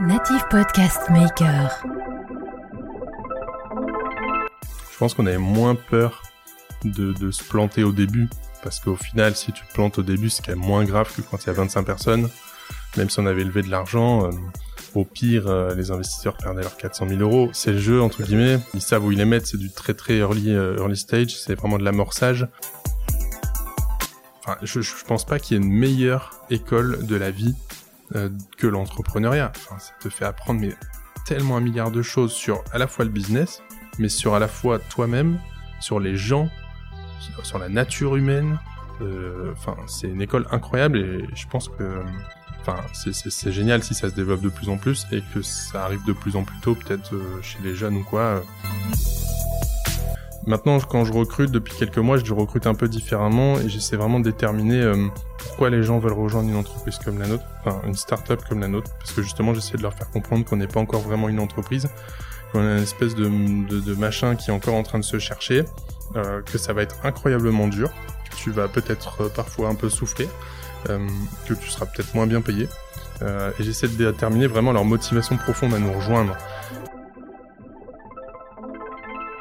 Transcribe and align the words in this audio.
Native 0.00 0.44
Podcast 0.48 1.10
Maker. 1.10 1.82
Je 4.92 4.96
pense 4.96 5.12
qu'on 5.12 5.26
avait 5.26 5.38
moins 5.38 5.74
peur 5.74 6.22
de, 6.84 7.32
se 7.32 7.42
planter 7.42 7.82
au 7.82 7.90
début. 7.90 8.28
Parce 8.62 8.78
qu'au 8.78 8.94
final, 8.94 9.34
si 9.34 9.50
tu 9.50 9.66
te 9.66 9.72
plantes 9.72 9.98
au 9.98 10.04
début, 10.04 10.30
c'est 10.30 10.46
quand 10.46 10.52
même 10.52 10.64
moins 10.64 10.84
grave 10.84 11.12
que 11.12 11.20
quand 11.20 11.42
il 11.42 11.48
y 11.48 11.50
a 11.50 11.52
25 11.52 11.82
personnes. 11.82 12.28
Même 12.96 13.10
si 13.10 13.18
on 13.18 13.26
avait 13.26 13.42
levé 13.42 13.62
de 13.62 13.70
l'argent, 13.70 14.26
euh, 14.26 14.30
au 14.94 15.04
pire, 15.04 15.48
euh, 15.48 15.74
les 15.74 15.90
investisseurs 15.90 16.36
perdaient 16.36 16.62
leurs 16.62 16.76
400 16.76 17.08
000 17.08 17.20
euros. 17.20 17.50
C'est 17.52 17.72
le 17.72 17.78
jeu, 17.78 18.00
entre 18.00 18.22
guillemets. 18.22 18.60
Ils 18.74 18.80
savent 18.80 19.04
où 19.04 19.10
ils 19.10 19.18
les 19.18 19.24
mettent. 19.24 19.48
C'est 19.48 19.58
du 19.58 19.70
très 19.72 19.94
très 19.94 20.18
early, 20.18 20.54
euh, 20.54 20.76
early 20.78 20.96
stage. 20.96 21.36
C'est 21.36 21.56
vraiment 21.56 21.76
de 21.76 21.84
l'amorçage. 21.84 22.46
Enfin, 24.44 24.58
je, 24.62 24.80
je 24.80 25.04
pense 25.04 25.26
pas 25.26 25.40
qu'il 25.40 25.56
y 25.56 25.60
ait 25.60 25.62
une 25.64 25.72
meilleure 25.72 26.40
école 26.50 27.04
de 27.04 27.16
la 27.16 27.32
vie 27.32 27.56
que 28.56 28.66
l'entrepreneuriat. 28.66 29.52
Ça 29.78 29.92
te 30.00 30.08
fait 30.08 30.24
apprendre 30.24 30.62
tellement 31.26 31.56
un 31.56 31.60
milliard 31.60 31.90
de 31.90 32.02
choses 32.02 32.32
sur 32.32 32.62
à 32.72 32.78
la 32.78 32.86
fois 32.86 33.04
le 33.04 33.10
business, 33.10 33.62
mais 33.98 34.08
sur 34.08 34.34
à 34.34 34.38
la 34.38 34.48
fois 34.48 34.78
toi-même, 34.78 35.38
sur 35.80 36.00
les 36.00 36.16
gens, 36.16 36.48
sur 37.42 37.58
la 37.58 37.68
nature 37.68 38.16
humaine. 38.16 38.58
Enfin, 39.52 39.76
c'est 39.86 40.08
une 40.08 40.22
école 40.22 40.46
incroyable 40.50 40.98
et 40.98 41.28
je 41.34 41.46
pense 41.46 41.68
que 41.68 42.02
enfin, 42.60 42.76
c'est 42.92 43.52
génial 43.52 43.82
si 43.82 43.94
ça 43.94 44.10
se 44.10 44.14
développe 44.14 44.40
de 44.40 44.48
plus 44.48 44.68
en 44.68 44.76
plus 44.76 45.06
et 45.12 45.22
que 45.32 45.42
ça 45.42 45.84
arrive 45.84 46.04
de 46.04 46.12
plus 46.12 46.36
en 46.36 46.44
plus 46.44 46.58
tôt, 46.60 46.74
peut-être 46.74 47.14
chez 47.42 47.58
les 47.62 47.74
jeunes 47.74 47.96
ou 47.96 48.04
quoi. 48.04 48.42
Maintenant, 50.48 50.80
quand 50.80 51.04
je 51.04 51.12
recrute 51.12 51.50
depuis 51.50 51.74
quelques 51.74 51.98
mois, 51.98 52.16
je 52.16 52.32
recrute 52.32 52.66
un 52.66 52.74
peu 52.74 52.88
différemment 52.88 53.60
et 53.60 53.68
j'essaie 53.68 53.96
vraiment 53.96 54.18
de 54.18 54.24
déterminer 54.24 54.92
pourquoi 55.36 55.68
les 55.68 55.82
gens 55.82 55.98
veulent 55.98 56.14
rejoindre 56.14 56.48
une 56.48 56.56
entreprise 56.56 56.98
comme 57.04 57.18
la 57.18 57.26
nôtre, 57.26 57.44
enfin 57.60 57.82
une 57.86 57.94
start-up 57.94 58.40
comme 58.48 58.60
la 58.60 58.68
nôtre, 58.68 58.90
parce 58.98 59.12
que 59.12 59.20
justement, 59.20 59.52
j'essaie 59.52 59.76
de 59.76 59.82
leur 59.82 59.92
faire 59.92 60.10
comprendre 60.10 60.46
qu'on 60.46 60.56
n'est 60.56 60.66
pas 60.66 60.80
encore 60.80 61.02
vraiment 61.02 61.28
une 61.28 61.38
entreprise, 61.38 61.90
qu'on 62.50 62.60
a 62.60 62.78
une 62.78 62.82
espèce 62.82 63.14
de, 63.14 63.24
de, 63.24 63.80
de, 63.80 63.94
machin 63.94 64.36
qui 64.36 64.50
est 64.50 64.54
encore 64.54 64.74
en 64.74 64.82
train 64.82 64.98
de 64.98 65.04
se 65.04 65.18
chercher, 65.18 65.64
euh, 66.16 66.40
que 66.40 66.56
ça 66.56 66.72
va 66.72 66.80
être 66.80 66.96
incroyablement 67.04 67.68
dur, 67.68 67.90
que 68.30 68.36
tu 68.36 68.50
vas 68.50 68.68
peut-être 68.68 69.24
euh, 69.24 69.28
parfois 69.28 69.68
un 69.68 69.74
peu 69.74 69.90
souffler, 69.90 70.30
euh, 70.88 71.06
que 71.46 71.52
tu 71.52 71.68
seras 71.68 71.84
peut-être 71.84 72.14
moins 72.14 72.26
bien 72.26 72.40
payé. 72.40 72.68
Euh, 73.22 73.50
et 73.58 73.64
j'essaie 73.64 73.88
de 73.88 74.10
déterminer 74.10 74.46
vraiment 74.46 74.72
leur 74.72 74.84
motivation 74.84 75.36
profonde 75.36 75.74
à 75.74 75.78
nous 75.78 75.92
rejoindre. 75.92 76.36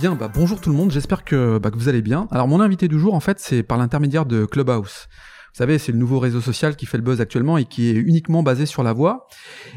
Bien, 0.00 0.14
bah 0.14 0.30
bonjour 0.32 0.62
tout 0.62 0.70
le 0.70 0.76
monde, 0.76 0.90
j'espère 0.90 1.24
que, 1.24 1.58
bah, 1.58 1.70
que 1.70 1.76
vous 1.76 1.90
allez 1.90 2.00
bien. 2.00 2.26
Alors 2.30 2.48
mon 2.48 2.62
invité 2.62 2.88
du 2.88 2.98
jour 2.98 3.12
en 3.12 3.20
fait 3.20 3.38
c'est 3.38 3.62
par 3.62 3.76
l'intermédiaire 3.76 4.24
de 4.24 4.46
Clubhouse. 4.46 5.08
Vous 5.52 5.58
savez, 5.58 5.76
c'est 5.76 5.92
le 5.92 5.98
nouveau 5.98 6.18
réseau 6.18 6.40
social 6.40 6.74
qui 6.74 6.86
fait 6.86 6.96
le 6.96 7.02
buzz 7.02 7.20
actuellement 7.20 7.58
et 7.58 7.66
qui 7.66 7.90
est 7.90 7.96
uniquement 7.96 8.42
basé 8.42 8.64
sur 8.64 8.82
la 8.82 8.94
voix. 8.94 9.26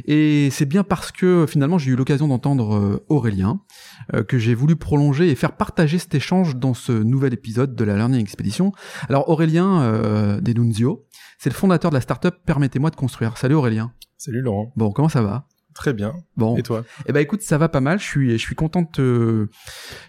Et 0.06 0.48
c'est 0.50 0.66
bien 0.66 0.86
parce 0.86 1.12
que 1.12 1.46
finalement 1.46 1.78
j'ai 1.78 1.92
eu 1.92 1.98
l'occasion 1.98 2.30
d'entendre 2.30 3.04
Aurélien 3.10 3.60
euh, 4.14 4.24
que 4.24 4.38
j'ai 4.38 4.56
voulu 4.56 4.78
prolonger 4.78 5.30
et 5.30 5.36
faire 5.36 5.58
partager 5.58 6.00
cet 6.00 6.16
échange 6.16 6.56
dans 6.56 6.74
ce 6.74 6.94
nouvel 6.94 7.34
épisode 7.34 7.76
de 7.76 7.84
la 7.84 7.98
Learning 7.98 8.22
Expedition. 8.22 8.72
Alors 9.10 9.28
Aurélien 9.28 9.82
euh, 9.82 10.40
Denunzio, 10.40 11.06
c'est 11.38 11.50
le 11.50 11.56
fondateur 11.56 11.92
de 11.92 11.96
la 11.96 12.02
startup 12.02 12.36
Permettez-moi 12.46 12.92
de 12.92 12.96
construire. 12.96 13.38
Salut 13.38 13.56
Aurélien. 13.56 13.92
Salut 14.16 14.40
Laurent. 14.40 14.72
Bon, 14.78 14.94
comment 14.94 15.10
ça 15.10 15.22
va? 15.22 15.48
Très 15.74 15.94
bien. 15.94 16.14
Bon. 16.38 16.56
Et 16.58 16.64
toi? 16.64 16.84
Eh 17.08 17.14
ben 17.14 17.20
écoute, 17.20 17.42
ça 17.42 17.58
va 17.58 17.70
pas 17.70 17.82
mal. 17.82 18.00
Je 18.00 18.06
suis, 18.06 18.32
je 18.32 18.44
suis 18.44 18.56
content 18.56 18.88
de, 18.98 19.50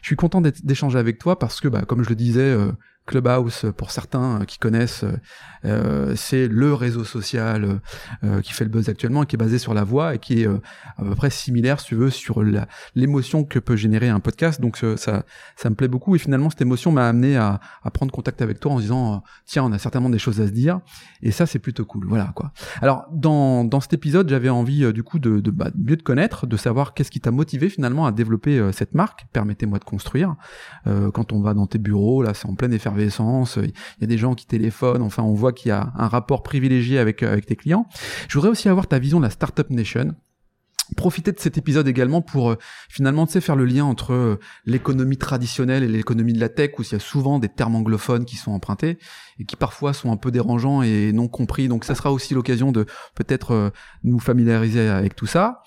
je 0.03 0.07
suis 0.07 0.17
content 0.17 0.41
d'échanger 0.41 0.99
avec 0.99 1.19
toi 1.19 1.39
parce 1.39 1.61
que, 1.61 1.69
bah, 1.69 1.83
comme 1.87 2.03
je 2.03 2.09
le 2.11 2.17
disais, 2.17 2.41
euh, 2.41 2.73
Clubhouse, 3.07 3.67
pour 3.77 3.91
certains 3.91 4.45
qui 4.47 4.59
connaissent, 4.59 5.05
euh, 5.05 5.17
c'est 6.17 6.49
le 6.49 6.75
réseau 6.75 7.05
social 7.05 7.81
euh, 8.23 8.41
qui 8.41 8.53
fait 8.53 8.65
le 8.65 8.71
buzz 8.71 8.89
actuellement, 8.89 9.25
qui 9.25 9.37
est 9.37 9.39
basé 9.39 9.59
sur 9.59 9.75
la 9.75 9.85
voix 9.85 10.15
et 10.15 10.19
qui 10.19 10.43
est 10.43 10.47
euh, 10.47 10.61
à 10.99 11.03
peu 11.03 11.15
près 11.15 11.31
similaire, 11.31 11.81
si 11.81 11.87
tu 11.87 11.95
veux, 11.95 12.11
sur 12.11 12.43
l'émotion 12.95 13.45
que 13.45 13.59
peut 13.59 13.77
générer 13.77 14.09
un 14.09 14.21
podcast. 14.21 14.61
Donc 14.61 14.77
ça, 14.77 15.25
ça 15.57 15.71
me 15.71 15.75
plaît 15.75 15.89
beaucoup 15.89 16.15
et 16.15 16.19
finalement 16.19 16.51
cette 16.51 16.61
émotion 16.61 16.93
m'a 16.93 17.09
amené 17.09 17.37
à, 17.37 17.61
à, 17.83 17.91
prendre 17.91 18.13
contact 18.13 18.43
avec 18.43 18.61
toi 18.61 18.73
en 18.73 18.81
disant 18.81 19.23
tiens, 19.47 19.65
on 19.65 19.73
a 19.73 19.79
certainement 19.79 20.11
des 20.11 20.19
choses 20.19 20.41
à 20.41 20.47
se 20.47 20.53
dire 20.53 20.81
et 21.23 21.31
ça 21.31 21.47
c'est 21.47 21.59
plutôt 21.59 21.85
cool. 21.85 22.07
Voilà 22.09 22.33
quoi. 22.35 22.53
Alors 22.81 23.07
dans, 23.13 23.65
dans 23.65 23.81
cet 23.81 23.93
épisode, 23.93 24.29
j'avais 24.29 24.51
envie 24.51 24.93
du 24.93 25.03
coup 25.03 25.19
de, 25.19 25.41
de 25.41 25.51
bah, 25.51 25.71
mieux 25.77 25.97
te 25.97 26.03
connaître, 26.03 26.47
de 26.47 26.57
savoir 26.57 26.95
qu'est-ce 26.95 27.11
qui 27.11 27.21
t'a 27.21 27.31
motivé 27.31 27.69
finalement 27.69 28.07
à 28.07 28.13
développer 28.13 28.71
cette 28.73 28.95
marque. 28.95 29.27
Permettez-moi 29.33 29.79
de 29.79 29.85
construire. 29.85 30.35
quand 30.85 31.33
on 31.33 31.41
va 31.41 31.55
dans 31.55 31.67
tes 31.67 31.79
bureaux, 31.79 32.23
là 32.23 32.35
c'est 32.35 32.47
en 32.47 32.55
pleine 32.55 32.73
effervescence 32.73 33.59
il 33.99 34.01
y 34.01 34.05
a 34.05 34.07
des 34.07 34.19
gens 34.19 34.35
qui 34.35 34.47
téléphonent, 34.47 35.03
enfin 35.03 35.23
on 35.23 35.35
voit 35.35 35.53
qu'il 35.55 35.71
y 35.71 35.73
a 35.73 35.93
un 35.97 36.09
rapport 36.09 36.43
privilégié 36.43 36.99
avec, 36.99 37.23
euh, 37.23 37.33
avec 37.33 37.47
tes 37.47 37.57
clients. 37.57 37.87
Je 38.29 38.35
voudrais 38.35 38.51
aussi 38.51 38.69
avoir 38.69 38.87
ta 38.87 38.99
vision 38.99 39.19
de 39.19 39.25
la 39.25 39.31
Startup 39.31 39.69
Nation 39.71 40.15
profiter 40.99 41.33
de 41.33 41.41
cet 41.41 41.57
épisode 41.57 41.89
également 41.89 42.21
pour 42.21 42.51
euh, 42.51 42.59
finalement 42.91 43.27
faire 43.27 43.57
le 43.57 43.65
lien 43.65 43.85
entre 43.85 44.13
euh, 44.13 44.39
l'économie 44.67 45.17
traditionnelle 45.17 45.83
et 45.83 45.89
l'économie 45.89 46.35
de 46.35 46.41
la 46.41 46.51
tech 46.51 46.73
où 46.79 46.83
il 46.83 46.93
y 46.93 46.95
a 46.95 46.99
souvent 46.99 47.39
des 47.39 47.49
termes 47.49 47.75
anglophones 47.75 48.27
qui 48.27 48.37
sont 48.37 48.53
empruntés 48.53 48.99
et 49.39 49.45
qui 49.47 49.57
parfois 49.57 49.95
sont 49.95 50.13
un 50.13 50.19
peu 50.19 50.31
dérangeants 50.31 50.83
et 50.83 51.13
non 51.13 51.27
compris 51.27 51.69
donc 51.69 51.85
ça 51.87 51.95
sera 51.95 52.13
aussi 52.13 52.35
l'occasion 52.35 52.71
de 52.71 52.85
peut-être 53.15 53.73
nous 54.03 54.21
familiariser 54.21 54.89
avec 54.89 55.17
tout 55.17 55.27
ça 55.27 55.63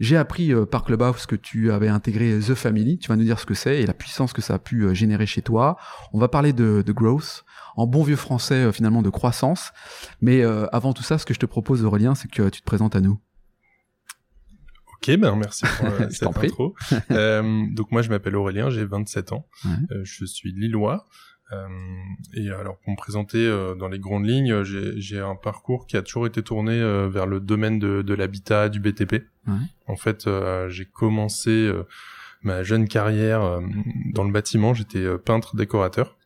j'ai 0.00 0.16
appris 0.16 0.52
par 0.70 0.84
Clubhouse 0.84 1.26
que 1.26 1.36
tu 1.36 1.72
avais 1.72 1.88
intégré 1.88 2.38
The 2.38 2.54
Family. 2.54 2.98
Tu 2.98 3.08
vas 3.08 3.16
nous 3.16 3.24
dire 3.24 3.40
ce 3.40 3.46
que 3.46 3.54
c'est 3.54 3.80
et 3.80 3.86
la 3.86 3.94
puissance 3.94 4.32
que 4.32 4.40
ça 4.40 4.54
a 4.54 4.58
pu 4.60 4.94
générer 4.94 5.26
chez 5.26 5.42
toi. 5.42 5.76
On 6.12 6.20
va 6.20 6.28
parler 6.28 6.52
de 6.52 6.92
growth, 6.92 7.44
en 7.78 7.86
bon 7.86 8.02
vieux 8.02 8.16
français 8.16 8.64
euh, 8.64 8.72
finalement 8.72 9.02
de 9.02 9.10
croissance. 9.10 9.72
Mais 10.20 10.42
avant 10.72 10.92
tout 10.92 11.02
ça, 11.02 11.18
ce 11.18 11.26
que 11.26 11.34
je 11.34 11.38
te 11.38 11.46
propose 11.46 11.84
Aurélien, 11.84 12.14
c'est 12.14 12.30
que 12.30 12.48
tu 12.48 12.60
te 12.60 12.66
présentes 12.66 12.96
à 12.96 13.00
nous. 13.00 13.20
Ok, 14.94 15.16
ben 15.16 15.36
merci 15.36 15.64
pour 15.78 15.88
cette 16.10 16.22
intro. 16.24 16.74
donc 17.10 17.92
moi 17.92 18.02
je 18.02 18.10
m'appelle 18.10 18.36
Aurélien, 18.36 18.70
j'ai 18.70 18.84
27 18.84 19.32
ans, 19.32 19.46
je 20.02 20.24
suis 20.24 20.52
lillois. 20.52 21.06
Euh, 21.52 21.66
et 22.34 22.50
alors 22.50 22.78
pour 22.78 22.90
me 22.92 22.96
présenter 22.96 23.38
euh, 23.38 23.74
dans 23.74 23.88
les 23.88 23.98
grandes 23.98 24.26
lignes, 24.26 24.62
j'ai 24.64 25.18
un 25.18 25.34
parcours 25.34 25.86
qui 25.86 25.96
a 25.96 26.02
toujours 26.02 26.26
été 26.26 26.42
tourné 26.42 26.72
euh, 26.72 27.08
vers 27.08 27.26
le 27.26 27.40
domaine 27.40 27.78
de, 27.78 28.02
de 28.02 28.14
l'habitat, 28.14 28.68
du 28.68 28.80
BTP. 28.80 29.24
Ouais. 29.46 29.54
En 29.86 29.96
fait, 29.96 30.28
j'ai 30.68 30.84
commencé 30.84 31.72
ma 32.42 32.62
jeune 32.62 32.86
carrière 32.86 33.60
dans 34.12 34.24
le 34.24 34.30
bâtiment. 34.30 34.74
J'étais 34.74 35.06
peintre 35.16 35.56
décorateur 35.56 36.17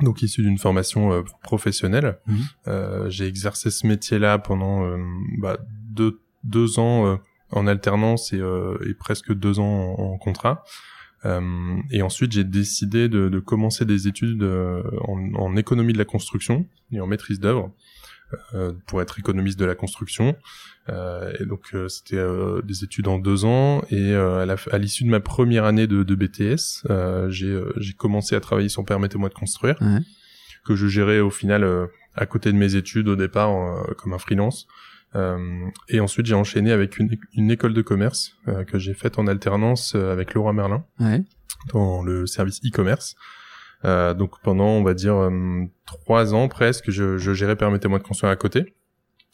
donc 0.00 0.22
issu 0.22 0.42
d'une 0.42 0.58
formation 0.58 1.12
euh, 1.12 1.22
professionnelle. 1.42 2.18
Mmh. 2.26 2.34
Euh, 2.68 3.10
j'ai 3.10 3.26
exercé 3.26 3.70
ce 3.70 3.86
métier-là 3.86 4.38
pendant 4.38 4.84
euh, 4.84 4.96
bah, 5.38 5.58
deux, 5.90 6.20
deux 6.42 6.78
ans 6.78 7.18
en 7.50 7.66
alternance 7.66 8.32
et, 8.32 8.38
et, 8.38 8.94
presque 8.94 9.32
deux 9.32 9.60
ans 9.60 9.94
en, 9.98 10.14
en 10.14 10.18
contrat. 10.18 10.64
Euh, 11.24 11.80
et 11.90 12.02
ensuite, 12.02 12.32
j'ai 12.32 12.44
décidé 12.44 13.08
de, 13.08 13.28
de, 13.28 13.38
commencer 13.38 13.84
des 13.84 14.08
études 14.08 14.42
euh, 14.42 14.82
en, 15.06 15.34
en, 15.34 15.56
économie 15.56 15.92
de 15.92 15.98
la 15.98 16.04
construction 16.04 16.66
et 16.92 17.00
en 17.00 17.06
maîtrise 17.06 17.40
d'œuvre 17.40 17.72
pour 18.86 19.00
être 19.00 19.18
économiste 19.18 19.58
de 19.58 19.64
la 19.64 19.74
construction. 19.74 20.36
Euh, 20.88 21.32
et 21.38 21.46
donc, 21.46 21.74
c'était 21.88 22.22
des 22.64 22.84
études 22.84 23.08
en 23.08 23.18
deux 23.18 23.44
ans. 23.44 23.82
Et 23.90 24.14
à 24.14 24.78
l'issue 24.78 25.04
de 25.04 25.10
ma 25.10 25.20
première 25.20 25.64
année 25.64 25.86
de, 25.86 26.02
de 26.02 26.14
BTS, 26.14 26.86
j'ai 27.30 27.92
commencé 27.96 28.34
à 28.34 28.40
travailler 28.40 28.68
sur 28.68 28.84
Permettez-moi 28.84 29.28
de 29.28 29.34
construire, 29.34 29.80
ouais. 29.80 30.00
que 30.64 30.74
je 30.74 30.86
gérais 30.86 31.20
au 31.20 31.30
final 31.30 31.88
à 32.16 32.26
côté 32.26 32.52
de 32.52 32.56
mes 32.56 32.74
études 32.76 33.08
au 33.08 33.16
départ 33.16 33.50
comme 33.96 34.12
un 34.12 34.18
freelance. 34.18 34.66
Euh, 35.16 35.68
et 35.88 36.00
ensuite, 36.00 36.26
j'ai 36.26 36.34
enchaîné 36.34 36.72
avec 36.72 36.98
une, 36.98 37.16
une, 37.34 37.50
école 37.50 37.72
de 37.72 37.82
commerce 37.82 38.36
euh, 38.48 38.64
que 38.64 38.78
j'ai 38.78 38.94
faite 38.94 39.18
en 39.18 39.26
alternance 39.26 39.94
euh, 39.94 40.12
avec 40.12 40.34
Laura 40.34 40.52
Merlin 40.52 40.84
ouais. 40.98 41.22
dans 41.72 42.02
le 42.02 42.26
service 42.26 42.60
e-commerce. 42.64 43.14
Euh, 43.84 44.14
donc 44.14 44.40
pendant, 44.42 44.68
on 44.68 44.82
va 44.82 44.94
dire, 44.94 45.30
trois 46.00 46.34
ans 46.34 46.48
presque, 46.48 46.90
je, 46.90 47.18
je 47.18 47.34
gérais 47.34 47.56
Permettez-moi 47.56 47.98
de 47.98 48.04
construire 48.04 48.32
à 48.32 48.36
côté, 48.36 48.74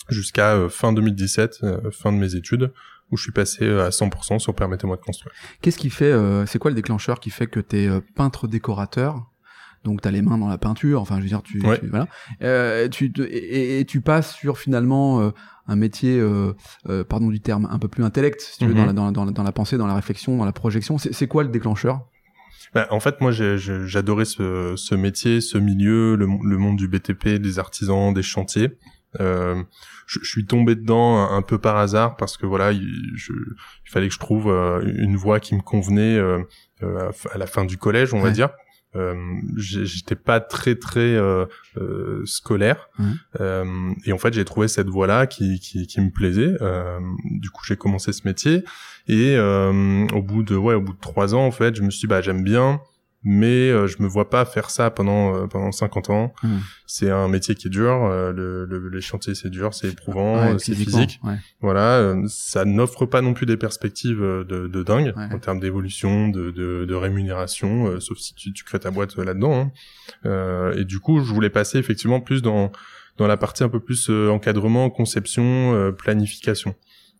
jusqu'à 0.09 0.69
fin 0.69 0.93
2017, 0.93 1.59
fin 1.93 2.13
de 2.13 2.19
mes 2.19 2.35
études, 2.35 2.73
où 3.11 3.17
je 3.17 3.23
suis 3.25 3.33
passé 3.33 3.67
à 3.69 3.91
100% 3.91 4.39
sur 4.39 4.55
Permettez-moi 4.55 4.97
de 4.97 5.03
construire. 5.03 5.33
Qu'est-ce 5.63 5.79
qui 5.79 5.91
fait, 5.91 6.13
c'est 6.47 6.59
quoi 6.59 6.71
le 6.71 6.77
déclencheur 6.77 7.21
qui 7.21 7.31
fait 7.31 7.47
que 7.47 7.61
tu 7.61 7.85
es 7.85 8.01
peintre 8.15 8.49
décorateur? 8.49 9.31
Donc 9.85 10.03
t'as 10.03 10.11
les 10.11 10.23
mains 10.23 10.39
dans 10.39 10.49
la 10.49 10.59
peinture. 10.59 11.01
Enfin, 11.01 11.17
je 11.17 11.23
veux 11.23 11.29
dire, 11.29 11.43
tu, 11.43 11.59
voilà, 11.59 12.07
euh, 12.43 12.89
tu 12.89 13.13
et, 13.19 13.85
tu 13.87 14.01
passes 14.01 14.35
sur 14.35 14.59
finalement 14.59 15.21
euh, 15.21 15.31
un 15.67 15.77
métier, 15.77 16.19
euh, 16.19 16.55
euh, 16.89 17.05
pardon 17.05 17.29
du 17.29 17.41
terme, 17.41 17.67
un 17.71 17.79
peu 17.79 17.89
plus 17.89 18.05
intellect, 18.05 18.41
si 18.41 18.59
tu 18.59 18.67
veux, 18.67 18.75
dans, 18.75 18.81
mhm. 18.81 18.87
la, 18.97 19.11
dans, 19.11 19.27
dans, 19.27 19.43
la 19.43 19.53
pensée, 19.53 19.79
dans 19.79 19.87
la 19.87 19.95
réflexion, 19.95 20.37
dans 20.37 20.45
la 20.45 20.53
projection. 20.53 20.99
C'est 20.99 21.27
quoi 21.27 21.45
le 21.45 21.49
déclencheur? 21.49 22.07
Bah, 22.75 22.87
en 22.91 23.01
fait, 23.01 23.21
moi, 23.21 23.31
j'adorais 23.33 24.25
ce, 24.25 24.75
ce 24.77 24.95
métier, 24.95 25.41
ce 25.41 25.59
milieu, 25.59 26.17
le, 26.17 26.27
le, 26.27 26.59
monde 26.59 26.77
du 26.77 26.89
BTP, 26.89 27.41
des 27.41 27.59
artisans, 27.59 28.13
des 28.13 28.23
chantiers. 28.23 28.79
Euh, 29.19 29.63
je, 30.07 30.21
je, 30.23 30.29
suis 30.29 30.47
tombé 30.47 30.77
dedans 30.77 31.19
un, 31.31 31.43
peu 31.43 31.59
par 31.59 31.77
hasard 31.77 32.17
parce 32.17 32.37
que 32.37 32.47
voilà, 32.47 32.71
il, 32.71 33.13
je, 33.17 33.33
il 33.33 33.91
fallait 33.91 34.07
que 34.07 34.15
je 34.15 34.21
trouve 34.21 34.49
euh, 34.49 34.81
une 34.99 35.17
voie 35.17 35.41
qui 35.41 35.57
me 35.57 35.63
convenait 35.63 36.17
euh, 36.17 36.39
euh, 36.83 37.11
à 37.33 37.39
la 37.39 37.47
fin 37.47 37.65
du 37.65 37.77
collège, 37.77 38.15
on 38.15 38.21
va 38.21 38.31
dire. 38.31 38.51
Euh, 38.97 39.15
j'étais 39.57 40.17
pas 40.17 40.41
très 40.41 40.75
très 40.75 41.15
euh, 41.15 41.47
euh, 41.77 42.23
scolaire. 42.25 42.89
Euh, 43.41 43.93
et 44.05 44.13
en 44.13 44.19
fait 44.19 44.33
j'ai 44.35 44.45
trouvé 44.45 44.67
cette 44.67 44.89
voie 44.89 45.07
là 45.07 45.27
qui, 45.27 45.61
qui, 45.61 45.87
qui 45.87 46.01
me 46.01 46.11
plaisait. 46.11 46.57
Du 47.25 47.51
coup 47.51 47.65
j'ai 47.65 47.77
commencé 47.77 48.13
ce 48.13 48.27
métier. 48.27 48.65
Et 49.07 49.39
au 49.39 50.23
bout 50.23 50.43
de 50.43 50.57
ouais 50.57 50.75
au 50.75 50.81
bout 50.81 50.93
de 50.93 51.01
trois 51.01 51.35
ans 51.35 51.47
en 51.47 51.51
fait 51.51 51.75
je 51.77 51.83
me 51.83 51.91
suis 51.91 52.01
dit 52.01 52.07
bah 52.07 52.21
j'aime 52.21 52.43
bien 52.43 52.81
mais 53.23 53.69
euh, 53.71 53.87
je 53.87 54.03
me 54.03 54.09
vois 54.09 54.31
pas 54.31 54.45
faire 54.47 54.71
ça 54.71 54.91
pendant 54.91 55.35
euh, 55.35 55.47
pendant 55.47 55.73
50 55.73 56.11
ans. 56.11 56.33
Hmm. 56.43 56.59
C'est 56.87 57.11
un 57.11 57.29
métier 57.29 57.55
qui 57.55 57.67
est 57.67 57.71
dur, 57.71 58.05
euh, 58.05 58.33
le, 58.33 58.65
le, 58.65 58.89
les 58.89 59.01
chantiers 59.01 59.35
c'est 59.35 59.51
dur, 59.51 59.75
c'est 59.75 59.89
éprouvant, 59.89 60.59
c'est 60.59 60.75
physique. 60.75 61.21
Voilà, 61.61 62.15
ça 62.29 62.65
n'offre 62.65 63.07
pas 63.07 63.21
non 63.21 63.35
plus 63.35 63.47
des 63.47 63.57
perspectives 63.57 64.21
de, 64.21 64.67
de 64.69 64.83
dingue 64.83 65.13
en 65.17 65.39
termes 65.39 65.61
d'évolution, 65.61 66.29
de, 66.29 66.51
de, 66.51 66.87
de, 66.87 66.95
rémunération, 66.95 68.01
sauf 68.01 68.19
si 68.19 68.35
tu, 68.35 68.53
tu 68.53 68.65
crées 68.65 68.81
ta 68.81 68.91
boîte 68.91 69.17
là-dedans. 69.17 69.71
Hein. 70.25 70.73
et 70.77 70.85
du 70.85 70.99
coup, 70.99 71.21
je 71.21 71.33
voulais 71.33 71.51
passer 71.51 71.79
effectivement 71.79 72.21
plus 72.21 72.43
dans 72.43 72.73
dans 73.19 73.27
la 73.27 73.37
partie 73.37 73.63
un 73.63 73.69
peu 73.69 73.81
plus 73.81 74.09
encadrement, 74.09 74.89
conception, 74.89 75.93
planification. 75.99 76.75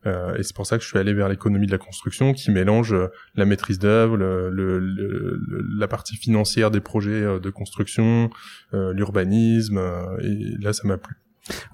Euh, 0.07 0.37
et 0.37 0.43
c'est 0.43 0.57
pour 0.57 0.67
ça 0.67 0.79
que 0.79 0.83
je 0.83 0.89
suis 0.89 0.99
allé 0.99 1.13
vers 1.13 1.29
l'économie 1.29 1.67
de 1.67 1.73
la 1.73 1.79
construction 1.79 2.33
qui 2.33 2.51
mélange 2.51 2.95
euh, 2.95 3.09
la 3.35 3.45
maîtrise 3.45 3.79
d'œuvre, 3.79 4.17
le, 4.17 5.39
la 5.79 5.89
partie 5.89 6.17
financière 6.17 6.71
des 6.71 6.81
projets 6.81 7.23
euh, 7.23 7.39
de 7.39 7.51
construction, 7.51 8.31
l'urbanisme, 8.73 9.79
et 10.23 10.57
là 10.61 10.73
ça 10.73 10.87
m'a 10.87 10.97
plu. 10.97 11.17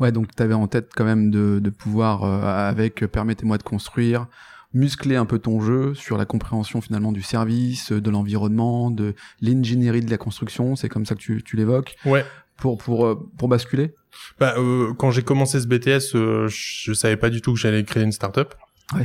Ouais, 0.00 0.12
donc 0.12 0.34
tu 0.34 0.42
avais 0.42 0.54
en 0.54 0.66
tête 0.66 0.90
quand 0.94 1.04
même 1.04 1.30
de, 1.30 1.58
de 1.60 1.70
pouvoir, 1.70 2.24
avec 2.24 3.04
Permettez-moi 3.06 3.58
de 3.58 3.62
construire, 3.62 4.26
muscler 4.72 5.16
un 5.16 5.26
peu 5.26 5.38
ton 5.38 5.60
jeu 5.60 5.94
sur 5.94 6.16
la 6.16 6.24
compréhension 6.24 6.80
finalement 6.80 7.12
du 7.12 7.22
service, 7.22 7.92
de 7.92 8.10
l'environnement, 8.10 8.90
de 8.90 9.14
l'ingénierie 9.40 10.00
de 10.00 10.10
la 10.10 10.18
construction, 10.18 10.76
c'est 10.76 10.88
comme 10.88 11.06
ça 11.06 11.14
que 11.14 11.20
tu, 11.20 11.42
tu 11.42 11.56
l'évoques. 11.56 11.96
Ouais. 12.04 12.24
Pour, 12.56 12.78
pour, 12.78 13.28
pour 13.36 13.48
basculer? 13.48 13.94
Bah, 14.40 14.54
euh, 14.56 14.94
quand 14.94 15.10
j'ai 15.10 15.22
commencé 15.22 15.60
ce 15.60 15.66
BTS, 15.66 16.16
euh, 16.16 16.48
je 16.48 16.92
savais 16.94 17.16
pas 17.16 17.28
du 17.30 17.42
tout 17.42 17.52
que 17.52 17.60
j'allais 17.60 17.84
créer 17.84 18.02
une 18.02 18.12
startup. 18.12 18.54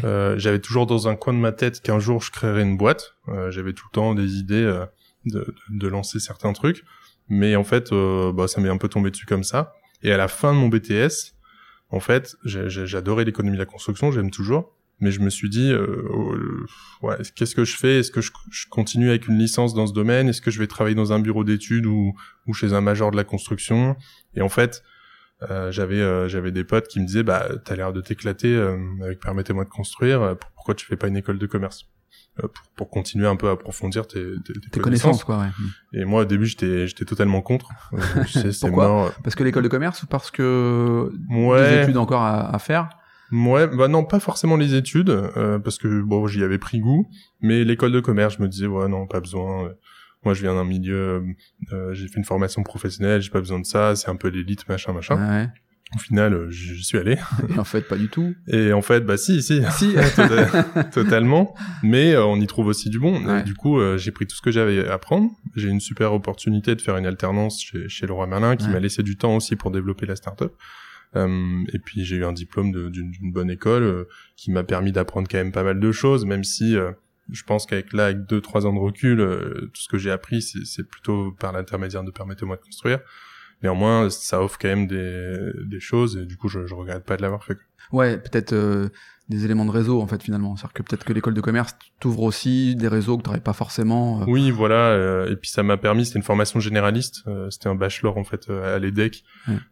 Euh, 0.03 0.38
j'avais 0.38 0.59
toujours 0.59 0.86
dans 0.86 1.07
un 1.07 1.15
coin 1.15 1.33
de 1.33 1.39
ma 1.39 1.51
tête 1.51 1.81
qu'un 1.81 2.00
jour 2.00 2.21
je 2.21 2.31
créerais 2.31 2.62
une 2.62 2.77
boîte. 2.77 3.15
Euh, 3.30 3.50
j'avais 3.51 3.74
tout 3.74 3.86
le 3.92 3.94
temps 3.94 4.13
des 4.13 4.36
idées 4.38 4.63
euh, 4.63 4.86
de, 5.25 5.56
de, 5.69 5.88
lancer 5.88 6.19
certains 6.19 6.53
trucs, 6.53 6.83
mais 7.30 7.56
en 7.56 7.63
fait, 7.63 7.92
bah, 7.92 8.48
ça 8.48 8.62
m'est 8.62 8.69
un 8.69 8.77
peu 8.77 8.89
tombé 8.89 9.12
dessus 9.12 9.25
comme 9.25 9.44
ça. 9.44 9.74
Et 10.03 10.12
à 10.12 10.18
la 10.18 10.27
fin 10.27 10.53
de 10.53 10.57
mon 10.57 10.68
BTS, 10.68 11.36
en 11.89 12.00
fait, 12.00 12.36
j'adorais 12.44 13.25
l'économie 13.25 13.56
de 13.56 13.62
la 13.62 13.65
construction, 13.65 14.12
j'aime 14.12 14.31
toujours, 14.31 14.75
mais 15.01 15.12
je 15.12 15.19
me 15.19 15.30
suis 15.30 15.50
dit, 15.50 15.74
ouais, 17.01 17.18
qu'est-ce 17.36 17.56
que 17.56 17.65
je 17.65 17.75
fais? 17.75 18.00
Est-ce 18.00 18.12
que 18.12 18.21
je, 18.21 18.31
je, 18.51 18.68
continue 18.69 19.09
avec 19.09 19.27
une 19.27 19.38
licence 19.38 19.74
dans 19.74 19.88
ce 19.88 19.94
domaine? 19.94 20.30
Est-ce 20.30 20.42
que 20.42 20.51
je 20.51 20.59
vais 20.59 20.68
travailler 20.68 20.95
dans 20.95 21.12
un 21.12 21.19
bureau 21.19 21.44
d'études 21.44 21.86
ou, 21.86 22.13
ou 22.48 22.53
chez 22.53 22.74
un 22.74 22.81
major 22.81 23.12
de 23.12 23.18
la 23.18 23.24
construction? 23.24 23.95
Et 24.36 24.42
en 24.42 24.50
fait, 24.50 24.83
euh, 25.50 25.71
j'avais 25.71 26.00
euh, 26.00 26.27
j'avais 26.27 26.51
des 26.51 26.63
potes 26.63 26.88
qui 26.88 27.00
me 27.00 27.06
disaient 27.06 27.24
bah 27.24 27.48
t'as 27.65 27.75
l'air 27.75 27.94
de 27.94 28.01
t'éclater 28.01 28.56
euh, 28.56 28.77
avec 29.03 29.19
permettez-moi 29.19 29.63
de 29.63 29.69
construire 29.69 30.36
pourquoi 30.56 30.75
tu 30.75 30.86
fais 30.86 30.98
pas 30.98 31.07
une 31.07 31.18
école 31.18 31.39
de 31.39 31.48
commerce? 31.48 31.88
Pour, 32.38 32.50
pour 32.77 32.89
continuer 32.89 33.27
un 33.27 33.36
peu 33.36 33.50
à 33.50 33.51
approfondir 33.51 34.07
tes, 34.07 34.24
tes, 34.71 34.80
connaissances. 34.80 35.25
quoi 35.25 35.39
ouais. 35.39 36.00
et 36.00 36.06
moi 36.06 36.21
au 36.21 36.25
début 36.25 36.45
j'étais 36.45 36.88
j'étais 36.88 37.03
totalement 37.03 37.42
contre. 37.42 37.69
C'est 38.27 38.63
mort. 38.71 39.12
Parce 39.21 39.36
que 39.36 39.44
l'école 39.44 39.63
de 39.63 39.68
commerce 39.68 40.03
ou 40.03 40.07
parce 40.07 40.31
que 40.31 41.12
ouais. 41.30 41.75
des 41.75 41.83
études 41.83 41.98
encore 41.98 42.21
à, 42.21 42.56
à 42.56 42.59
faire? 42.59 42.89
Ouais, 43.31 43.67
bah 43.67 43.87
non, 43.87 44.03
pas 44.03 44.19
forcément 44.19 44.57
les 44.57 44.75
études, 44.75 45.15
parce 45.63 45.77
que 45.77 46.01
bon, 46.01 46.27
j'y 46.27 46.43
avais 46.43 46.57
pris 46.57 46.79
goût, 46.79 47.07
mais 47.41 47.63
l'école 47.63 47.91
de 47.91 47.99
commerce, 47.99 48.35
je 48.37 48.43
me 48.43 48.47
disais 48.47 48.67
ouais 48.67 48.87
non, 48.87 49.07
pas 49.07 49.19
besoin 49.19 49.71
moi 50.23 50.33
je 50.33 50.41
viens 50.41 50.53
d'un 50.53 50.63
milieu, 50.63 51.23
euh, 51.71 51.93
j'ai 51.93 52.07
fait 52.07 52.17
une 52.17 52.25
formation 52.25 52.63
professionnelle, 52.63 53.21
j'ai 53.21 53.31
pas 53.31 53.39
besoin 53.39 53.59
de 53.59 53.65
ça, 53.65 53.95
c'est 53.95 54.09
un 54.09 54.15
peu 54.15 54.27
l'élite, 54.27 54.67
machin, 54.67 54.93
machin. 54.93 55.15
Ouais. 55.15 55.49
Au 55.93 55.99
final, 55.99 56.33
euh, 56.33 56.49
j'y 56.49 56.83
suis 56.83 56.97
allé. 56.97 57.17
Et 57.49 57.59
en 57.59 57.63
fait, 57.63 57.81
pas 57.81 57.97
du 57.97 58.07
tout. 58.07 58.33
Et 58.47 58.71
en 58.71 58.81
fait, 58.81 59.01
bah 59.01 59.17
si, 59.17 59.41
si, 59.41 59.61
si, 59.71 59.95
totalement. 60.93 61.53
Mais 61.83 62.13
euh, 62.13 62.23
on 62.23 62.39
y 62.39 62.47
trouve 62.47 62.67
aussi 62.67 62.89
du 62.89 62.99
bon. 62.99 63.41
Du 63.43 63.55
coup, 63.55 63.79
j'ai 63.97 64.11
pris 64.11 64.25
tout 64.25 64.35
ce 64.35 64.41
que 64.41 64.51
j'avais 64.51 64.87
à 64.87 64.93
apprendre. 64.93 65.31
J'ai 65.55 65.67
une 65.67 65.81
super 65.81 66.13
opportunité 66.13 66.75
de 66.75 66.81
faire 66.81 66.95
une 66.95 67.05
alternance 67.05 67.61
chez, 67.61 67.89
chez 67.89 68.07
Leroy 68.07 68.27
Merlin, 68.27 68.55
qui 68.55 68.69
m'a 68.69 68.79
laissé 68.79 69.03
du 69.03 69.17
temps 69.17 69.35
aussi 69.35 69.55
pour 69.55 69.71
développer 69.71 70.05
la 70.05 70.15
startup. 70.15 70.51
Euh, 70.51 70.55
et 71.15 71.79
puis 71.79 72.05
j'ai 72.05 72.17
eu 72.17 72.25
un 72.25 72.33
diplôme 72.33 72.89
d'une 72.89 73.31
bonne 73.31 73.49
école 73.49 74.07
qui 74.35 74.51
m'a 74.51 74.63
permis 74.63 74.91
d'apprendre 74.91 75.27
quand 75.29 75.37
même 75.37 75.51
pas 75.51 75.63
mal 75.63 75.79
de 75.79 75.91
choses, 75.91 76.25
même 76.25 76.43
si 76.43 76.77
je 77.31 77.43
pense 77.43 77.65
qu'avec 77.65 77.93
là, 77.93 78.05
avec 78.05 78.25
deux 78.25 78.41
trois 78.41 78.65
ans 78.65 78.73
de 78.73 78.79
recul, 78.79 79.19
euh, 79.21 79.69
tout 79.73 79.81
ce 79.81 79.87
que 79.87 79.97
j'ai 79.97 80.11
appris, 80.11 80.41
c'est 80.41 80.87
plutôt 80.87 81.31
par 81.31 81.53
l'intermédiaire 81.53 82.03
de 82.03 82.11
permettez-moi 82.11 82.57
de 82.57 82.61
construire. 82.61 82.99
Néanmoins, 83.63 84.09
ça 84.09 84.41
offre 84.41 84.57
quand 84.59 84.67
même 84.67 84.87
des, 84.87 85.37
des 85.65 85.79
choses 85.79 86.17
et 86.17 86.25
du 86.25 86.35
coup, 86.35 86.49
je, 86.49 86.65
je 86.65 86.73
regrette 86.73 87.05
pas 87.05 87.15
de 87.17 87.21
l'avoir 87.21 87.43
fait. 87.43 87.57
Ouais, 87.91 88.17
peut-être 88.17 88.53
euh, 88.53 88.89
des 89.29 89.45
éléments 89.45 89.65
de 89.65 89.71
réseau 89.71 90.01
en 90.01 90.07
fait 90.07 90.21
finalement. 90.21 90.55
C'est-à-dire 90.55 90.73
que 90.73 90.83
peut-être 90.83 91.03
que 91.03 91.13
l'école 91.13 91.33
de 91.33 91.41
commerce 91.41 91.75
t'ouvre 91.99 92.23
aussi 92.23 92.75
des 92.75 92.87
réseaux 92.87 93.17
que 93.17 93.23
t'aurais 93.23 93.41
pas 93.41 93.53
forcément. 93.53 94.21
Euh. 94.21 94.25
Oui, 94.27 94.51
voilà. 94.51 95.25
et 95.29 95.35
puis 95.35 95.49
ça 95.49 95.63
m'a 95.63 95.77
permis, 95.77 96.05
c'était 96.05 96.19
une 96.19 96.23
formation 96.23 96.59
généraliste. 96.59 97.23
c'était 97.49 97.69
un 97.69 97.75
bachelor 97.75 98.17
en 98.17 98.23
fait 98.23 98.49
à 98.49 98.79
l'EDEC, 98.79 99.23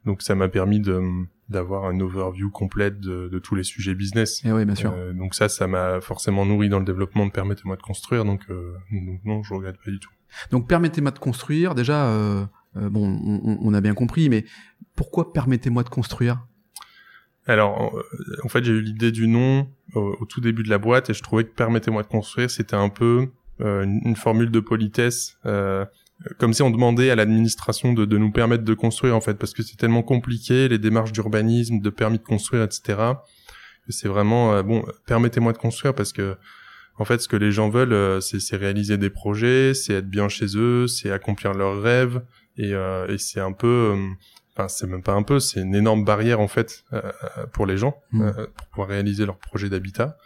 donc 0.06 0.22
ça 0.22 0.36
m'a 0.36 0.50
permis 0.50 0.80
de 0.80 1.02
d'avoir 1.50 1.86
un 1.86 2.00
overview 2.00 2.52
complète 2.52 3.00
de, 3.00 3.28
de, 3.28 3.40
tous 3.40 3.56
les 3.56 3.64
sujets 3.64 3.96
business. 3.96 4.44
Et 4.46 4.50
eh 4.50 4.52
oui, 4.52 4.66
bien 4.66 4.76
sûr. 4.76 4.94
Euh, 4.96 5.14
donc 5.14 5.34
ça, 5.34 5.50
ça 5.50 5.68
m'a 5.68 6.00
forcément 6.00 6.46
nourri 6.46 6.70
dans 6.70 6.80
le 6.80 6.86
développement 6.86 7.26
de 7.26 7.32
Permettez-moi 7.32 7.76
de 7.76 7.82
construire, 7.82 8.24
donc, 8.24 8.44
euh, 8.50 8.76
donc 8.92 9.22
non, 9.26 9.44
je 9.44 9.54
regrette 9.54 9.78
pas 9.84 9.92
du 9.92 10.00
tout. 10.00 10.12
Donc 10.52 10.68
Permettez-moi 10.68 11.12
de 11.12 11.20
construire, 11.20 11.74
déjà, 11.74 12.08
euh, 12.08 12.46
euh 12.78 12.90
bon, 12.90 13.20
on, 13.26 13.58
on, 13.62 13.74
a 13.74 13.82
bien 13.82 13.96
compris, 13.96 14.30
mais 14.30 14.46
pourquoi 14.96 15.34
Permettez-moi 15.34 15.84
de 15.84 15.90
construire? 15.90 16.46
Alors, 17.50 17.96
en 18.44 18.50
fait, 18.50 18.64
j'ai 18.64 18.72
eu 18.72 18.82
l'idée 18.82 19.12
du 19.12 19.28
nom 19.28 19.68
au, 19.94 20.18
au, 20.20 20.26
tout 20.26 20.42
début 20.42 20.64
de 20.64 20.70
la 20.70 20.78
boîte 20.78 21.10
et 21.10 21.14
je 21.14 21.24
trouvais 21.24 21.44
que 21.44 21.52
Permettez-moi 21.52 22.04
de 22.04 22.08
construire, 22.08 22.50
c'était 22.50 22.76
un 22.76 22.90
peu 22.90 23.28
une, 23.60 24.02
une, 24.06 24.16
formule 24.16 24.52
de 24.52 24.60
politesse 24.60 25.38
euh, 25.46 25.86
comme 26.38 26.54
si 26.54 26.62
on 26.62 26.70
demandait 26.70 27.10
à 27.10 27.16
l'administration 27.16 27.94
de, 27.94 28.06
de, 28.06 28.18
nous 28.18 28.32
permettre 28.32 28.64
de 28.64 28.74
construire 28.74 29.16
en 29.16 29.22
fait 29.22 29.36
parce 29.36 29.54
que 29.54 29.64
c'est 29.64 29.78
tellement 29.78 30.04
compliqué 30.04 30.68
les 30.68 30.78
démarches 30.78 31.12
d'urbanisme 31.12 31.80
de 31.80 31.90
permis 31.90 32.18
de 32.18 32.24
construire 32.24 32.64
etc 32.64 33.14
c'est 33.88 34.08
vraiment 34.08 34.54
euh, 34.54 34.64
bon 34.64 34.86
permettez-moi 35.08 35.54
de 35.54 35.58
construire 35.58 35.96
parce 35.96 36.14
que 36.14 36.36
en 36.98 37.06
fait 37.06 37.22
ce 37.22 37.28
que 37.28 37.38
les 37.38 37.52
gens 37.52 37.70
veulent 37.70 37.94
euh, 37.94 38.20
c'est 38.20 38.56
réaliser 38.56 38.98
des 38.98 39.10
projets 39.10 39.74
c'est 39.74 39.94
être 39.94 40.10
bien 40.10 40.28
chez 40.28 40.58
eux 40.58 40.88
c'est 40.88 41.12
accomplir 41.12 41.54
leurs 41.54 41.82
rêves 41.82 42.22
et, 42.58 42.74
euh, 42.74 43.08
et 43.08 43.18
c'est 43.18 43.40
un 43.40 43.54
peu 43.54 43.96
enfin 44.60 44.68
c'est 44.68 44.88
même 44.88 45.04
pas 45.04 45.14
un 45.14 45.24
peu 45.24 45.40
c'est 45.40 45.62
une 45.62 45.76
énorme 45.76 46.04
barrière 46.04 46.40
en 46.40 46.48
fait 46.48 46.84
pour 47.54 47.66
les 47.66 47.78
gens 47.78 47.96
mmh. 48.12 48.32
pour 48.56 48.68
pouvoir 48.68 48.90
réaliser 48.90 49.26
leur 49.26 49.38
projet 49.38 49.70
d'habitat 49.70 50.18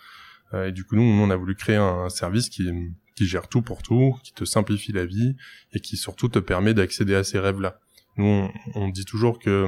et 0.54 0.72
du 0.72 0.86
coup 0.86 0.96
nous 0.96 1.04
on 1.04 1.30
a 1.30 1.36
voulu 1.36 1.56
créer 1.56 1.76
un, 1.76 2.06
un 2.06 2.10
service 2.10 2.50
qui 2.50 2.68
qui 3.16 3.28
gère 3.28 3.48
tout 3.48 3.62
pour 3.62 3.82
tout, 3.82 4.18
qui 4.24 4.34
te 4.34 4.46
simplifie 4.46 4.92
la 4.92 5.06
vie 5.06 5.36
et 5.74 5.80
qui 5.80 5.98
surtout 5.98 6.30
te 6.30 6.40
permet 6.40 6.74
d'accéder 6.74 7.16
à 7.16 7.24
ces 7.24 7.40
rêves-là. 7.40 7.80
Nous, 8.18 8.50
on, 8.76 8.90
dit 8.90 9.06
toujours 9.06 9.40
que 9.40 9.68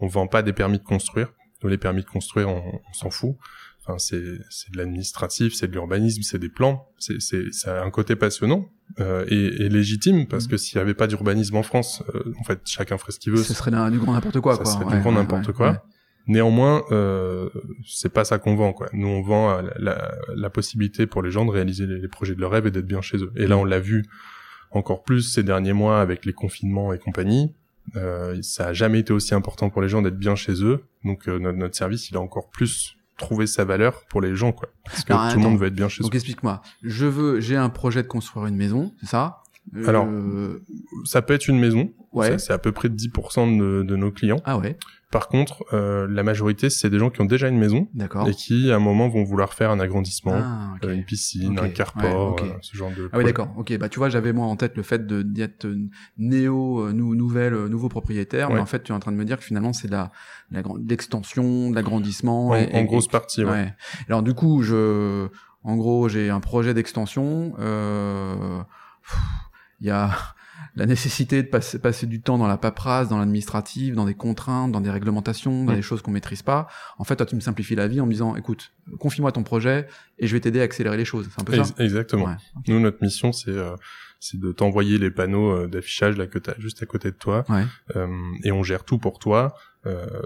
on 0.00 0.06
vend 0.06 0.26
pas 0.26 0.42
des 0.42 0.52
permis 0.52 0.78
de 0.78 0.84
construire. 0.84 1.32
Nous, 1.62 1.68
les 1.68 1.78
permis 1.78 2.02
de 2.02 2.08
construire, 2.08 2.48
on, 2.48 2.80
s'en 2.92 3.10
fout. 3.10 3.36
Enfin, 3.86 3.98
c'est 3.98 4.22
c'est 4.48 4.72
de 4.72 4.78
l'administratif, 4.78 5.54
c'est 5.54 5.68
de 5.68 5.72
l'urbanisme, 5.72 6.22
c'est 6.22 6.38
des 6.38 6.48
plans. 6.48 6.88
C'est 6.98 7.20
c'est 7.20 7.52
ça 7.52 7.82
a 7.82 7.84
un 7.84 7.90
côté 7.90 8.16
passionnant 8.16 8.70
euh, 9.00 9.26
et, 9.28 9.64
et, 9.64 9.68
légitime 9.68 10.26
parce 10.26 10.46
mmh. 10.46 10.48
que 10.48 10.56
s'il 10.56 10.78
y 10.78 10.80
avait 10.80 10.94
pas 10.94 11.06
d'urbanisme 11.06 11.56
en 11.56 11.62
France, 11.62 12.02
euh, 12.14 12.32
en 12.40 12.44
fait, 12.44 12.60
chacun 12.64 12.96
ferait 12.96 13.12
ce 13.12 13.20
qu'il 13.20 13.32
veut. 13.32 13.42
Ce 13.42 13.52
serait 13.52 13.70
du 13.90 13.98
grand 13.98 14.14
n'importe 14.14 14.40
quoi. 14.40 14.56
Ça 14.56 14.62
quoi. 14.62 14.72
serait 14.72 14.96
du 14.96 15.00
grand 15.02 15.12
n'importe 15.12 15.52
quoi. 15.52 15.84
Néanmoins, 16.26 16.84
euh, 16.90 17.50
c'est 17.86 18.12
pas 18.12 18.24
ça 18.24 18.38
qu'on 18.38 18.56
vend, 18.56 18.72
quoi. 18.72 18.88
Nous, 18.94 19.06
on 19.06 19.20
vend 19.20 19.60
la, 19.76 20.14
la, 20.34 20.50
possibilité 20.50 21.06
pour 21.06 21.22
les 21.22 21.30
gens 21.30 21.44
de 21.44 21.50
réaliser 21.50 21.86
les, 21.86 22.08
projets 22.08 22.34
de 22.34 22.40
leur 22.40 22.50
rêve 22.50 22.66
et 22.66 22.70
d'être 22.70 22.86
bien 22.86 23.02
chez 23.02 23.18
eux. 23.18 23.30
Et 23.36 23.46
là, 23.46 23.58
on 23.58 23.64
l'a 23.64 23.78
vu 23.78 24.06
encore 24.70 25.02
plus 25.02 25.20
ces 25.20 25.42
derniers 25.42 25.74
mois 25.74 26.00
avec 26.00 26.24
les 26.24 26.32
confinements 26.32 26.94
et 26.94 26.98
compagnie. 26.98 27.54
Euh, 27.96 28.38
ça 28.40 28.68
a 28.68 28.72
jamais 28.72 29.00
été 29.00 29.12
aussi 29.12 29.34
important 29.34 29.68
pour 29.68 29.82
les 29.82 29.88
gens 29.90 30.00
d'être 30.00 30.18
bien 30.18 30.34
chez 30.34 30.64
eux. 30.64 30.84
Donc, 31.04 31.28
euh, 31.28 31.38
notre, 31.38 31.58
notre, 31.58 31.76
service, 31.76 32.08
il 32.10 32.16
a 32.16 32.20
encore 32.20 32.48
plus 32.48 32.96
trouvé 33.16 33.46
sa 33.46 33.64
valeur 33.64 34.04
pour 34.08 34.20
les 34.20 34.34
gens, 34.34 34.52
quoi. 34.52 34.68
Parce 34.84 35.04
que 35.04 35.32
tout 35.32 35.38
le 35.38 35.42
monde 35.42 35.58
veut 35.58 35.68
être 35.68 35.74
bien 35.74 35.88
chez 35.88 36.02
eux. 36.02 36.04
Donc, 36.04 36.14
explique-moi. 36.14 36.62
Je 36.82 37.06
veux, 37.06 37.40
j'ai 37.40 37.56
un 37.56 37.68
projet 37.68 38.02
de 38.02 38.08
construire 38.08 38.46
une 38.46 38.56
maison, 38.56 38.92
c'est 39.00 39.08
ça? 39.08 39.42
Alors, 39.86 40.06
ça 41.04 41.22
peut 41.22 41.34
être 41.34 41.48
une 41.48 41.58
maison. 41.58 41.92
Ouais. 42.12 42.38
C'est 42.38 42.52
à 42.52 42.58
peu 42.58 42.70
près 42.70 42.88
10% 42.88 43.58
de, 43.58 43.82
de, 43.82 43.96
nos 43.96 44.12
clients. 44.12 44.40
Ah 44.44 44.56
ouais. 44.56 44.78
Par 45.14 45.28
contre, 45.28 45.64
euh, 45.72 46.08
la 46.10 46.24
majorité, 46.24 46.70
c'est 46.70 46.90
des 46.90 46.98
gens 46.98 47.08
qui 47.08 47.20
ont 47.20 47.24
déjà 47.24 47.46
une 47.46 47.56
maison 47.56 47.86
et 48.26 48.32
qui, 48.32 48.72
à 48.72 48.74
un 48.74 48.78
moment, 48.80 49.08
vont 49.08 49.22
vouloir 49.22 49.54
faire 49.54 49.70
un 49.70 49.78
agrandissement, 49.78 50.34
ah, 50.34 50.74
euh, 50.82 50.92
une 50.92 51.04
piscine, 51.04 51.56
un 51.56 51.68
carport, 51.68 52.42
euh, 52.42 52.48
ce 52.62 52.76
genre 52.76 52.90
de. 52.90 53.08
Ah 53.12 53.18
oui, 53.18 53.24
d'accord. 53.24 53.54
Ok, 53.56 53.78
bah 53.78 53.88
tu 53.88 54.00
vois, 54.00 54.08
j'avais 54.08 54.32
moi 54.32 54.46
en 54.46 54.56
tête 54.56 54.76
le 54.76 54.82
fait 54.82 55.06
de 55.06 55.22
d'être 55.22 55.68
néo, 56.18 56.92
nou, 56.92 57.14
nouvelle, 57.14 57.54
nouveau 57.66 57.88
propriétaire, 57.88 58.50
mais 58.50 58.58
en 58.58 58.66
fait, 58.66 58.82
tu 58.82 58.90
es 58.90 58.94
en 58.94 58.98
train 58.98 59.12
de 59.12 59.16
me 59.16 59.24
dire 59.24 59.38
que 59.38 59.44
finalement, 59.44 59.72
c'est 59.72 59.86
de 59.86 59.92
la, 59.92 60.10
l'extension, 60.50 61.70
de 61.70 61.76
l'agrandissement. 61.76 62.48
En, 62.48 62.56
en 62.56 62.82
grosse 62.82 63.06
partie. 63.06 63.44
Ouais. 63.44 63.72
Alors 64.08 64.24
du 64.24 64.34
coup, 64.34 64.62
je, 64.62 65.28
en 65.62 65.76
gros, 65.76 66.08
j'ai 66.08 66.28
un 66.28 66.40
projet 66.40 66.74
d'extension. 66.74 67.54
Il 69.80 69.86
y 69.86 69.90
a 69.90 70.10
la 70.76 70.86
nécessité 70.86 71.42
de 71.42 71.48
passer, 71.48 71.78
passer 71.78 72.06
du 72.06 72.20
temps 72.20 72.38
dans 72.38 72.46
la 72.46 72.56
paperasse, 72.56 73.08
dans 73.08 73.18
l'administratif, 73.18 73.94
dans 73.94 74.06
des 74.06 74.14
contraintes, 74.14 74.72
dans 74.72 74.80
des 74.80 74.90
réglementations, 74.90 75.64
dans 75.64 75.72
mm. 75.72 75.76
des 75.76 75.82
choses 75.82 76.02
qu'on 76.02 76.10
maîtrise 76.10 76.42
pas. 76.42 76.66
En 76.98 77.04
fait, 77.04 77.16
toi, 77.16 77.26
tu 77.26 77.36
me 77.36 77.40
simplifies 77.40 77.76
la 77.76 77.86
vie 77.86 78.00
en 78.00 78.06
me 78.06 78.12
disant, 78.12 78.34
écoute, 78.36 78.72
confie-moi 78.98 79.32
ton 79.32 79.42
projet 79.42 79.86
et 80.18 80.26
je 80.26 80.32
vais 80.34 80.40
t'aider 80.40 80.60
à 80.60 80.64
accélérer 80.64 80.96
les 80.96 81.04
choses. 81.04 81.28
C'est 81.32 81.40
un 81.40 81.44
peu 81.44 81.62
ça. 81.62 81.74
Exactement. 81.82 82.34
Nous, 82.66 82.80
notre 82.80 83.02
mission, 83.02 83.32
c'est 83.32 83.50
euh, 83.50 83.76
c'est 84.24 84.40
de 84.40 84.52
t'envoyer 84.52 84.96
les 84.98 85.10
panneaux 85.10 85.50
euh, 85.50 85.66
d'affichage 85.68 86.16
là 86.16 86.26
que 86.26 86.38
tu 86.38 86.48
as 86.48 86.54
juste 86.58 86.82
à 86.82 86.86
côté 86.86 87.10
de 87.10 87.16
toi 87.16 87.44
euh, 87.94 88.06
et 88.42 88.52
on 88.52 88.62
gère 88.62 88.84
tout 88.84 88.96
pour 88.96 89.18
toi 89.18 89.54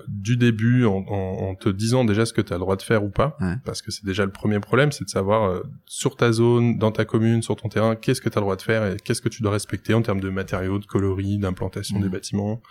du 0.07 0.37
début 0.37 0.85
en, 0.85 1.05
en, 1.09 1.55
te 1.55 1.69
disant 1.69 2.05
déjà 2.05 2.25
ce 2.27 2.33
que 2.33 2.41
tu 2.41 2.53
as 2.53 2.57
le 2.57 2.61
droit 2.61 2.77
de 2.77 2.83
faire 2.83 3.03
ou 3.03 3.11
pas 3.11 3.37
parce 3.65 3.83
que 3.83 3.91
c'est 3.91 4.05
déjà 4.05 4.25
le 4.25 4.31
premier 4.31 4.61
problème 4.61 4.93
c'est 4.93 5.05
de 5.05 5.11
savoir 5.11 5.50
euh, 5.50 5.62
sur 5.87 6.17
ta 6.17 6.33
zone 6.33 6.79
dans 6.79 6.93
ta 6.93 7.05
commune 7.05 7.43
sur 7.43 7.57
ton 7.57 7.69
terrain 7.69 7.97
qu'est-ce 7.97 8.21
que 8.21 8.29
tu 8.29 8.38
as 8.38 8.41
le 8.41 8.45
droit 8.45 8.57
de 8.57 8.62
faire 8.62 8.87
et 8.87 8.97
qu'est-ce 8.97 9.23
que 9.23 9.29
tu 9.29 9.43
dois 9.43 9.53
respecter 9.53 9.95
en 9.95 10.03
termes 10.03 10.21
de 10.21 10.31
matériaux 10.31 10.79
de 10.79 10.87
coloris 10.87 11.38
d'implantation 11.38 11.99
des 11.99 12.09
mmh. 12.09 12.12
bâtiments 12.12 12.62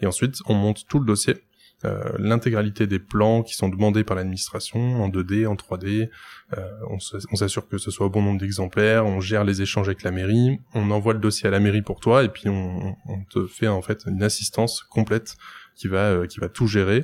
et 0.00 0.06
ensuite 0.06 0.38
on 0.46 0.54
monte 0.54 0.86
tout 0.88 0.98
le 0.98 1.06
dossier 1.06 1.36
euh, 1.84 2.12
l'intégralité 2.18 2.86
des 2.86 3.00
plans 3.00 3.42
qui 3.42 3.56
sont 3.56 3.68
demandés 3.68 4.04
par 4.04 4.16
l'administration 4.16 5.02
en 5.02 5.08
2D, 5.08 5.48
en 5.48 5.56
3D. 5.56 6.10
Euh, 6.56 6.70
on 6.88 7.00
s'assure 7.34 7.66
que 7.66 7.76
ce 7.76 7.90
soit 7.90 8.06
au 8.06 8.10
bon 8.10 8.22
nombre 8.22 8.38
d'exemplaires, 8.38 9.04
on 9.04 9.20
gère 9.20 9.42
les 9.42 9.62
échanges 9.62 9.88
avec 9.88 10.04
la 10.04 10.12
mairie, 10.12 10.60
on 10.74 10.92
envoie 10.92 11.12
le 11.12 11.18
dossier 11.18 11.48
à 11.48 11.50
la 11.50 11.58
mairie 11.58 11.82
pour 11.82 11.98
toi 11.98 12.22
et 12.22 12.28
puis 12.28 12.48
on, 12.48 12.94
on 13.08 13.24
te 13.24 13.46
fait 13.46 13.66
en 13.66 13.82
fait 13.82 14.04
une 14.06 14.22
assistance 14.22 14.84
complète 14.84 15.36
qui 15.74 15.88
va 15.88 16.10
euh, 16.10 16.26
qui 16.26 16.40
va 16.40 16.48
tout 16.48 16.66
gérer 16.66 17.02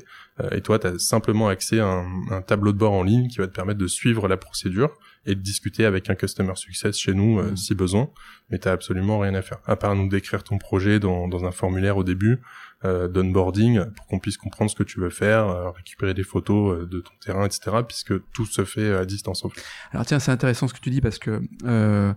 et 0.52 0.60
toi 0.60 0.78
tu 0.78 0.86
as 0.86 0.98
simplement 1.00 1.48
accès 1.48 1.80
à 1.80 1.86
un, 1.86 2.06
un, 2.30 2.42
tableau 2.42 2.72
de 2.72 2.78
bord 2.78 2.92
en 2.92 3.02
ligne 3.02 3.26
qui 3.26 3.38
va 3.38 3.48
te 3.48 3.52
permettre 3.52 3.80
de 3.80 3.88
suivre 3.88 4.28
la 4.28 4.36
procédure 4.36 4.90
et 5.26 5.34
de 5.34 5.40
discuter 5.40 5.84
avec 5.84 6.10
un 6.10 6.14
customer 6.14 6.54
success 6.54 6.96
chez 6.96 7.12
nous 7.12 7.42
mmh. 7.42 7.56
si 7.56 7.74
besoin 7.74 8.08
mais 8.48 8.58
t'as 8.58 8.70
absolument 8.70 9.18
rien 9.18 9.34
à 9.34 9.42
faire 9.42 9.58
à 9.66 9.74
part 9.74 9.96
nous 9.96 10.08
décrire 10.08 10.44
ton 10.44 10.58
projet 10.58 11.00
dans, 11.00 11.26
dans 11.26 11.44
un 11.44 11.50
formulaire 11.50 11.96
au 11.96 12.04
début 12.04 12.38
euh, 12.84 13.08
d'onboarding 13.08 13.84
pour 13.90 14.06
qu'on 14.06 14.20
puisse 14.20 14.36
comprendre 14.36 14.70
ce 14.70 14.76
que 14.76 14.84
tu 14.84 15.00
veux 15.00 15.10
faire, 15.10 15.48
euh, 15.48 15.70
récupérer 15.70 16.14
des 16.14 16.22
photos 16.22 16.78
euh, 16.78 16.86
de 16.86 17.00
ton 17.00 17.12
terrain, 17.20 17.44
etc. 17.44 17.78
Puisque 17.86 18.14
tout 18.30 18.46
se 18.46 18.64
fait 18.64 18.94
à 18.94 19.04
distance. 19.04 19.44
Alors 19.90 20.06
tiens, 20.06 20.20
c'est 20.20 20.30
intéressant 20.30 20.68
ce 20.68 20.74
que 20.74 20.80
tu 20.80 20.90
dis 20.90 21.00
parce 21.00 21.18
que 21.18 21.42
euh, 21.64 22.14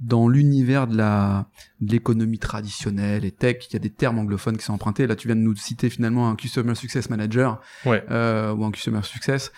dans 0.00 0.28
l'univers 0.28 0.88
de 0.88 0.96
la 0.96 1.46
de 1.80 1.92
l'économie 1.92 2.38
traditionnelle 2.38 3.24
et 3.24 3.30
tech, 3.30 3.66
il 3.70 3.72
y 3.72 3.76
a 3.76 3.78
des 3.78 3.90
termes 3.90 4.18
anglophones 4.18 4.56
qui 4.56 4.64
sont 4.64 4.74
empruntés. 4.74 5.06
Là, 5.06 5.16
tu 5.16 5.28
viens 5.28 5.36
de 5.36 5.40
nous 5.40 5.56
citer 5.56 5.88
finalement 5.88 6.28
un 6.28 6.36
Customer 6.36 6.74
Success 6.74 7.08
Manager 7.08 7.60
ouais. 7.86 8.04
euh, 8.10 8.52
ou 8.52 8.64
un 8.64 8.70
Customer 8.70 9.02
Success. 9.02 9.50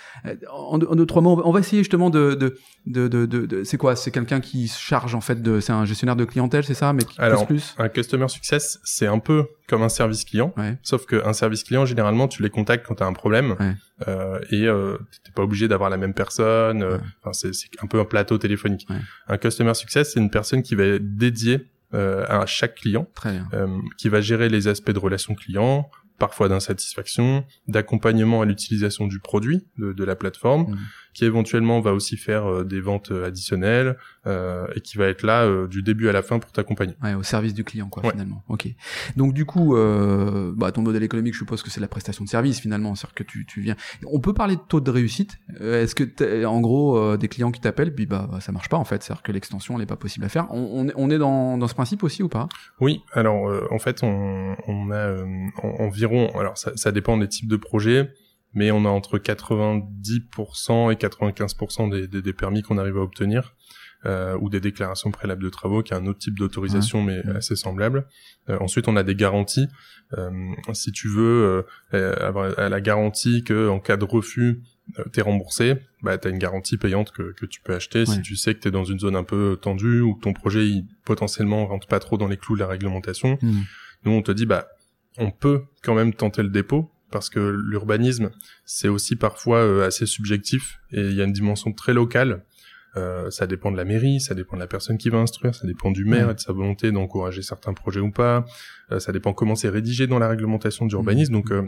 En, 0.53 0.79
deux, 0.79 0.87
en 0.87 0.95
deux, 0.95 1.07
trois 1.07 1.23
mots, 1.23 1.43
on 1.45 1.51
va 1.51 1.61
essayer 1.61 1.83
justement 1.83 2.11
de, 2.11 2.35
de, 2.35 2.57
de, 2.87 3.09
de, 3.09 3.27
de 3.27 3.65
c'est 3.65 3.77
quoi? 3.77 3.97
C'est 3.97 4.11
quelqu'un 4.11 4.41
qui 4.41 4.69
se 4.69 4.81
charge 4.81 5.15
en 5.15 5.21
fait 5.21 5.43
de, 5.43 5.61
c'est 5.61 5.73
un 5.73 5.85
gestionnaire 5.85 6.17
de 6.17 6.25
clientèle, 6.25 6.65
c'est 6.65 6.75
ça, 6.75 6.93
mais 6.93 7.03
qui 7.05 7.21
Alors, 7.21 7.47
plus, 7.47 7.75
un 7.79 7.89
Customer 7.89 8.29
Success, 8.29 8.79
c'est 8.85 9.07
un 9.07 9.19
peu 9.19 9.47
comme 9.69 9.83
un 9.83 9.89
service 9.89 10.25
client, 10.25 10.53
ouais. 10.57 10.79
sauf 10.83 11.07
qu'un 11.07 11.33
service 11.33 11.65
client, 11.65 11.87
généralement, 11.87 12.29
tu 12.29 12.43
les 12.43 12.51
contactes 12.51 12.87
quand 12.87 12.97
tu 12.97 13.03
as 13.03 13.07
un 13.07 13.13
problème 13.15 13.57
ouais. 13.59 13.75
euh, 14.07 14.39
et 14.51 14.67
euh, 14.67 14.99
t'es 15.25 15.33
pas 15.33 15.43
obligé 15.43 15.67
d'avoir 15.67 15.91
la 15.91 15.97
même 15.97 16.15
personne. 16.15 16.83
Euh, 16.83 16.99
enfin, 17.25 17.33
c'est 17.33 17.51
un 17.83 17.87
peu 17.87 17.99
un 17.99 18.05
plateau 18.05 18.39
téléphonique. 18.39 18.87
Un 19.29 19.39
Customer 19.39 19.75
Success, 19.75 20.13
c'est 20.13 20.21
une 20.21 20.31
personne 20.31 20.63
qui 20.63 20.75
va 20.75 20.85
être 20.85 21.17
dédiée 21.17 21.55
euh, 21.55 21.65
à 21.95 22.47
chaque 22.47 22.77
client, 22.77 23.07
euh, 23.27 23.79
qui 23.99 24.09
va 24.09 24.21
gérer 24.21 24.49
les 24.49 24.69
aspects 24.69 24.91
de 24.91 24.99
relation 24.99 25.35
client, 25.35 25.91
parfois 26.19 26.49
d'insatisfaction, 26.49 27.45
d'accompagnement 27.69 28.43
à 28.43 28.45
l'utilisation 28.45 29.07
du 29.07 29.19
produit 29.19 29.67
de, 29.79 29.93
de 29.93 30.05
la 30.05 30.15
plateforme, 30.15 30.63
mmh. 30.63 30.79
Qui 31.15 31.25
éventuellement 31.25 31.81
va 31.81 31.93
aussi 31.93 32.17
faire 32.17 32.47
euh, 32.47 32.65
des 32.65 32.81
ventes 32.81 33.11
euh, 33.11 33.27
additionnelles 33.27 33.97
euh, 34.27 34.67
et 34.75 34.81
qui 34.81 34.97
va 34.99 35.07
être 35.09 35.23
là 35.23 35.45
euh, 35.45 35.67
du 35.67 35.83
début 35.83 36.09
à 36.09 36.13
la 36.13 36.23
fin 36.23 36.39
pour 36.39 36.53
t'accompagner. 36.53 36.95
Ouais, 37.03 37.15
au 37.15 37.23
service 37.23 37.55
du 37.55 37.65
client, 37.65 37.89
quoi, 37.89 38.03
ouais. 38.05 38.11
finalement. 38.11 38.43
Ok. 38.49 38.69
Donc 39.17 39.35
du 39.35 39.45
coup, 39.45 39.77
bah, 40.57 40.73
ton 40.73 40.83
modèle 40.83 41.03
économique, 41.03 41.35
je 41.35 41.39
suppose 41.39 41.63
que 41.63 41.71
c'est 41.71 41.81
la 41.81 41.89
prestation 41.89 42.25
de 42.25 42.29
service 42.29 42.61
finalement, 42.61 42.95
c'est-à-dire 42.95 43.15
que 43.15 43.23
tu, 43.25 43.47
tu 43.47 43.61
viens. 43.61 43.77
On 44.07 44.21
peut 44.21 44.35
parler 44.35 44.57
de 44.57 44.61
taux 44.69 44.81
de 44.81 44.91
réussite. 44.91 45.39
Est-ce 45.61 45.95
que 45.95 46.45
en 46.45 46.61
gros 46.61 47.17
des 47.17 47.29
clients 47.29 47.51
qui 47.51 47.61
t'appellent, 47.61 47.95
puis 47.95 48.07
bah 48.07 48.29
ça 48.41 48.53
marche 48.53 48.69
pas 48.69 48.77
en 48.77 48.85
fait, 48.85 49.03
c'est-à-dire 49.03 49.23
que 49.23 49.33
l'extension 49.33 49.79
n'est 49.79 49.87
pas 49.87 49.97
possible 49.97 50.25
à 50.25 50.29
faire. 50.29 50.47
On, 50.51 50.87
on, 50.87 50.93
on 50.97 51.11
est 51.11 51.19
dans, 51.19 51.59
dans 51.59 51.69
ce 51.69 51.75
principe 51.75 52.03
aussi 52.03 52.23
ou 52.23 52.29
pas? 52.29 52.49
Oui. 52.81 53.03
Alors 53.13 53.51
en 53.71 53.79
fait, 53.79 54.03
on, 54.03 54.57
on 54.67 54.91
a 54.91 55.17
environ 55.63 56.31
alors 56.39 56.57
ça, 56.57 56.73
ça 56.77 56.93
dépend 56.93 57.17
des 57.17 57.29
types 57.29 57.49
de 57.49 57.57
projets, 57.57 58.13
mais 58.55 58.71
on 58.71 58.85
a 58.85 58.89
entre 58.89 59.19
90% 59.19 60.93
et 60.93 60.97
95% 60.97 61.91
des, 61.91 62.09
des, 62.09 62.23
des, 62.23 62.33
permis 62.33 62.63
qu'on 62.63 62.79
arrive 62.79 62.99
à 62.99 63.03
obtenir. 63.03 63.55
Euh, 64.05 64.37
ou 64.41 64.51
des 64.51 64.59
déclarations 64.59 65.13
préalables 65.13 65.45
de 65.45 65.49
travaux, 65.49 65.85
qui 65.85 65.93
est 65.93 65.97
un 65.97 66.07
autre 66.07 66.19
type 66.19 66.37
d'autorisation, 66.37 67.05
mais 67.05 67.23
assez 67.37 67.55
semblable. 67.55 68.09
Euh, 68.49 68.59
ensuite, 68.59 68.89
on 68.89 68.97
a 68.97 69.05
des 69.05 69.15
garanties. 69.15 69.69
Euh, 70.19 70.31
si 70.73 70.91
tu 70.91 71.07
veux 71.07 71.65
euh, 71.95 72.15
avoir 72.21 72.49
la 72.69 72.81
garantie 72.81 73.45
que 73.45 73.69
en 73.69 73.79
cas 73.79 73.97
de 73.97 74.05
refus, 74.05 74.61
euh, 74.99 75.05
t'es 75.13 75.23
remboursé, 75.23 75.77
bah 76.03 76.19
t'as 76.19 76.31
une 76.31 76.39
garantie 76.39 76.77
payante 76.77 77.13
que, 77.13 77.33
que 77.33 77.47
tu 77.47 77.61
peux 77.63 77.75
acheter 77.75 78.01
ouais. 78.01 78.07
si 78.07 78.21
tu 78.21 78.37
sais 78.37 78.55
que 78.55 78.61
t'es 78.61 78.71
dans 78.71 78.85
une 78.85 78.99
zone 78.99 79.17
un 79.17 79.25
peu 79.25 79.59
tendue 79.61 80.01
ou 80.01 80.15
que 80.15 80.21
ton 80.21 80.33
projet 80.33 80.67
il, 80.67 80.87
potentiellement 81.05 81.67
rentre 81.67 81.87
pas 81.87 82.01
trop 82.01 82.19
dans 82.19 82.29
les 82.29 82.37
clous 82.37 82.57
de 82.57 82.61
la 82.61 82.67
réglementation. 82.67 83.39
Mmh. 83.41 83.61
Nous, 84.05 84.13
on 84.13 84.23
te 84.23 84.33
dit 84.33 84.45
bah 84.45 84.69
on 85.19 85.31
peut 85.31 85.63
quand 85.83 85.95
même 85.95 86.13
tenter 86.13 86.43
le 86.43 86.49
dépôt 86.49 86.91
parce 87.13 87.31
que 87.31 87.39
l'urbanisme 87.39 88.31
c'est 88.65 88.89
aussi 88.89 89.15
parfois 89.15 89.59
euh, 89.59 89.87
assez 89.87 90.07
subjectif 90.07 90.81
et 90.91 91.01
il 91.01 91.15
y 91.15 91.21
a 91.21 91.25
une 91.25 91.33
dimension 91.33 91.73
très 91.73 91.95
locale. 91.95 92.43
Euh, 92.97 93.31
ça 93.31 93.47
dépend 93.47 93.73
de 93.73 93.77
la 93.77 93.85
mairie, 93.85 94.21
ça 94.21 94.35
dépend 94.35 94.57
de 94.57 94.61
la 94.61 94.67
personne 94.67 94.99
qui 94.99 95.09
va 95.09 95.19
instruire, 95.19 95.55
ça 95.55 95.67
dépend 95.67 95.91
du 95.91 96.05
maire 96.05 96.31
et 96.31 96.35
de 96.35 96.41
sa 96.41 96.53
volonté 96.53 96.93
d'encourager 96.93 97.41
certains 97.41 97.73
projets 97.73 98.01
ou 98.01 98.11
pas. 98.11 98.45
Euh, 98.91 98.99
ça 98.99 99.13
dépend 99.13 99.33
comment 99.33 99.55
c'est 99.55 99.71
rédigé 99.71 100.07
dans 100.07 100.19
la 100.19 100.29
réglementation 100.29 100.85
d'urbanisme. 100.85 101.33
Mmh. 101.33 101.37
Donc 101.37 101.53
euh, 101.53 101.67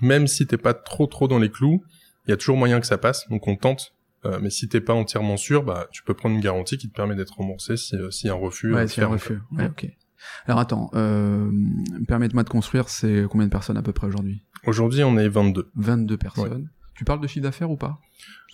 même 0.00 0.26
si 0.26 0.46
t'es 0.46 0.56
pas 0.56 0.74
trop 0.74 1.06
trop 1.06 1.26
dans 1.26 1.38
les 1.38 1.50
clous, 1.50 1.82
il 2.26 2.30
y 2.30 2.34
a 2.34 2.36
toujours 2.36 2.56
moyen 2.56 2.80
que 2.80 2.86
ça 2.86 2.98
passe. 2.98 3.28
Donc 3.30 3.48
on 3.48 3.56
tente. 3.56 3.94
Mais 4.40 4.48
si 4.48 4.70
t'es 4.70 4.80
pas 4.80 4.94
entièrement 4.94 5.36
sûr, 5.36 5.64
bah 5.64 5.86
tu 5.92 6.02
peux 6.02 6.14
prendre 6.14 6.34
une 6.34 6.40
garantie 6.40 6.78
qui 6.78 6.88
te 6.88 6.94
permet 6.94 7.14
d'être 7.14 7.36
remboursé 7.36 7.76
si, 7.76 7.94
y 7.94 8.28
a 8.30 8.32
un 8.32 8.36
refus. 8.36 8.72
Ouais, 8.72 8.88
si 8.88 9.00
y 9.00 9.02
a 9.02 9.06
un 9.06 9.10
refus. 9.10 9.38
Ouais, 9.52 9.66
ok. 9.66 9.86
Alors 10.46 10.60
attends, 10.60 10.90
euh, 10.94 11.50
permette-moi 12.06 12.42
de 12.44 12.48
construire, 12.48 12.88
c'est 12.88 13.24
combien 13.30 13.46
de 13.46 13.52
personnes 13.52 13.76
à 13.76 13.82
peu 13.82 13.92
près 13.92 14.06
aujourd'hui? 14.06 14.42
Aujourd'hui, 14.66 15.04
on 15.04 15.16
est 15.18 15.28
22. 15.28 15.70
22 15.74 16.16
personnes. 16.16 16.62
Ouais. 16.62 16.68
Tu 16.94 17.04
parles 17.04 17.20
de 17.20 17.26
chiffre 17.26 17.42
d'affaires 17.42 17.70
ou 17.70 17.76
pas? 17.76 18.00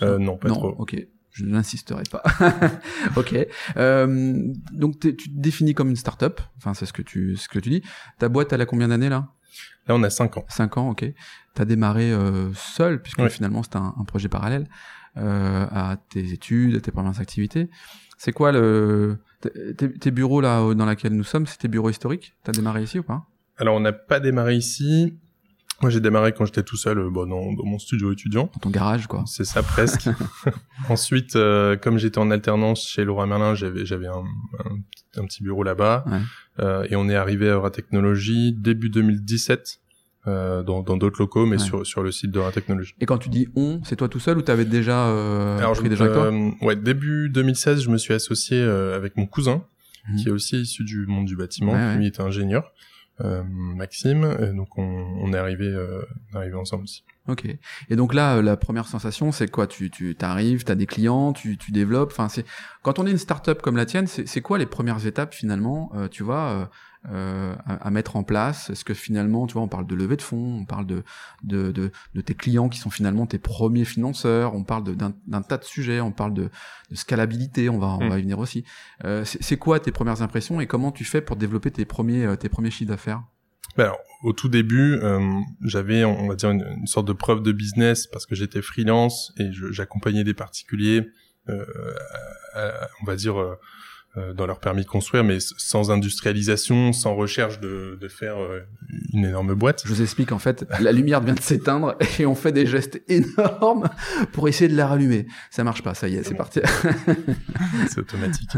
Euh, 0.03 0.19
Non, 0.19 0.37
pas 0.37 0.49
non, 0.49 0.55
trop. 0.55 0.75
Ok, 0.79 0.97
je 1.33 1.45
n'insisterai 1.45 2.05
pas. 2.11 2.23
ok. 3.17 3.37
Euh, 3.77 4.53
donc 4.73 4.99
tu 4.99 5.15
te 5.15 5.29
définis 5.31 5.75
comme 5.75 5.91
une 5.91 5.97
start-up, 5.97 6.41
enfin 6.57 6.75
c'est 6.75 6.87
ce 6.87 6.93
que 6.93 7.03
tu 7.03 7.37
ce 7.37 7.49
que 7.49 7.59
tu 7.59 7.71
dis. 7.71 7.83
Ta 8.19 8.29
boîte, 8.29 8.53
elle 8.53 8.61
a 8.61 8.67
combien 8.67 8.89
d'années 8.89 9.09
là? 9.09 9.29
Là, 9.87 9.97
on 9.97 10.03
a 10.03 10.11
5 10.11 10.37
ans. 10.37 10.45
5 10.49 10.77
ans, 10.77 10.91
ok. 10.91 11.05
Tu 11.55 11.63
as 11.63 11.65
démarré 11.65 12.13
euh, 12.13 12.53
seul, 12.55 13.03
puisque 13.03 13.19
ouais. 13.19 13.31
finalement 13.31 13.63
c'est 13.63 13.77
un, 13.77 13.95
un, 13.99 14.05
projet 14.05 14.29
parallèle 14.29 14.69
euh, 15.17 15.67
à 15.71 15.97
tes 16.09 16.33
études, 16.33 16.77
à 16.77 16.81
tes 16.81 16.93
premières 16.93 17.21
activités. 17.21 17.69
C'est 18.23 18.33
quoi 18.33 18.53
le 18.53 19.17
tes, 19.41 20.11
bureaux 20.11 20.43
là 20.43 20.75
dans 20.75 20.85
lesquels 20.85 21.15
nous 21.15 21.25
sommes, 21.25 21.47
c'est 21.47 21.57
tes 21.57 21.69
bureaux 21.69 21.89
historiques? 21.89 22.35
T'as 22.45 22.53
démarré 22.53 22.83
ici 22.83 22.99
ou 22.99 23.03
pas? 23.03 23.25
Alors 23.57 23.77
on 23.77 23.81
n'a 23.81 23.95
pas 23.95 24.21
démarré 24.21 24.57
ici. 24.57 25.15
Moi 25.81 25.89
j'ai 25.89 26.01
démarré 26.01 26.35
quand 26.35 26.45
j'étais 26.45 26.63
tout 26.63 26.77
seul 26.77 26.99
euh, 26.99 27.09
bon, 27.09 27.27
dans, 27.27 27.55
dans, 27.55 27.65
mon 27.65 27.79
studio 27.79 28.13
étudiant. 28.13 28.51
Dans 28.53 28.61
ton 28.61 28.69
garage 28.69 29.07
quoi. 29.07 29.25
C'est 29.27 29.47
ça 29.47 29.63
presque. 29.63 30.11
Ensuite, 30.91 31.35
euh, 31.35 31.79
comme 31.79 31.97
j'étais 31.97 32.19
en 32.19 32.31
alternance 32.31 32.87
chez 32.87 33.07
Laura 33.07 33.25
Merlin, 33.25 33.55
j'avais 33.55 33.87
j'avais 33.87 34.09
un, 34.09 34.23
un, 34.67 35.23
un, 35.23 35.25
petit 35.25 35.43
bureau 35.43 35.63
là-bas. 35.63 36.05
Ouais. 36.07 36.21
Euh, 36.59 36.87
et 36.91 36.97
on 36.97 37.09
est 37.09 37.17
arrivé 37.17 37.49
à 37.49 37.55
Euratechnologie 37.55 38.53
début 38.53 38.91
2017 38.91 39.80
euh, 40.27 40.63
dans 40.63 40.83
d'autres 40.83 41.19
locaux, 41.21 41.47
mais 41.47 41.57
ouais. 41.57 41.65
sur, 41.65 41.87
sur 41.87 42.03
le 42.03 42.13
site 42.13 42.31
de 42.31 42.41
la 42.41 42.53
technologie. 42.53 42.95
Et 43.01 43.07
quand 43.07 43.19
tu 43.19 43.29
dis 43.31 43.49
on, 43.57 43.81
c'est 43.85 43.97
toi 43.97 44.09
tout 44.09 44.21
seul 44.21 44.37
ou 44.39 44.43
t'avais 44.43 44.67
déjà 44.67 45.07
euh, 45.09 45.59
Alors, 45.59 45.73
pris 45.73 45.89
déjà 45.89 46.05
avec 46.05 46.15
toi? 46.15 46.27
euh, 46.27 46.51
Ouais, 46.61 46.77
début 46.77 47.31
2016, 47.31 47.83
je 47.83 47.89
me 47.91 47.97
suis 47.97 48.13
associé 48.13 48.61
euh, 48.61 48.95
avec 48.97 49.17
mon 49.17 49.27
cousin, 49.27 49.65
mmh. 50.09 50.17
qui 50.17 50.29
est 50.29 50.33
aussi 50.33 50.61
issu 50.61 50.85
du 50.85 51.07
monde 51.07 51.25
du 51.25 51.37
bâtiment, 51.37 51.73
ouais, 51.73 51.97
lui 51.97 52.07
était 52.07 52.21
ingénieur, 52.21 52.71
euh, 53.23 53.43
Maxime, 53.45 54.37
et 54.41 54.55
donc 54.55 54.77
on, 54.77 54.83
on 54.83 55.33
est 55.33 55.39
arrivé, 55.39 55.75
arrivé 56.35 56.55
ensemble 56.55 56.85
aussi. 56.85 57.03
Ok. 57.29 57.47
Et 57.91 57.97
donc 57.97 58.13
là, 58.15 58.43
la 58.43 58.57
première 58.57 58.87
sensation, 58.89 59.31
c'est 59.31 59.49
quoi? 59.51 59.67
Tu 59.67 59.91
tu 59.91 60.15
t'arrives, 60.17 60.65
t'as 60.65 60.75
des 60.75 60.87
clients, 60.87 61.33
tu 61.33 61.57
tu 61.59 61.71
développes. 61.71 62.11
Enfin, 62.13 62.29
c'est 62.29 62.45
quand 62.83 62.99
on 62.99 63.07
est 63.07 63.11
une 63.11 63.19
startup 63.19 63.61
comme 63.63 63.77
la 63.77 63.87
tienne, 63.87 64.07
c'est 64.07 64.41
quoi 64.41 64.59
les 64.59 64.67
premières 64.67 65.07
étapes 65.07 65.33
finalement? 65.35 65.93
Tu 66.11 66.23
vois 66.23 66.71
euh, 67.09 67.55
à, 67.67 67.91
mettre 67.91 68.17
en 68.17 68.23
place. 68.23 68.69
Est-ce 68.69 68.85
que 68.85 68.93
finalement, 68.93 69.47
tu 69.47 69.55
vois, 69.55 69.63
on 69.63 69.69
parle 69.69 69.87
de 69.87 69.95
levée 69.95 70.17
de 70.17 70.23
fonds, 70.23 70.59
on 70.61 70.65
parle 70.67 70.87
de, 70.87 71.03
de, 71.43 71.73
de, 71.73 71.91
de 72.15 72.21
tes 72.21 72.35
clients 72.35 72.69
qui 72.69 72.79
sont 72.79 72.91
finalement 72.91 73.27
tes 73.27 73.39
premiers 73.39 73.87
financeurs, 73.87 74.55
on 74.55 74.65
parle 74.65 74.85
d'un 74.95 75.43
tas 75.43 75.57
de 75.57 75.65
sujets, 75.65 76.01
on 76.01 76.13
parle 76.13 76.35
de, 76.35 76.51
de 76.91 76.95
scalabilité, 76.97 77.71
on 77.71 77.79
va, 77.79 77.97
on 78.01 78.09
va 78.09 78.19
y 78.19 78.23
venir 78.23 78.39
aussi. 78.39 78.65
Euh, 79.05 79.25
C'est 79.25 79.57
quoi 79.57 79.81
tes 79.81 79.93
premières 79.93 80.21
impressions 80.21 80.61
et 80.61 80.67
comment 80.67 80.93
tu 80.93 81.05
fais 81.05 81.23
pour 81.23 81.37
développer 81.37 81.71
tes 81.71 81.85
premiers, 81.85 82.27
euh, 82.27 82.37
tes 82.37 82.49
premiers 82.49 82.71
chiffres 82.71 82.91
d'affaires? 82.91 83.23
Ben 83.77 83.85
alors, 83.85 84.01
au 84.23 84.33
tout 84.33 84.49
début, 84.49 84.99
euh, 85.03 85.41
j'avais, 85.63 86.05
on 86.05 86.29
va 86.29 86.35
dire, 86.35 86.51
une, 86.51 86.87
sorte 86.87 87.07
de 87.07 87.13
preuve 87.13 87.43
de 87.43 87.53
business 87.53 88.07
parce 88.07 88.27
que 88.27 88.35
j'étais 88.35 88.63
freelance 88.63 89.33
et 89.39 89.51
j'accompagnais 89.71 90.25
des 90.25 90.35
particuliers, 90.35 91.09
euh, 91.49 91.65
on 93.03 93.07
va 93.07 93.17
dire, 93.17 93.41
euh, 93.41 93.57
dans 94.17 94.45
leur 94.47 94.59
permis 94.59 94.83
de 94.83 94.89
construire, 94.89 95.23
mais 95.23 95.39
sans 95.41 95.93
industrialisation, 95.93 96.93
sans 96.93 97.15
recherche 97.15 97.61
de, 97.61 97.97
de 98.01 98.09
faire 98.09 98.39
euh, 98.39 98.61
une 99.13 99.25
énorme 99.25 99.55
boîte. 99.55 99.83
Je 99.85 99.89
vous 99.89 100.03
explique, 100.03 100.33
en 100.33 100.41
fait, 100.41 100.67
la 100.81 100.91
lumière 100.91 101.21
vient 101.21 101.35
de 101.35 101.41
s'éteindre 101.41 101.97
et 102.19 102.27
on 102.27 102.35
fait 102.35 102.51
des 102.51 102.67
gestes 102.67 103.01
énormes 103.07 103.89
pour 104.33 104.49
essayer 104.49 104.69
de 104.69 104.77
la 104.77 104.89
rallumer. 104.89 105.29
Ça 105.51 105.63
marche 105.63 105.83
pas, 105.83 105.95
ça 105.95 106.09
y 106.09 106.17
est, 106.17 106.25
c'est 106.25 106.35
parti. 106.35 106.61
c'est 107.89 107.99
automatique. 107.99 108.51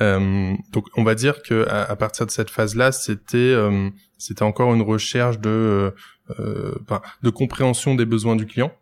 Euh, 0.00 0.54
donc, 0.72 0.86
on 0.96 1.04
va 1.04 1.14
dire 1.14 1.42
que 1.42 1.68
à, 1.68 1.84
à 1.84 1.94
partir 1.94 2.26
de 2.26 2.32
cette 2.32 2.50
phase-là, 2.50 2.90
c'était 2.90 3.36
euh, 3.38 3.90
c'était 4.18 4.42
encore 4.42 4.74
une 4.74 4.82
recherche 4.82 5.38
de 5.38 5.94
de 7.22 7.30
compréhension 7.30 7.96
des 7.96 8.06
besoins 8.06 8.36
du 8.36 8.46
client. 8.46 8.72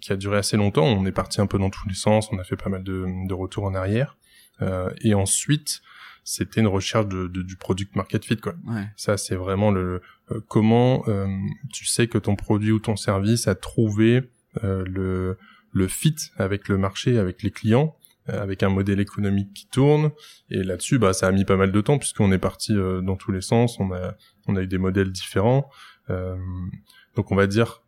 qui 0.00 0.12
a 0.12 0.16
duré 0.16 0.36
assez 0.36 0.58
longtemps. 0.58 0.84
On 0.84 1.06
est 1.06 1.12
parti 1.12 1.40
un 1.40 1.46
peu 1.46 1.58
dans 1.58 1.70
tous 1.70 1.88
les 1.88 1.94
sens, 1.94 2.28
on 2.32 2.38
a 2.38 2.44
fait 2.44 2.56
pas 2.56 2.68
mal 2.68 2.82
de, 2.82 3.06
de 3.26 3.34
retours 3.34 3.64
en 3.64 3.74
arrière. 3.74 4.16
Euh, 4.62 4.90
et 5.00 5.14
ensuite, 5.14 5.82
c'était 6.24 6.60
une 6.60 6.66
recherche 6.66 7.06
de, 7.06 7.28
de, 7.28 7.42
du 7.42 7.56
product 7.56 7.94
market 7.94 8.24
fit 8.24 8.36
quoi. 8.36 8.54
Ouais. 8.66 8.88
Ça 8.96 9.16
c'est 9.16 9.36
vraiment 9.36 9.70
le 9.70 10.02
euh, 10.32 10.40
comment 10.48 11.04
euh, 11.08 11.28
tu 11.72 11.86
sais 11.86 12.08
que 12.08 12.18
ton 12.18 12.34
produit 12.34 12.72
ou 12.72 12.80
ton 12.80 12.96
service 12.96 13.46
a 13.48 13.54
trouvé 13.54 14.22
le 14.62 15.36
le 15.72 15.88
fit 15.88 16.16
avec 16.38 16.68
le 16.68 16.78
marché, 16.78 17.18
avec 17.18 17.42
les 17.42 17.50
clients, 17.50 17.94
avec 18.26 18.62
un 18.62 18.70
modèle 18.70 19.00
économique 19.00 19.52
qui 19.52 19.66
tourne. 19.66 20.10
Et 20.50 20.62
là-dessus, 20.62 20.98
bah 20.98 21.12
ça 21.12 21.26
a 21.26 21.32
mis 21.32 21.44
pas 21.44 21.56
mal 21.56 21.72
de 21.72 21.80
temps 21.82 21.98
puisqu'on 21.98 22.32
est 22.32 22.38
parti 22.38 22.72
dans 22.74 23.16
tous 23.16 23.32
les 23.32 23.42
sens. 23.42 23.78
On 23.78 23.92
a 23.92 24.14
on 24.46 24.56
a 24.56 24.62
eu 24.62 24.66
des 24.66 24.78
modèles 24.78 25.12
différents. 25.12 25.68
donc 26.08 27.30
on 27.30 27.36
va 27.36 27.46
dire 27.46 27.82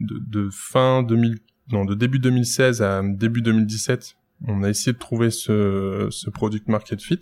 de, 0.00 0.18
de 0.18 0.50
fin 0.50 1.04
2000 1.04 1.38
non 1.70 1.84
de 1.84 1.94
début 1.94 2.18
2016 2.18 2.82
à 2.82 3.02
début 3.04 3.42
2017 3.42 4.16
on 4.46 4.62
a 4.62 4.68
essayé 4.68 4.92
de 4.92 4.98
trouver 4.98 5.30
ce, 5.30 6.08
ce 6.10 6.30
product 6.30 6.68
market 6.68 7.00
fit. 7.02 7.18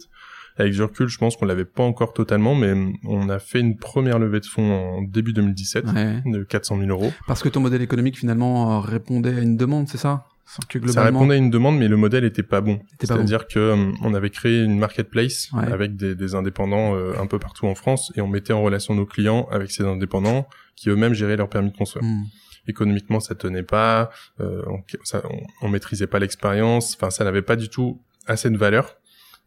Avec 0.59 0.73
du 0.73 0.83
recul, 0.83 1.07
je 1.07 1.19
pense 1.19 1.37
qu'on 1.37 1.47
l'avait 1.47 1.65
pas 1.65 1.85
encore 1.85 2.13
totalement, 2.13 2.57
mais 2.57 2.75
on 3.05 3.29
a 3.29 3.39
fait 3.39 3.61
une 3.61 3.77
première 3.77 4.19
levée 4.19 4.41
de 4.41 4.47
fonds 4.47 4.73
en 4.73 5.03
début 5.03 5.33
2017 5.33 5.85
de 6.27 6.43
400 6.43 6.79
000 6.79 6.91
euros. 6.91 7.13
Parce 7.29 7.43
que 7.43 7.49
ton 7.49 7.61
modèle 7.61 7.81
économique 7.81 8.19
finalement 8.19 8.81
répondait 8.81 9.37
à 9.37 9.41
une 9.41 9.57
demande, 9.57 9.89
c'est 9.89 9.99
ça? 9.99 10.27
Que 10.69 10.79
globalement... 10.79 10.93
Ça 10.93 11.05
répondait 11.05 11.35
à 11.35 11.39
une 11.39 11.51
demande, 11.51 11.79
mais 11.79 11.89
le 11.89 11.97
modèle 11.97 12.25
était 12.25 12.43
pas 12.43 12.61
bon. 12.61 12.81
C'est-à-dire 12.99 13.47
que 13.47 13.59
euh, 13.59 13.93
on 14.03 14.15
avait 14.15 14.31
créé 14.31 14.65
une 14.65 14.79
marketplace 14.79 15.51
avec 15.53 15.95
des, 15.95 16.15
des 16.15 16.35
indépendants 16.35 16.97
euh, 16.97 17.13
un 17.21 17.27
peu 17.27 17.39
partout 17.39 17.67
en 17.67 17.75
France 17.75 18.11
et 18.17 18.21
on 18.23 18.29
mettait 18.29 18.55
en 18.55 18.63
relation 18.63 18.95
nos 18.95 19.07
clients 19.07 19.47
avec 19.53 19.71
ces 19.71 19.85
indépendants 19.85 20.49
qui 20.75 20.89
eux-mêmes 20.89 21.13
géraient 21.13 21.37
leur 21.37 21.51
permis 21.51 21.71
de 21.71 21.77
construire. 21.77 22.05
Hmm 22.05 22.25
économiquement 22.67 23.21
ça 23.21 23.35
tenait 23.35 23.63
pas, 23.63 24.11
euh, 24.41 24.63
on, 24.67 24.83
ça, 25.05 25.23
on, 25.63 25.69
maîtrisait 25.69 26.07
pas 26.07 26.19
l'expérience, 26.19 26.95
enfin 26.95 27.11
ça 27.11 27.25
n'avait 27.25 27.43
pas 27.43 27.57
du 27.57 27.69
tout 27.69 28.03
assez 28.27 28.51
de 28.51 28.57
valeur. 28.57 28.97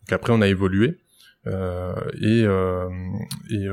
Donc 0.01 0.13
après 0.13 0.34
on 0.34 0.41
a 0.41 0.48
évolué 0.48 0.98
euh, 1.48 1.96
et, 2.20 2.44
euh, 2.46 2.89
et 3.50 3.68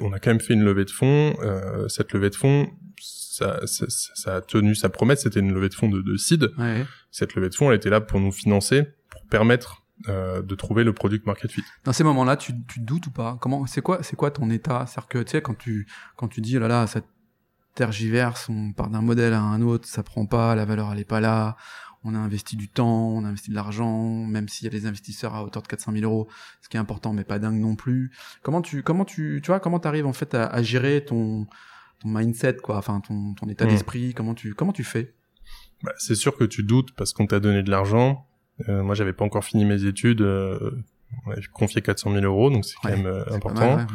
on 0.00 0.12
a 0.12 0.18
quand 0.18 0.30
même 0.30 0.40
fait 0.40 0.54
une 0.54 0.64
levée 0.64 0.84
de 0.84 0.90
fonds. 0.90 1.34
Euh, 1.42 1.88
cette 1.88 2.12
levée 2.12 2.30
de 2.30 2.34
fonds, 2.34 2.70
ça, 2.98 3.60
ça, 3.66 3.86
ça, 3.88 4.36
a 4.36 4.40
tenu 4.40 4.74
sa 4.74 4.88
promesse. 4.88 5.22
C'était 5.22 5.40
une 5.40 5.52
levée 5.52 5.68
de 5.68 5.74
fonds 5.74 5.88
de, 5.88 6.00
de 6.00 6.16
seed. 6.16 6.50
Ouais. 6.58 6.84
Cette 7.10 7.34
levée 7.34 7.48
de 7.48 7.54
fonds, 7.54 7.70
elle 7.70 7.76
était 7.76 7.90
là 7.90 8.00
pour 8.00 8.20
nous 8.20 8.32
financer, 8.32 8.84
pour 9.10 9.24
permettre 9.26 9.82
de 10.08 10.54
trouver 10.54 10.82
le 10.82 10.94
product 10.94 11.26
market 11.26 11.52
fit. 11.52 11.62
Dans 11.84 11.92
ces 11.92 12.04
moments-là, 12.04 12.38
tu, 12.38 12.54
tu 12.66 12.80
doutes 12.80 13.08
ou 13.08 13.10
pas? 13.10 13.36
Comment 13.38 13.66
C'est 13.66 13.82
quoi 13.82 14.02
C'est 14.02 14.16
quoi 14.16 14.30
ton 14.30 14.48
état? 14.48 14.86
C'est-à-dire 14.86 15.08
que 15.08 15.18
tu 15.18 15.30
sais 15.32 15.42
quand 15.42 15.58
tu 15.58 15.86
quand 16.16 16.28
tu 16.28 16.40
dis 16.40 16.56
oh 16.56 16.60
là 16.60 16.68
là 16.68 16.86
cette 16.86 17.04
tergiverse, 17.80 18.50
on 18.50 18.74
part 18.74 18.90
d'un 18.90 19.00
modèle 19.00 19.32
à 19.32 19.40
un 19.40 19.62
autre, 19.62 19.88
ça 19.88 20.02
prend 20.02 20.26
pas, 20.26 20.54
la 20.54 20.66
valeur 20.66 20.92
elle 20.92 20.98
est 20.98 21.04
pas 21.04 21.20
là, 21.20 21.56
on 22.04 22.14
a 22.14 22.18
investi 22.18 22.54
du 22.54 22.68
temps, 22.68 23.08
on 23.08 23.24
a 23.24 23.28
investi 23.28 23.48
de 23.48 23.54
l'argent, 23.54 24.26
même 24.26 24.50
s'il 24.50 24.66
y 24.66 24.68
a 24.68 24.70
des 24.70 24.84
investisseurs 24.84 25.34
à 25.34 25.42
hauteur 25.42 25.62
de 25.62 25.68
400 25.68 25.92
000 25.92 26.04
euros, 26.04 26.28
ce 26.60 26.68
qui 26.68 26.76
est 26.76 26.80
important, 26.80 27.14
mais 27.14 27.24
pas 27.24 27.38
dingue 27.38 27.58
non 27.58 27.76
plus. 27.76 28.12
Comment 28.42 28.60
tu, 28.60 28.82
comment 28.82 29.06
tu, 29.06 29.40
tu 29.42 29.46
vois, 29.46 29.60
comment 29.60 29.78
t'arrives 29.78 30.04
en 30.04 30.12
fait 30.12 30.34
à, 30.34 30.62
gérer 30.62 31.06
ton, 31.06 31.46
ton 32.00 32.08
mindset, 32.10 32.56
quoi, 32.56 32.76
enfin 32.76 33.00
ton, 33.00 33.32
ton 33.32 33.48
état 33.48 33.64
mmh. 33.64 33.68
d'esprit, 33.68 34.12
comment 34.12 34.34
tu, 34.34 34.52
comment 34.52 34.74
tu 34.74 34.84
fais? 34.84 35.14
Bah, 35.82 35.92
C'est 35.96 36.16
sûr 36.16 36.36
que 36.36 36.44
tu 36.44 36.62
doutes 36.62 36.92
parce 36.92 37.14
qu'on 37.14 37.26
t'a 37.26 37.40
donné 37.40 37.62
de 37.62 37.70
l'argent. 37.70 38.26
Euh, 38.68 38.82
moi, 38.82 38.94
j'avais 38.94 39.14
pas 39.14 39.24
encore 39.24 39.44
fini 39.44 39.64
mes 39.64 39.86
études. 39.86 40.20
Euh, 40.20 40.84
on 41.26 41.32
confié 41.54 41.80
400 41.80 42.12
000 42.12 42.24
euros, 42.26 42.50
donc 42.50 42.66
c'est 42.66 42.76
quand 42.82 42.90
même 42.90 43.06
euh, 43.06 43.24
important. 43.32 43.86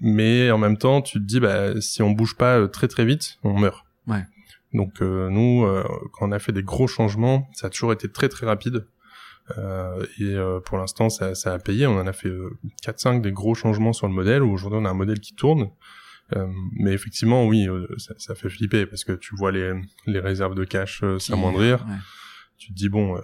Mais 0.00 0.50
en 0.50 0.58
même 0.58 0.76
temps, 0.76 1.02
tu 1.02 1.18
te 1.18 1.24
dis, 1.24 1.40
bah, 1.40 1.80
si 1.80 2.02
on 2.02 2.10
bouge 2.10 2.36
pas 2.36 2.58
euh, 2.58 2.66
très 2.66 2.88
très 2.88 3.04
vite, 3.04 3.38
on 3.42 3.58
meurt. 3.58 3.84
Ouais. 4.06 4.24
Donc 4.72 5.02
euh, 5.02 5.28
nous, 5.30 5.66
quand 6.12 6.28
on 6.28 6.32
a 6.32 6.38
fait 6.38 6.52
des 6.52 6.62
gros 6.62 6.86
changements, 6.86 7.48
ça 7.52 7.66
a 7.66 7.70
toujours 7.70 7.92
été 7.92 8.10
très 8.10 8.28
très 8.28 8.46
rapide. 8.46 8.86
et 10.18 10.36
pour 10.64 10.78
l'instant, 10.78 11.10
ça, 11.10 11.34
ça, 11.34 11.54
a 11.54 11.58
payé. 11.58 11.86
On 11.86 11.98
en 11.98 12.06
a 12.06 12.12
fait 12.12 12.32
4-5 12.84 13.20
des 13.20 13.32
gros 13.32 13.54
changements 13.54 13.92
sur 13.92 14.06
le 14.06 14.14
modèle. 14.14 14.42
Aujourd'hui, 14.42 14.78
on 14.80 14.84
a 14.84 14.90
un 14.90 14.94
modèle 14.94 15.18
qui 15.20 15.34
tourne. 15.34 15.70
mais 16.78 16.92
effectivement, 16.92 17.46
oui, 17.46 17.66
ça, 17.98 18.14
ça, 18.18 18.36
fait 18.36 18.48
flipper 18.48 18.86
parce 18.86 19.02
que 19.02 19.12
tu 19.12 19.34
vois 19.34 19.50
les, 19.50 19.72
les 20.06 20.20
réserves 20.20 20.54
de 20.54 20.64
cash 20.64 21.02
s'amoindrir. 21.18 21.84
Ouais. 21.88 21.96
Tu 22.58 22.68
te 22.68 22.74
dis 22.74 22.88
bon, 22.88 23.20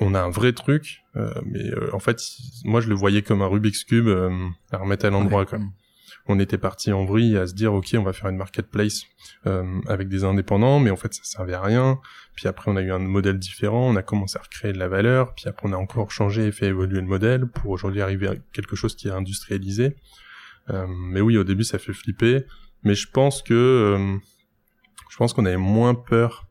on 0.00 0.14
a 0.14 0.20
un 0.20 0.30
vrai 0.30 0.52
truc, 0.52 1.04
euh, 1.16 1.32
mais 1.46 1.64
euh, 1.70 1.94
en 1.94 1.98
fait, 1.98 2.20
moi 2.64 2.80
je 2.80 2.88
le 2.88 2.94
voyais 2.94 3.22
comme 3.22 3.42
un 3.42 3.46
Rubik's 3.46 3.84
cube 3.84 4.08
euh, 4.08 4.30
à 4.70 4.78
remettre 4.78 5.06
à 5.06 5.10
l'endroit. 5.10 5.46
Ouais. 5.50 5.58
On 6.30 6.38
était 6.38 6.58
parti 6.58 6.92
en 6.92 7.06
vrille 7.06 7.38
à 7.38 7.46
se 7.46 7.54
dire 7.54 7.72
ok, 7.72 7.94
on 7.94 8.02
va 8.02 8.12
faire 8.12 8.28
une 8.28 8.36
marketplace 8.36 9.04
avec 9.86 10.08
des 10.08 10.24
indépendants, 10.24 10.78
mais 10.78 10.90
en 10.90 10.96
fait 10.96 11.14
ça 11.14 11.24
servait 11.24 11.54
à 11.54 11.62
rien. 11.62 12.00
Puis 12.34 12.48
après 12.48 12.70
on 12.70 12.76
a 12.76 12.82
eu 12.82 12.92
un 12.92 12.98
modèle 12.98 13.38
différent, 13.38 13.88
on 13.88 13.96
a 13.96 14.02
commencé 14.02 14.36
à 14.38 14.42
recréer 14.42 14.74
de 14.74 14.78
la 14.78 14.88
valeur, 14.88 15.34
puis 15.34 15.48
après 15.48 15.66
on 15.66 15.72
a 15.72 15.76
encore 15.78 16.10
changé 16.10 16.48
et 16.48 16.52
fait 16.52 16.66
évoluer 16.66 17.00
le 17.00 17.06
modèle 17.06 17.46
pour 17.46 17.70
aujourd'hui 17.70 18.02
arriver 18.02 18.28
à 18.28 18.34
quelque 18.52 18.76
chose 18.76 18.94
qui 18.94 19.08
est 19.08 19.10
industrialisé. 19.10 19.96
mais 20.68 21.22
oui, 21.22 21.38
au 21.38 21.44
début 21.44 21.64
ça 21.64 21.78
fait 21.78 21.94
flipper, 21.94 22.44
mais 22.82 22.94
je 22.94 23.08
pense 23.10 23.42
que 23.42 24.18
je 25.08 25.16
pense 25.16 25.32
qu'on 25.32 25.46
avait 25.46 25.56
moins 25.56 25.94
peur 25.94 26.46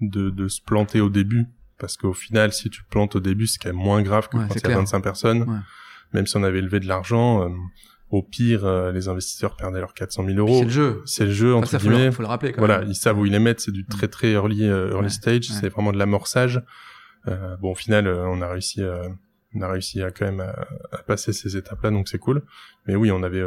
de, 0.00 0.30
de 0.30 0.46
se 0.46 0.60
planter 0.60 1.00
au 1.00 1.08
début 1.08 1.46
parce 1.78 1.96
qu'au 1.96 2.12
final, 2.12 2.52
si 2.52 2.70
tu 2.70 2.82
plantes 2.84 3.16
au 3.16 3.20
début, 3.20 3.46
c'est 3.46 3.58
quand 3.58 3.68
même 3.68 3.76
moins 3.76 4.02
grave 4.02 4.28
que 4.28 4.36
quand 4.36 4.54
il 4.54 4.68
y 4.68 4.72
a 4.72 4.76
25 4.76 5.00
personnes. 5.00 5.62
Même 6.12 6.26
si 6.26 6.36
on 6.36 6.42
avait 6.42 6.60
levé 6.60 6.80
de 6.80 6.86
l'argent, 6.86 7.42
euh, 7.42 7.54
au 8.10 8.22
pire, 8.22 8.64
euh, 8.64 8.92
les 8.92 9.08
investisseurs 9.08 9.56
perdaient 9.56 9.80
leurs 9.80 9.92
400 9.92 10.24
000 10.24 10.38
euros. 10.38 10.58
C'est 10.58 10.64
le 10.64 10.70
jeu. 10.70 11.02
C'est 11.04 11.24
le 11.26 11.32
jeu, 11.32 11.54
entre 11.54 11.76
guillemets. 11.76 12.12
Faut 12.12 12.22
le, 12.22 12.28
rappeler 12.28 12.52
quand 12.52 12.60
voilà, 12.60 12.84
ils 12.84 12.94
savent 12.94 13.18
où 13.18 13.26
ils 13.26 13.32
les 13.32 13.38
mettent. 13.38 13.60
C'est 13.60 13.72
du 13.72 13.82
mm. 13.82 13.86
très 13.86 14.08
très 14.08 14.32
early, 14.32 14.64
euh, 14.64 14.92
early 14.92 15.10
stage. 15.10 15.48
C'est 15.48 15.68
vraiment 15.68 15.92
de 15.92 15.98
l'amorçage. 15.98 16.62
bon, 17.26 17.72
au 17.72 17.74
final, 17.74 18.08
on 18.08 18.40
a 18.40 18.48
réussi, 18.48 18.82
on 19.54 19.60
a 19.60 19.68
réussi 19.68 20.02
à 20.02 20.10
quand 20.10 20.26
même 20.26 20.40
à, 20.40 20.54
à 20.92 21.02
passer 21.02 21.32
ces 21.32 21.56
étapes-là, 21.56 21.90
donc 21.90 22.08
c'est 22.08 22.18
cool. 22.18 22.42
Mais 22.86 22.94
oui, 22.94 23.10
on 23.10 23.22
avait 23.22 23.44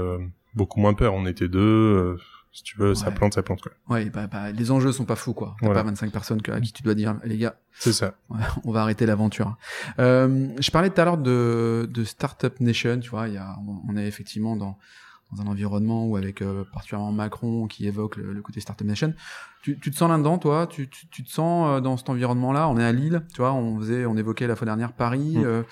beaucoup 0.54 0.80
moins 0.82 0.94
peur. 0.94 1.13
On 1.13 1.26
était 1.26 1.48
deux 1.48 2.18
si 2.52 2.64
tu 2.64 2.78
veux, 2.78 2.96
ça 2.96 3.12
plante, 3.12 3.36
ça 3.36 3.44
plante 3.44 3.62
quoi. 3.62 3.72
Ouais, 3.90 4.06
bah, 4.10 4.28
bah, 4.28 4.52
les 4.52 4.72
enjeux 4.72 4.92
sont 4.92 5.06
pas 5.06 5.16
fous 5.16 5.34
quoi. 5.34 5.56
T'as 5.62 5.74
pas 5.74 5.84
25 5.84 6.12
personnes 6.12 6.42
à 6.52 6.60
qui 6.60 6.74
tu 6.74 6.84
dois 6.84 6.96
dire, 6.96 7.16
les 7.24 7.38
gars. 7.38 7.56
C'est 7.74 7.94
ça. 7.94 8.16
on 8.64 8.72
va 8.72 8.82
arrêter 8.82 9.06
l'aventure. 9.06 9.56
Euh, 10.00 10.50
je 10.60 10.72
parlais 10.72 10.90
tout 10.90 11.00
à 11.00 11.06
l'heure 11.06 11.18
de, 11.18 11.88
de 11.92 12.04
Startup 12.04 12.60
Nation, 12.60 13.00
tu 13.00 13.10
vois, 13.10 13.28
il 13.28 13.36
y 13.36 13.38
a, 13.38 13.56
on 13.88 13.96
est 13.98 14.08
effectivement 14.08 14.56
dans 14.56 14.78
dans 15.32 15.42
un 15.44 15.48
environnement 15.48 16.08
où 16.08 16.15
avec 16.15 16.42
euh, 16.42 16.63
particulièrement 16.74 17.12
Macron 17.12 17.68
qui 17.68 17.88
évoque 17.88 18.18
le, 18.18 18.42
côté 18.42 18.60
Startup 18.60 18.86
Nation. 18.86 19.13
Tu, 19.62 19.78
tu 19.78 19.92
te 19.92 19.96
sens 19.98 20.10
là-dedans, 20.10 20.38
toi? 20.38 20.68
Tu, 20.68 20.89
tu, 20.89 21.08
tu, 21.08 21.24
te 21.24 21.30
sens 21.30 21.68
euh, 21.70 21.82
dans 21.82 21.98
cet 21.98 22.10
environnement-là? 22.10 22.70
On 22.70 22.78
est 22.78 22.84
à 22.84 22.92
Lille, 22.92 23.24
tu 23.34 23.42
vois, 23.42 23.54
on 23.54 23.78
faisait, 23.78 24.06
on 24.06 24.15
évoquait 24.15 24.48
la 24.48 24.56
fois 24.56 24.65
dernière 24.65 24.94
Paris. 24.94 25.38
Mm. 25.38 25.44
Euh, 25.44 25.63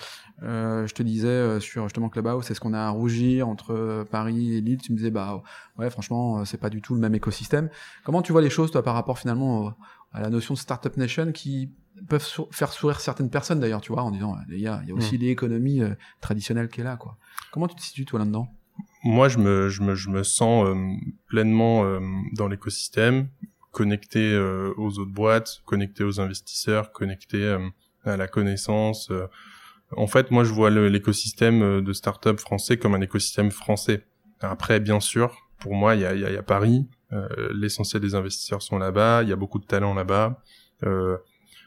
euh, 0.42 0.86
je 0.86 0.94
te 0.94 1.02
disais 1.02 1.58
sur 1.60 1.84
justement 1.84 2.08
Clubhouse, 2.10 2.44
c'est 2.44 2.54
ce 2.54 2.60
qu'on 2.60 2.74
a 2.74 2.80
à 2.80 2.90
rougir 2.90 3.48
entre 3.48 4.06
Paris 4.10 4.56
et 4.56 4.60
Lille. 4.60 4.78
Tu 4.78 4.92
me 4.92 4.98
disais, 4.98 5.10
bah 5.10 5.42
ouais, 5.78 5.88
franchement, 5.88 6.44
c'est 6.44 6.58
pas 6.58 6.70
du 6.70 6.82
tout 6.82 6.94
le 6.94 7.00
même 7.00 7.14
écosystème. 7.14 7.70
Comment 8.04 8.22
tu 8.22 8.32
vois 8.32 8.42
les 8.42 8.50
choses, 8.50 8.70
toi, 8.70 8.82
par 8.82 8.94
rapport 8.94 9.18
finalement 9.18 9.74
à 10.12 10.20
la 10.20 10.30
notion 10.30 10.54
de 10.54 10.58
Startup 10.58 10.96
Nation 10.96 11.32
qui 11.32 11.72
peuvent 12.08 12.24
faire 12.50 12.72
sourire 12.72 13.00
certaines 13.00 13.30
personnes 13.30 13.58
d'ailleurs, 13.58 13.80
tu 13.80 13.92
vois, 13.92 14.02
en 14.02 14.10
disant, 14.10 14.36
les 14.48 14.60
gars, 14.60 14.80
il 14.84 14.90
y 14.90 14.92
a 14.92 14.94
aussi 14.94 15.16
mm. 15.16 15.20
l'économie 15.22 15.80
traditionnelle 16.20 16.68
qui 16.68 16.82
est 16.82 16.84
là, 16.84 16.96
quoi? 16.96 17.16
Comment 17.52 17.66
tu 17.66 17.74
te 17.74 17.82
situes, 17.82 18.04
toi, 18.04 18.18
là-dedans? 18.18 18.52
Moi, 19.04 19.28
je 19.28 19.38
me, 19.38 19.68
je 19.68 19.82
me, 19.82 19.94
je 19.94 20.10
me 20.10 20.22
sens 20.22 20.66
euh, 20.66 20.74
pleinement 21.28 21.84
euh, 21.84 22.00
dans 22.34 22.48
l'écosystème. 22.48 23.28
connecté 23.70 24.36
aux 24.76 24.98
autres 24.98 25.12
boîtes, 25.12 25.60
connecté 25.64 26.02
aux 26.02 26.20
investisseurs, 26.20 26.90
connecté 26.90 27.56
à 28.04 28.16
la 28.16 28.26
connaissance. 28.26 29.12
En 29.96 30.08
fait, 30.08 30.32
moi, 30.32 30.42
je 30.42 30.52
vois 30.52 30.70
l'écosystème 30.70 31.82
de 31.82 31.92
start-up 31.92 32.40
français 32.40 32.76
comme 32.76 32.94
un 32.94 33.00
écosystème 33.00 33.52
français. 33.52 34.04
Après, 34.40 34.80
bien 34.80 34.98
sûr, 34.98 35.36
pour 35.60 35.74
moi, 35.74 35.94
il 35.94 36.00
y 36.00 36.06
a, 36.06 36.14
y 36.14 36.36
a, 36.36 36.42
Paris. 36.42 36.88
L'essentiel 37.52 38.02
des 38.02 38.16
investisseurs 38.16 38.62
sont 38.62 38.78
là-bas. 38.78 39.22
Il 39.22 39.28
y 39.28 39.32
a 39.32 39.36
beaucoup 39.36 39.60
de 39.60 39.66
talents 39.66 39.94
là-bas. 39.94 40.42
Euh, 40.84 41.16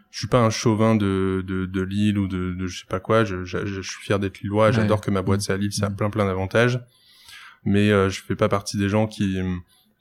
je 0.09 0.19
suis 0.19 0.27
pas 0.27 0.41
un 0.41 0.49
chauvin 0.49 0.95
de, 0.95 1.43
de, 1.47 1.65
de 1.65 1.81
Lille 1.81 2.17
ou 2.17 2.27
de, 2.27 2.53
de 2.53 2.67
je 2.67 2.79
sais 2.79 2.87
pas 2.87 2.99
quoi. 2.99 3.23
Je, 3.23 3.45
je, 3.45 3.65
je 3.65 3.81
suis 3.81 4.01
fier 4.01 4.19
d'être 4.19 4.41
lillois. 4.41 4.71
J'adore 4.71 5.01
que 5.01 5.11
ma 5.11 5.21
boîte 5.21 5.41
c'est 5.41 5.53
à 5.53 5.57
Lille. 5.57 5.71
Ça 5.71 5.85
a 5.85 5.89
mm. 5.89 5.95
plein 5.95 6.09
plein 6.09 6.25
d'avantages. 6.25 6.79
Mais 7.63 7.91
euh, 7.91 8.09
je 8.09 8.21
fais 8.21 8.35
pas 8.35 8.49
partie 8.49 8.77
des 8.77 8.89
gens 8.89 9.07
qui 9.07 9.39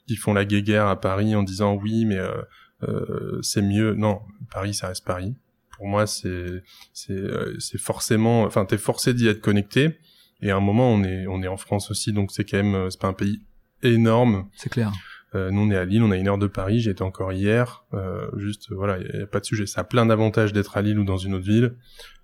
qui 0.07 0.17
font 0.17 0.33
la 0.33 0.45
guéguerre 0.45 0.87
à 0.87 1.01
Paris 1.01 1.35
en 1.35 1.43
disant 1.43 1.75
oui, 1.75 2.05
mais 2.05 2.19
euh, 2.19 2.43
euh, 2.83 3.39
c'est 3.43 3.63
mieux. 3.63 3.95
Non, 3.95 4.21
Paris 4.51 4.75
ça 4.75 4.89
reste 4.89 5.05
Paris. 5.05 5.37
Pour 5.77 5.87
moi, 5.87 6.07
c'est 6.07 6.63
c'est 6.93 7.23
c'est 7.59 7.81
forcément. 7.81 8.43
Enfin, 8.43 8.65
t'es 8.65 8.79
forcé 8.79 9.15
d'y 9.15 9.29
être 9.29 9.41
connecté. 9.41 9.99
Et 10.43 10.51
à 10.51 10.57
un 10.57 10.61
moment, 10.61 10.91
on 10.91 11.05
est 11.05 11.27
on 11.27 11.43
est 11.43 11.49
en 11.49 11.57
France 11.57 11.91
aussi, 11.91 12.13
donc 12.13 12.33
c'est 12.33 12.45
quand 12.45 12.63
même 12.63 12.91
c'est 12.91 13.01
pas 13.01 13.09
un 13.09 13.13
pays 13.13 13.43
énorme. 13.83 14.49
C'est 14.57 14.71
clair. 14.71 14.93
Euh, 15.35 15.51
nous, 15.51 15.61
on 15.61 15.71
est 15.71 15.77
à 15.77 15.85
Lille, 15.85 16.03
on 16.03 16.11
a 16.11 16.17
une 16.17 16.29
heure 16.29 16.39
de 16.39 16.47
Paris. 16.47 16.81
J'étais 16.81 17.03
encore 17.03 17.33
hier. 17.33 17.85
Euh, 17.95 18.29
juste, 18.37 18.73
voilà, 18.73 18.99
il 18.99 19.17
n'y 19.17 19.23
a, 19.23 19.27
pas 19.27 19.41
de 19.41 19.45
sujet. 19.45 19.67
Ça 19.67 19.83
a 19.83 19.85
plein 19.85 20.07
d'avantages 20.07 20.53
d'être 20.53 20.77
à 20.77 20.83
Lille 20.83 20.99
ou 20.99 21.05
dans 21.05 21.17
une 21.17 21.35
autre 21.35 21.45
ville. 21.45 21.77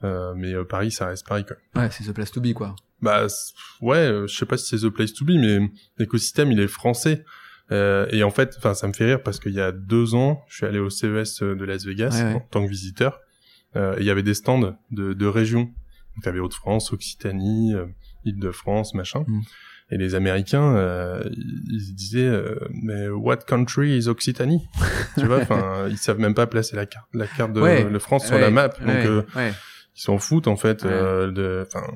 Euh, 0.04 0.34
mais 0.36 0.52
euh, 0.54 0.64
Paris, 0.64 0.90
ça 0.90 1.06
reste 1.06 1.26
Paris, 1.26 1.44
quoi. 1.44 1.56
Ouais, 1.80 1.90
c'est 1.90 2.04
the 2.04 2.12
place 2.12 2.32
to 2.32 2.40
be, 2.40 2.52
quoi. 2.52 2.74
Bah, 3.02 3.26
ouais, 3.80 3.96
euh, 3.98 4.26
je 4.26 4.36
sais 4.36 4.46
pas 4.46 4.56
si 4.56 4.66
c'est 4.66 4.86
the 4.86 4.90
place 4.90 5.12
to 5.12 5.24
be, 5.24 5.32
mais 5.32 5.70
l'écosystème, 5.98 6.50
il 6.50 6.60
est 6.60 6.68
français. 6.68 7.24
et 7.70 8.22
en 8.22 8.30
fait, 8.30 8.54
enfin, 8.58 8.74
ça 8.74 8.88
me 8.88 8.92
fait 8.92 9.04
rire 9.04 9.22
parce 9.22 9.38
qu'il 9.38 9.52
y 9.52 9.60
a 9.60 9.72
deux 9.72 10.14
ans, 10.14 10.44
je 10.48 10.56
suis 10.56 10.66
allé 10.66 10.78
au 10.78 10.90
CES 10.90 11.42
de 11.42 11.64
Las 11.64 11.84
Vegas 11.84 12.34
en 12.34 12.40
tant 12.40 12.64
que 12.64 12.70
visiteur. 12.70 13.20
et 13.74 13.80
il 13.98 14.04
y 14.04 14.10
avait 14.10 14.22
des 14.22 14.34
stands 14.34 14.76
de, 14.90 15.12
de 15.12 15.26
régions. 15.26 15.64
Donc, 15.64 16.22
il 16.22 16.26
y 16.26 16.28
avait 16.28 16.38
Hauts-de-France, 16.40 16.92
Occitanie, 16.92 17.74
Île-de-France, 18.24 18.94
machin. 18.94 19.24
Mm. 19.26 19.40
Et 19.90 19.98
les 19.98 20.16
Américains, 20.16 20.74
euh, 20.74 21.22
ils 21.32 21.94
disaient 21.94 22.26
euh, 22.26 22.58
mais 22.82 23.08
what 23.08 23.36
country 23.46 23.96
is 23.96 24.08
Occitanie? 24.08 24.66
Tu 25.16 25.26
vois, 25.26 25.42
enfin, 25.42 25.86
ils 25.90 25.96
savent 25.96 26.18
même 26.18 26.34
pas 26.34 26.48
placer 26.48 26.74
la 26.74 26.86
carte, 26.86 27.06
la 27.14 27.28
carte 27.28 27.52
de, 27.52 27.60
ouais, 27.60 27.98
France 28.00 28.26
sur 28.26 28.38
la 28.38 28.50
map. 28.50 28.68
Donc 28.68 28.80
euh, 28.88 29.22
ils 29.36 30.00
s'en 30.00 30.18
foutent 30.18 30.48
en 30.48 30.56
fait. 30.56 30.84
Euh, 30.84 31.30
de, 31.30 31.66
enfin. 31.68 31.86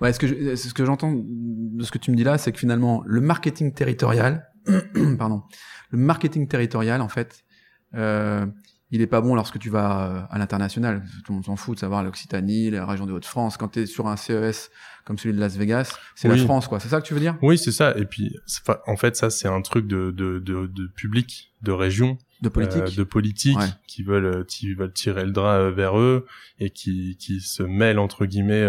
Ouais, 0.00 0.12
ce 0.12 0.20
que 0.20 0.54
ce 0.54 0.72
que 0.72 0.84
j'entends 0.84 1.12
de 1.16 1.82
ce 1.82 1.90
que 1.90 1.98
tu 1.98 2.12
me 2.12 2.16
dis 2.16 2.24
là, 2.24 2.38
c'est 2.38 2.52
que 2.52 2.58
finalement 2.58 3.02
le 3.06 3.20
marketing 3.20 3.74
territorial, 3.74 4.48
pardon, 5.18 5.42
le 5.90 5.98
marketing 5.98 6.46
territorial 6.46 7.00
en 7.00 7.08
fait. 7.08 7.42
Euh, 8.92 8.96
il 8.96 9.00
est 9.00 9.06
pas 9.06 9.20
bon 9.20 9.34
lorsque 9.34 9.58
tu 9.58 9.70
vas 9.70 10.28
à 10.30 10.38
l'international. 10.38 11.02
Tout 11.24 11.32
le 11.32 11.34
monde 11.36 11.44
s'en 11.44 11.56
fout 11.56 11.76
de 11.76 11.80
savoir 11.80 12.02
l'Occitanie, 12.02 12.70
la 12.70 12.86
région 12.86 13.06
de 13.06 13.12
Haute-France. 13.12 13.56
Quand 13.56 13.68
tu 13.68 13.80
es 13.80 13.86
sur 13.86 14.06
un 14.06 14.16
CES 14.16 14.70
comme 15.04 15.18
celui 15.18 15.34
de 15.34 15.40
Las 15.40 15.56
Vegas, 15.56 15.96
c'est 16.14 16.28
la 16.28 16.36
France, 16.36 16.68
quoi. 16.68 16.78
C'est 16.78 16.88
ça 16.88 17.00
que 17.00 17.06
tu 17.06 17.14
veux 17.14 17.20
dire? 17.20 17.36
Oui, 17.42 17.58
c'est 17.58 17.72
ça. 17.72 17.96
Et 17.96 18.04
puis, 18.04 18.36
en 18.86 18.96
fait, 18.96 19.16
ça, 19.16 19.30
c'est 19.30 19.48
un 19.48 19.62
truc 19.62 19.86
de, 19.86 20.10
de, 20.10 20.38
de, 20.38 20.66
de 20.66 20.86
public, 20.86 21.52
de 21.62 21.72
région 21.72 22.18
de 22.42 22.48
politique, 22.48 22.82
euh, 22.82 22.96
de 22.96 23.04
politique 23.04 23.58
qui 23.86 24.02
veulent 24.02 24.26
euh, 24.26 24.44
qui 24.44 24.74
veulent 24.74 24.92
tirer 24.92 25.24
le 25.24 25.30
drap 25.30 25.58
euh, 25.58 25.70
vers 25.70 25.98
eux 25.98 26.26
et 26.58 26.70
qui 26.70 27.16
qui 27.16 27.40
se 27.40 27.62
mêlent 27.62 28.00
entre 28.00 28.26
guillemets 28.26 28.66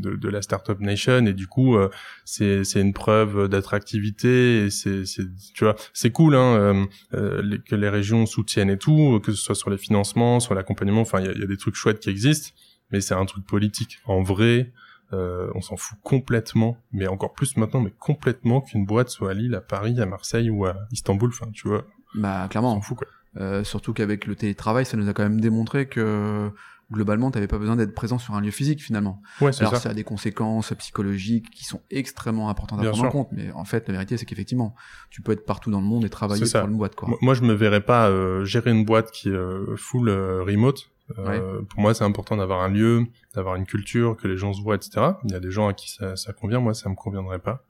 de, 0.00 0.14
de 0.14 0.28
la 0.28 0.42
startup 0.42 0.80
nation 0.80 1.26
et 1.26 1.34
du 1.34 1.46
coup 1.46 1.76
c'est 2.24 2.64
c'est 2.64 2.80
une 2.80 2.92
preuve 2.92 3.48
d'attractivité 3.48 4.64
et 4.64 4.70
c'est 4.70 5.04
c'est 5.04 5.24
tu 5.54 5.64
vois 5.64 5.76
c'est 5.92 6.10
cool 6.10 6.34
hein 6.34 6.88
que 7.12 7.74
les 7.74 7.88
régions 7.88 8.26
soutiennent 8.26 8.70
et 8.70 8.78
tout 8.78 9.20
que 9.22 9.32
ce 9.32 9.42
soit 9.42 9.54
sur 9.54 9.70
les 9.70 9.78
financements 9.78 10.40
sur 10.40 10.54
l'accompagnement 10.54 11.02
enfin 11.02 11.20
il 11.20 11.26
y 11.26 11.28
a, 11.28 11.32
y 11.32 11.42
a, 11.42 11.46
des 11.46 11.56
trucs 11.56 11.74
chouettes 11.74 12.00
qui 12.00 12.10
existent 12.10 12.50
mais 12.90 13.00
c'est 13.00 13.14
un 13.14 13.26
truc 13.26 13.46
politique 13.46 13.98
en 14.06 14.22
vrai 14.22 14.72
euh, 15.12 15.50
on 15.54 15.60
s'en 15.60 15.76
fout 15.76 15.98
complètement, 16.02 16.76
mais 16.92 17.06
encore 17.06 17.32
plus 17.32 17.56
maintenant, 17.56 17.80
mais 17.80 17.92
complètement 17.96 18.60
qu'une 18.60 18.84
boîte 18.84 19.08
soit 19.08 19.30
à 19.30 19.34
Lille, 19.34 19.54
à 19.54 19.60
Paris, 19.60 20.00
à 20.00 20.06
Marseille 20.06 20.50
ou 20.50 20.66
à 20.66 20.76
Istanbul. 20.90 21.30
Enfin, 21.30 21.50
tu 21.52 21.68
vois. 21.68 21.86
Bah 22.16 22.46
clairement. 22.48 22.74
On 22.76 22.80
fout 22.80 22.98
quoi. 22.98 23.06
Euh, 23.38 23.64
surtout 23.64 23.92
qu'avec 23.92 24.26
le 24.26 24.34
télétravail, 24.34 24.86
ça 24.86 24.96
nous 24.96 25.08
a 25.08 25.12
quand 25.12 25.22
même 25.22 25.40
démontré 25.40 25.86
que 25.86 26.50
globalement, 26.90 27.30
tu 27.30 27.36
n'avais 27.36 27.48
pas 27.48 27.58
besoin 27.58 27.76
d'être 27.76 27.94
présent 27.94 28.18
sur 28.18 28.34
un 28.34 28.40
lieu 28.40 28.50
physique 28.50 28.82
finalement. 28.82 29.20
Ouais, 29.40 29.50
Alors 29.60 29.74
ça. 29.74 29.80
ça. 29.80 29.90
a 29.90 29.94
des 29.94 30.04
conséquences 30.04 30.72
psychologiques 30.78 31.50
qui 31.50 31.64
sont 31.64 31.80
extrêmement 31.90 32.48
importantes 32.48 32.80
à 32.80 32.90
prendre 32.90 33.04
en 33.04 33.10
compte. 33.10 33.28
Mais 33.32 33.50
en 33.52 33.64
fait, 33.64 33.88
la 33.88 33.94
vérité, 33.94 34.16
c'est 34.16 34.24
qu'effectivement, 34.24 34.74
tu 35.10 35.20
peux 35.20 35.32
être 35.32 35.44
partout 35.44 35.70
dans 35.70 35.80
le 35.80 35.86
monde 35.86 36.04
et 36.04 36.10
travailler 36.10 36.44
pour 36.50 36.68
une 36.68 36.76
boîte. 36.76 36.94
Quoi. 36.94 37.16
Moi, 37.20 37.34
je 37.34 37.42
me 37.42 37.54
verrais 37.54 37.80
pas 37.80 38.08
euh, 38.08 38.44
gérer 38.44 38.70
une 38.70 38.84
boîte 38.84 39.10
qui 39.10 39.28
est 39.28 39.32
euh, 39.32 39.76
full 39.76 40.08
remote. 40.08 40.90
Pour 41.68 41.80
moi, 41.80 41.94
c'est 41.94 42.04
important 42.04 42.36
d'avoir 42.36 42.62
un 42.62 42.68
lieu, 42.68 43.06
d'avoir 43.34 43.56
une 43.56 43.66
culture, 43.66 44.16
que 44.16 44.26
les 44.26 44.36
gens 44.36 44.52
se 44.52 44.62
voient, 44.62 44.76
etc. 44.76 45.12
Il 45.24 45.32
y 45.32 45.34
a 45.34 45.40
des 45.40 45.50
gens 45.50 45.68
à 45.68 45.74
qui 45.74 45.90
ça, 45.90 46.16
ça 46.16 46.32
convient. 46.32 46.60
Moi, 46.60 46.74
ça 46.74 46.88
me 46.88 46.94
conviendrait 46.94 47.38
pas. 47.38 47.64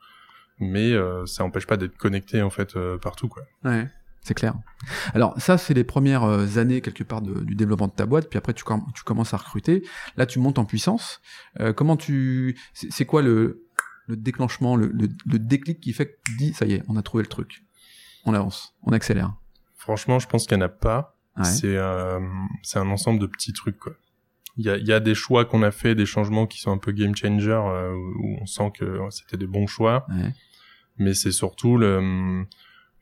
Mais 0.58 0.94
ça 1.26 1.44
empêche 1.44 1.66
pas 1.66 1.76
d'être 1.76 1.96
connecté 1.96 2.42
en 2.42 2.50
fait 2.50 2.78
partout, 3.00 3.28
quoi. 3.28 3.42
Ouais 3.64 3.88
c'est 4.26 4.34
clair. 4.34 4.54
Alors 5.14 5.40
ça, 5.40 5.56
c'est 5.56 5.72
les 5.72 5.84
premières 5.84 6.24
euh, 6.24 6.58
années 6.58 6.80
quelque 6.80 7.04
part 7.04 7.22
du 7.22 7.54
développement 7.54 7.86
de 7.86 7.92
ta 7.92 8.06
boîte, 8.06 8.28
puis 8.28 8.38
après 8.38 8.54
tu, 8.54 8.64
tu 8.94 9.04
commences 9.04 9.32
à 9.34 9.36
recruter. 9.36 9.84
Là, 10.16 10.26
tu 10.26 10.40
montes 10.40 10.58
en 10.58 10.64
puissance. 10.64 11.20
Euh, 11.60 11.72
comment 11.72 11.96
tu, 11.96 12.58
c'est 12.74 13.04
quoi 13.04 13.22
le, 13.22 13.68
le 14.08 14.16
déclenchement, 14.16 14.74
le, 14.74 14.88
le, 14.88 15.38
déclic 15.38 15.78
qui 15.78 15.92
fait 15.92 16.06
que 16.06 16.16
tu 16.24 16.36
dis, 16.36 16.52
ça 16.54 16.66
y 16.66 16.72
est, 16.72 16.82
on 16.88 16.96
a 16.96 17.02
trouvé 17.02 17.22
le 17.22 17.28
truc, 17.28 17.62
on 18.24 18.34
avance, 18.34 18.74
on 18.82 18.90
accélère. 18.90 19.32
Franchement, 19.76 20.18
je 20.18 20.26
pense 20.26 20.46
qu'il 20.46 20.56
n'y 20.56 20.64
en 20.64 20.66
a 20.66 20.70
pas. 20.70 21.16
C'est 21.42 21.76
euh, 21.76 22.18
c'est 22.62 22.78
un 22.78 22.88
ensemble 22.90 23.20
de 23.20 23.26
petits 23.26 23.52
trucs 23.52 23.78
quoi. 23.78 23.92
Il 24.56 24.64
y 24.64 24.70
a, 24.70 24.78
y 24.78 24.92
a 24.92 25.00
des 25.00 25.14
choix 25.14 25.44
qu'on 25.44 25.62
a 25.62 25.70
fait, 25.70 25.94
des 25.94 26.06
changements 26.06 26.46
qui 26.46 26.58
sont 26.60 26.72
un 26.72 26.78
peu 26.78 26.90
game 26.92 27.14
changer 27.14 27.50
euh, 27.50 27.92
où 27.94 28.38
on 28.40 28.46
sent 28.46 28.72
que 28.76 29.00
c'était 29.10 29.36
des 29.36 29.46
bons 29.46 29.66
choix. 29.66 30.06
Ouais. 30.08 30.32
Mais 30.96 31.12
c'est 31.12 31.30
surtout 31.30 31.76
le 31.76 32.46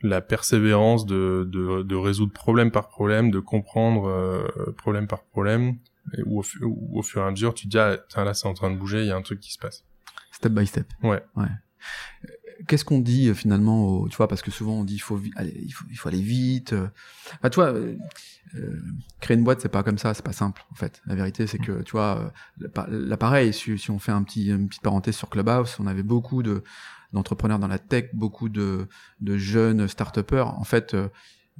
la 0.04 0.20
persévérance 0.20 1.06
de, 1.06 1.48
de, 1.50 1.82
de, 1.82 1.96
résoudre 1.96 2.32
problème 2.32 2.70
par 2.70 2.88
problème, 2.88 3.30
de 3.30 3.40
comprendre 3.40 4.06
euh, 4.06 4.72
problème 4.76 5.06
par 5.06 5.24
problème, 5.24 5.78
et 6.16 6.22
où, 6.26 6.40
au, 6.40 7.02
fur 7.02 7.22
et 7.22 7.24
à 7.26 7.30
mesure, 7.30 7.54
tu 7.54 7.64
te 7.66 7.70
dis, 7.70 7.78
ah, 7.78 8.24
là, 8.24 8.34
c'est 8.34 8.46
en 8.46 8.54
train 8.54 8.70
de 8.70 8.76
bouger, 8.76 9.00
il 9.00 9.06
y 9.06 9.10
a 9.10 9.16
un 9.16 9.22
truc 9.22 9.40
qui 9.40 9.52
se 9.52 9.58
passe. 9.58 9.84
Step 10.30 10.52
by 10.52 10.66
step. 10.66 10.86
Ouais. 11.02 11.22
ouais. 11.36 11.48
Qu'est-ce 12.68 12.84
qu'on 12.84 13.00
dit 13.00 13.28
euh, 13.28 13.34
finalement, 13.34 14.06
tu 14.08 14.16
vois, 14.16 14.28
parce 14.28 14.42
que 14.42 14.50
souvent 14.50 14.74
on 14.74 14.84
dit 14.84 14.94
il 14.94 15.00
faut, 15.00 15.20
aller, 15.36 15.54
il 15.64 15.72
faut, 15.72 15.84
il 15.90 15.96
faut 15.96 16.08
aller 16.08 16.20
vite. 16.20 16.72
Euh. 16.72 16.88
Enfin, 17.38 17.50
tu 17.50 17.56
vois, 17.56 17.72
euh, 17.74 17.96
créer 19.20 19.36
une 19.36 19.42
boîte 19.42 19.60
c'est 19.60 19.68
pas 19.68 19.82
comme 19.82 19.98
ça, 19.98 20.14
c'est 20.14 20.24
pas 20.24 20.32
simple 20.32 20.64
en 20.70 20.74
fait. 20.74 21.02
La 21.06 21.14
vérité 21.14 21.46
c'est 21.46 21.58
que 21.58 21.82
tu 21.82 21.92
vois, 21.92 22.32
l'appareil, 22.88 23.52
si, 23.52 23.76
si 23.76 23.90
on 23.90 23.98
fait 23.98 24.12
un 24.12 24.22
petit, 24.22 24.50
une 24.50 24.68
petite 24.68 24.82
parenthèse 24.82 25.16
sur 25.16 25.30
Clubhouse, 25.30 25.76
on 25.80 25.86
avait 25.86 26.04
beaucoup 26.04 26.42
de 26.42 26.62
d'entrepreneurs 27.14 27.58
dans 27.58 27.68
la 27.68 27.78
tech, 27.78 28.10
beaucoup 28.12 28.48
de, 28.50 28.88
de 29.20 29.36
jeunes 29.38 29.88
start-upers. 29.88 30.48
En 30.58 30.64
fait, 30.64 30.92
euh, 30.92 31.08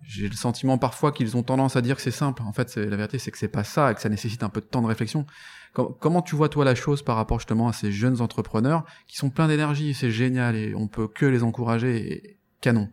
j'ai 0.02 0.28
le 0.28 0.34
sentiment 0.34 0.76
parfois 0.76 1.12
qu'ils 1.12 1.36
ont 1.36 1.42
tendance 1.42 1.76
à 1.76 1.80
dire 1.80 1.96
que 1.96 2.02
c'est 2.02 2.10
simple. 2.10 2.42
En 2.42 2.52
fait, 2.52 2.76
la 2.76 2.96
vérité, 2.96 3.18
c'est 3.18 3.30
que 3.30 3.38
c'est 3.38 3.48
pas 3.48 3.64
ça 3.64 3.90
et 3.90 3.94
que 3.94 4.00
ça 4.00 4.08
nécessite 4.08 4.42
un 4.42 4.48
peu 4.50 4.60
de 4.60 4.66
temps 4.66 4.82
de 4.82 4.86
réflexion. 4.88 5.24
comment 5.72 6.22
tu 6.22 6.36
vois 6.36 6.48
toi 6.48 6.64
la 6.64 6.74
chose 6.74 7.02
par 7.02 7.16
rapport 7.16 7.38
justement 7.38 7.68
à 7.68 7.72
ces 7.72 7.90
jeunes 7.92 8.20
entrepreneurs 8.20 8.84
qui 9.06 9.16
sont 9.16 9.30
pleins 9.30 9.48
d'énergie, 9.48 9.94
c'est 9.94 10.10
génial 10.10 10.56
et 10.56 10.74
on 10.74 10.88
peut 10.88 11.08
que 11.08 11.26
les 11.26 11.42
encourager, 11.42 12.12
et 12.12 12.38
canon. 12.60 12.90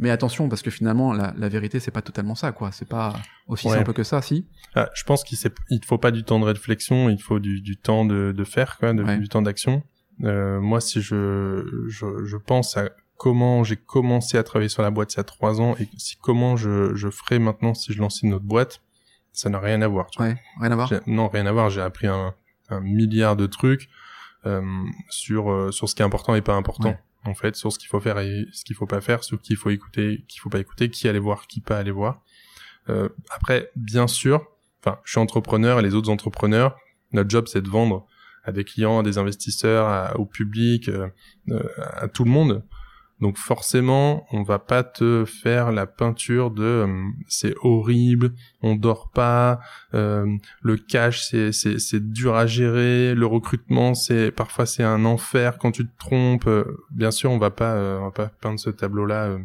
Mais 0.00 0.10
attention, 0.10 0.48
parce 0.48 0.62
que 0.62 0.70
finalement, 0.70 1.12
la, 1.12 1.34
la 1.36 1.48
vérité, 1.48 1.80
c'est 1.80 1.90
pas 1.90 2.02
totalement 2.02 2.36
ça, 2.36 2.52
quoi. 2.52 2.70
C'est 2.70 2.88
pas 2.88 3.14
aussi 3.48 3.68
simple 3.68 3.92
que 3.92 4.04
ça, 4.04 4.22
si? 4.22 4.46
Ah, 4.76 4.88
je 4.94 5.02
pense 5.02 5.24
qu'il 5.24 5.36
ne 5.70 5.78
faut 5.84 5.98
pas 5.98 6.12
du 6.12 6.22
temps 6.22 6.38
de 6.38 6.44
réflexion, 6.44 7.10
il 7.10 7.20
faut 7.20 7.40
du, 7.40 7.60
du 7.60 7.76
temps 7.76 8.04
de, 8.04 8.32
de 8.32 8.44
faire, 8.44 8.78
quoi, 8.78 8.92
du 8.94 9.28
temps 9.28 9.42
d'action. 9.42 9.82
Euh, 10.24 10.60
moi, 10.60 10.80
si 10.80 11.00
je, 11.00 11.84
je, 11.88 12.24
je, 12.24 12.36
pense 12.36 12.76
à 12.76 12.90
comment 13.16 13.62
j'ai 13.64 13.76
commencé 13.76 14.36
à 14.38 14.42
travailler 14.42 14.68
sur 14.68 14.82
la 14.82 14.90
boîte 14.90 15.14
il 15.14 15.16
y 15.18 15.20
a 15.20 15.24
trois 15.24 15.60
ans 15.60 15.76
et 15.78 15.88
si 15.96 16.16
comment 16.16 16.56
je, 16.56 16.94
je 16.94 17.08
ferais 17.08 17.38
maintenant 17.38 17.74
si 17.74 17.92
je 17.92 18.00
lançais 18.00 18.26
une 18.26 18.34
autre 18.34 18.44
boîte, 18.44 18.80
ça 19.32 19.48
n'a 19.48 19.60
rien 19.60 19.82
à 19.82 19.88
voir. 19.88 20.10
Tu 20.10 20.20
ouais, 20.20 20.36
rien 20.60 20.72
à 20.72 20.74
voir. 20.74 20.90
Non, 21.06 21.28
rien 21.28 21.46
à 21.46 21.52
voir. 21.52 21.70
J'ai 21.70 21.80
appris 21.80 22.06
un, 22.06 22.34
un, 22.70 22.80
milliard 22.80 23.36
de 23.36 23.46
trucs 23.46 23.88
euh, 24.46 24.62
sur 25.10 25.50
euh, 25.50 25.70
sur 25.70 25.88
ce 25.88 25.94
qui 25.94 26.02
est 26.02 26.04
important 26.04 26.34
et 26.34 26.42
pas 26.42 26.54
important. 26.54 26.96
En 27.24 27.34
fait, 27.34 27.56
sur 27.56 27.72
ce 27.72 27.78
qu'il 27.78 27.88
faut 27.88 28.00
faire 28.00 28.18
et 28.18 28.46
ce 28.52 28.64
qu'il 28.64 28.74
faut 28.74 28.86
pas 28.86 29.00
faire, 29.00 29.22
sur 29.22 29.40
qui 29.40 29.52
il 29.52 29.56
faut 29.56 29.70
écouter, 29.70 30.24
qu'il 30.28 30.40
faut 30.40 30.48
pas 30.48 30.60
écouter, 30.60 30.88
qui 30.88 31.08
aller 31.08 31.18
voir, 31.18 31.46
qui 31.46 31.60
pas 31.60 31.78
aller 31.78 31.90
voir. 31.90 32.22
Euh, 32.88 33.08
après, 33.30 33.70
bien 33.76 34.06
sûr, 34.06 34.46
enfin, 34.80 34.98
je 35.04 35.12
suis 35.12 35.20
entrepreneur 35.20 35.78
et 35.78 35.82
les 35.82 35.94
autres 35.94 36.10
entrepreneurs, 36.10 36.76
notre 37.12 37.28
job 37.28 37.46
c'est 37.48 37.60
de 37.60 37.68
vendre 37.68 38.06
à 38.48 38.52
des 38.52 38.64
clients, 38.64 39.00
à 39.00 39.02
des 39.02 39.18
investisseurs, 39.18 40.18
au 40.18 40.24
public, 40.24 40.88
euh, 40.88 41.08
euh, 41.50 41.62
à 41.78 42.08
tout 42.08 42.24
le 42.24 42.30
monde. 42.30 42.62
Donc 43.20 43.36
forcément, 43.36 44.26
on 44.30 44.44
va 44.44 44.60
pas 44.60 44.84
te 44.84 45.24
faire 45.24 45.72
la 45.72 45.86
peinture 45.86 46.52
de 46.52 46.62
euh, 46.62 47.08
c'est 47.26 47.54
horrible, 47.62 48.32
on 48.62 48.76
dort 48.76 49.10
pas, 49.10 49.58
le 49.92 50.76
cash 50.76 51.22
c'est 51.28 51.52
c'est 51.52 52.12
dur 52.12 52.36
à 52.36 52.46
gérer, 52.46 53.14
le 53.16 53.26
recrutement 53.26 53.94
c'est 53.94 54.30
parfois 54.30 54.66
c'est 54.66 54.84
un 54.84 55.04
enfer 55.04 55.58
quand 55.58 55.72
tu 55.72 55.84
te 55.84 55.98
trompes. 55.98 56.48
bien 56.92 57.10
sûr, 57.10 57.32
on 57.32 57.38
va 57.38 57.50
pas 57.50 57.74
on 58.00 58.04
va 58.04 58.12
pas 58.12 58.30
peindre 58.40 58.60
ce 58.60 58.70
tableau 58.70 59.04
là 59.04 59.36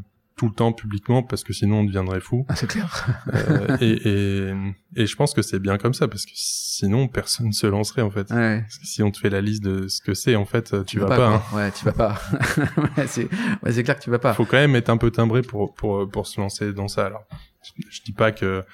tout 0.44 0.50
le 0.50 0.56
temps 0.56 0.74
publiquement 0.74 1.24
parce 1.24 1.42
que 1.46 1.54
sinon 1.54 1.80
on 1.80 1.84
deviendrait 1.86 2.20
fou. 2.20 2.46
Ah, 2.50 2.56
c'est 2.58 2.68
clair. 2.68 3.08
euh, 3.34 3.78
et, 3.80 4.10
et, 4.10 4.54
et, 4.98 5.06
je 5.06 5.16
pense 5.16 5.34
que 5.34 5.42
c'est 5.42 5.60
bien 5.60 5.78
comme 5.78 5.94
ça 5.94 6.10
parce 6.10 6.26
que 6.26 6.32
sinon 6.36 7.08
personne 7.08 7.48
ne 7.48 7.52
se 7.54 7.66
lancerait 7.66 8.02
en 8.02 8.12
fait. 8.12 8.30
Ouais. 8.30 8.60
Parce 8.62 8.78
que 8.78 8.86
si 8.86 9.02
on 9.02 9.10
te 9.10 9.20
fait 9.20 9.30
la 9.30 9.40
liste 9.40 9.64
de 9.64 9.88
ce 9.88 10.02
que 10.02 10.14
c'est 10.14 10.36
en 10.36 10.44
fait, 10.44 10.76
tu, 10.82 10.98
tu 10.98 11.00
vas, 11.00 11.08
vas 11.08 11.16
pas. 11.16 11.30
pas 11.30 11.36
hein. 11.36 11.56
Ouais, 11.56 11.72
tu 11.72 11.86
vas 11.86 11.94
pas. 11.94 12.22
ouais, 12.98 13.08
c'est 13.08 13.30
ouais, 13.64 13.84
clair 13.84 13.98
que 13.98 14.04
tu 14.04 14.10
vas 14.10 14.20
pas. 14.20 14.34
Faut 14.34 14.46
quand 14.46 14.58
même 14.58 14.76
être 14.76 14.90
un 14.90 14.98
peu 14.98 15.12
timbré 15.12 15.44
pour 15.44 15.74
pour 15.76 16.10
pour 16.10 16.28
se 16.28 16.42
lancer 16.42 16.74
dans 16.74 16.90
ça. 16.90 17.06
Alors, 17.06 17.24
je, 17.64 17.72
je 17.90 18.02
dis 18.02 18.12
pas 18.12 18.34
que 18.34 18.66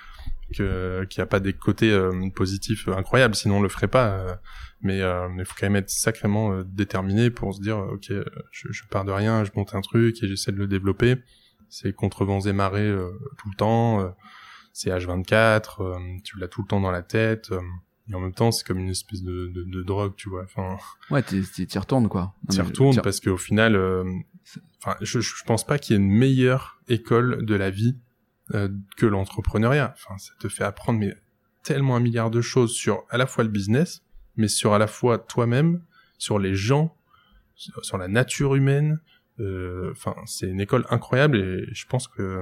que 0.58 1.06
qu'il 1.08 1.20
y 1.20 1.22
a 1.22 1.28
pas 1.28 1.40
des 1.40 1.54
côtés 1.54 1.92
euh, 1.92 2.30
positifs 2.36 2.88
incroyables, 2.88 3.36
sinon 3.36 3.58
on 3.58 3.62
le 3.62 3.70
ferait 3.70 3.88
pas. 3.88 4.08
Euh, 4.08 4.34
mais 4.82 5.02
euh, 5.02 5.28
il 5.38 5.46
faut 5.46 5.56
quand 5.60 5.68
même 5.68 5.76
être 5.76 5.90
sacrément 5.90 6.54
euh, 6.54 6.64
déterminé 6.66 7.30
pour 7.30 7.54
se 7.54 7.62
dire 7.62 7.78
ok 7.78 8.12
je, 8.52 8.68
je, 8.72 8.84
pars 8.90 9.04
de 9.06 9.12
rien 9.12 9.44
je 9.44 9.52
monte 9.56 9.76
un 9.76 9.82
truc 9.82 10.22
et 10.24 10.28
j'essaie 10.28 10.52
de 10.52 10.58
le 10.58 10.68
développer 10.68 11.18
c'est 11.70 11.94
contre 11.94 12.26
vents 12.26 12.42
et 12.42 12.54
marées 12.54 12.82
euh, 12.82 13.12
tout 13.38 13.50
le 13.50 13.56
temps 13.56 14.02
euh, 14.02 14.10
c'est 14.74 14.90
H24 14.90 15.84
euh, 15.84 16.18
tu 16.24 16.38
l'as 16.40 16.48
tout 16.48 16.62
le 16.62 16.68
temps 16.68 16.82
dans 16.82 16.92
la 16.92 17.04
tête 17.04 17.52
et 18.10 18.16
en 18.16 18.20
même 18.20 18.34
temps 18.34 18.52
c'est 18.52 18.66
comme 18.66 18.80
une 18.80 18.90
espèce 18.90 19.24
de, 19.24 19.48
de, 19.48 19.64
de 19.64 19.84
drogue 19.84 20.14
tu 20.16 20.30
vois 20.30 20.44
enfin 20.44 20.78
ouais 21.12 21.24
t'y 21.24 21.78
retournes 21.78 22.10
quoi 22.10 22.34
t'y 22.50 22.62
retournes 22.62 23.00
parce 23.02 23.20
qu'au 23.20 23.38
final 23.38 23.76
enfin 24.78 24.96
je, 25.02 25.20
je 25.20 25.44
pense 25.46 25.66
pas 25.66 25.78
qu'il 25.80 25.96
y 25.96 26.00
ait 26.00 26.02
une 26.02 26.12
meilleure 26.12 26.80
école 26.88 27.46
de 27.46 27.56
la 27.56 27.70
vie 27.70 27.98
que 28.52 29.06
l'entrepreneuriat 29.06 29.94
enfin 29.96 30.18
ça 30.18 30.34
te 30.40 30.50
fait 30.50 30.64
apprendre 30.64 31.00
mais 31.00 31.16
tellement 31.64 31.96
un 31.96 32.00
milliard 32.00 32.32
de 32.32 32.42
choses 32.42 32.74
sur 32.74 33.04
à 33.10 33.18
la 33.18 33.28
fois 33.28 33.44
le 33.44 33.50
business 33.50 34.04
mais 34.40 34.48
sur 34.48 34.74
à 34.74 34.78
la 34.80 34.88
fois 34.88 35.20
toi-même, 35.20 35.84
sur 36.18 36.40
les 36.40 36.56
gens, 36.56 36.96
sur 37.56 37.98
la 37.98 38.08
nature 38.08 38.56
humaine. 38.56 39.00
Enfin, 39.92 40.16
euh, 40.18 40.22
c'est 40.26 40.48
une 40.48 40.60
école 40.60 40.86
incroyable 40.90 41.38
et 41.38 41.74
je 41.74 41.86
pense 41.88 42.08
que, 42.08 42.42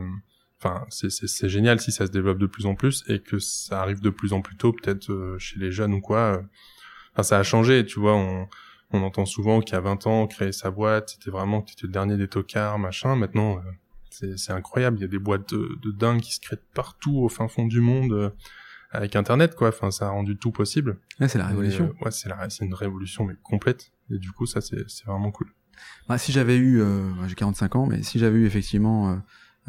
enfin, 0.61 0.85
c'est 0.89 1.49
génial 1.49 1.79
si 1.79 1.91
ça 1.91 2.05
se 2.07 2.11
développe 2.11 2.39
de 2.39 2.47
plus 2.47 2.65
en 2.65 2.75
plus 2.75 3.03
et 3.07 3.19
que 3.19 3.39
ça 3.39 3.81
arrive 3.81 4.01
de 4.01 4.09
plus 4.09 4.33
en 4.33 4.41
plus 4.41 4.55
tôt, 4.55 4.73
peut-être 4.73 5.11
euh, 5.11 5.37
chez 5.37 5.59
les 5.59 5.71
jeunes 5.71 5.93
ou 5.93 6.01
quoi. 6.01 6.41
Enfin, 7.13 7.23
ça 7.23 7.39
a 7.39 7.43
changé, 7.43 7.85
tu 7.85 7.99
vois. 7.99 8.15
On, 8.15 8.47
on 8.91 9.01
entend 9.03 9.25
souvent 9.25 9.59
qu'il 9.59 9.73
y 9.73 9.77
a 9.77 9.81
20 9.81 10.07
ans, 10.07 10.27
créer 10.27 10.51
sa 10.51 10.71
boîte, 10.71 11.09
c'était 11.09 11.31
vraiment 11.31 11.61
que 11.61 11.71
étais 11.71 11.87
le 11.87 11.91
dernier 11.91 12.17
des 12.17 12.27
tocards, 12.27 12.79
machin. 12.79 13.15
Maintenant, 13.15 13.57
euh, 13.57 14.33
c'est 14.35 14.51
incroyable. 14.51 14.97
Il 14.97 15.01
y 15.01 15.05
a 15.05 15.09
des 15.09 15.19
boîtes 15.19 15.53
de, 15.53 15.77
de 15.81 15.91
dingue 15.91 16.21
qui 16.21 16.33
se 16.33 16.39
créent 16.39 16.59
partout 16.73 17.17
au 17.17 17.29
fin 17.29 17.47
fond 17.47 17.65
du 17.65 17.81
monde 17.81 18.33
avec 18.91 19.15
Internet, 19.15 19.55
quoi. 19.55 19.69
Enfin, 19.69 19.91
ça 19.91 20.07
a 20.07 20.09
rendu 20.09 20.37
tout 20.37 20.51
possible. 20.51 20.99
Ouais, 21.19 21.27
c'est 21.27 21.37
la 21.37 21.47
révolution. 21.47 21.85
Euh, 21.85 22.05
ouais, 22.05 22.11
c'est 22.11 22.29
la, 22.29 22.49
c'est 22.49 22.65
une 22.65 22.73
révolution 22.73 23.25
mais 23.25 23.35
complète. 23.43 23.91
Et 24.09 24.17
du 24.17 24.31
coup, 24.31 24.45
ça, 24.45 24.61
c'est, 24.61 24.89
c'est 24.89 25.05
vraiment 25.05 25.31
cool. 25.31 25.51
Bah, 26.07 26.17
si 26.17 26.31
j'avais 26.31 26.57
eu, 26.57 26.81
euh, 26.81 27.11
j'ai 27.27 27.35
45 27.35 27.75
ans, 27.75 27.85
mais 27.85 28.03
si 28.03 28.19
j'avais 28.19 28.37
eu 28.39 28.45
effectivement, 28.45 29.11
euh, 29.11 29.15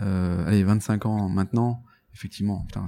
euh, 0.00 0.46
allez, 0.46 0.62
25 0.62 1.06
ans 1.06 1.28
maintenant, 1.28 1.82
effectivement, 2.14 2.64
putain, 2.66 2.86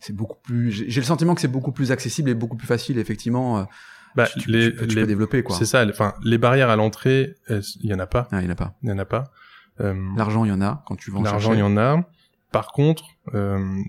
c'est, 0.00 0.12
beaucoup 0.12 0.38
plus. 0.42 0.70
J'ai 0.70 1.00
le 1.00 1.06
sentiment 1.06 1.34
que 1.34 1.40
c'est 1.40 1.48
beaucoup 1.48 1.72
plus 1.72 1.92
accessible 1.92 2.30
et 2.30 2.34
beaucoup 2.34 2.56
plus 2.56 2.66
facile, 2.66 2.98
effectivement. 2.98 3.66
Bah, 4.14 4.26
tu, 4.26 4.50
les, 4.50 4.74
tu, 4.74 4.86
tu 4.86 4.94
les, 4.94 5.02
peux 5.02 5.06
développer 5.06 5.42
quoi. 5.42 5.56
C'est 5.56 5.66
ça. 5.66 5.86
Enfin, 5.86 6.14
les 6.24 6.38
barrières 6.38 6.70
à 6.70 6.76
l'entrée, 6.76 7.36
il 7.48 7.90
y 7.90 7.94
en 7.94 7.98
a 7.98 8.06
pas? 8.06 8.28
Ah, 8.32 8.40
il 8.40 8.44
y 8.44 8.48
en 8.48 8.52
a 8.52 8.56
pas. 8.56 8.74
Il 8.82 8.88
y 8.88 8.92
en 8.92 8.98
a 8.98 9.04
pas. 9.04 9.30
L'argent, 9.78 10.44
il 10.44 10.48
y 10.48 10.52
en 10.52 10.60
a 10.60 10.82
quand 10.86 10.96
tu 10.96 11.10
vends. 11.10 11.22
L'argent, 11.22 11.52
il 11.52 11.60
y 11.60 11.62
en 11.62 11.76
a. 11.76 12.08
Par 12.52 12.72
contre, 12.72 13.04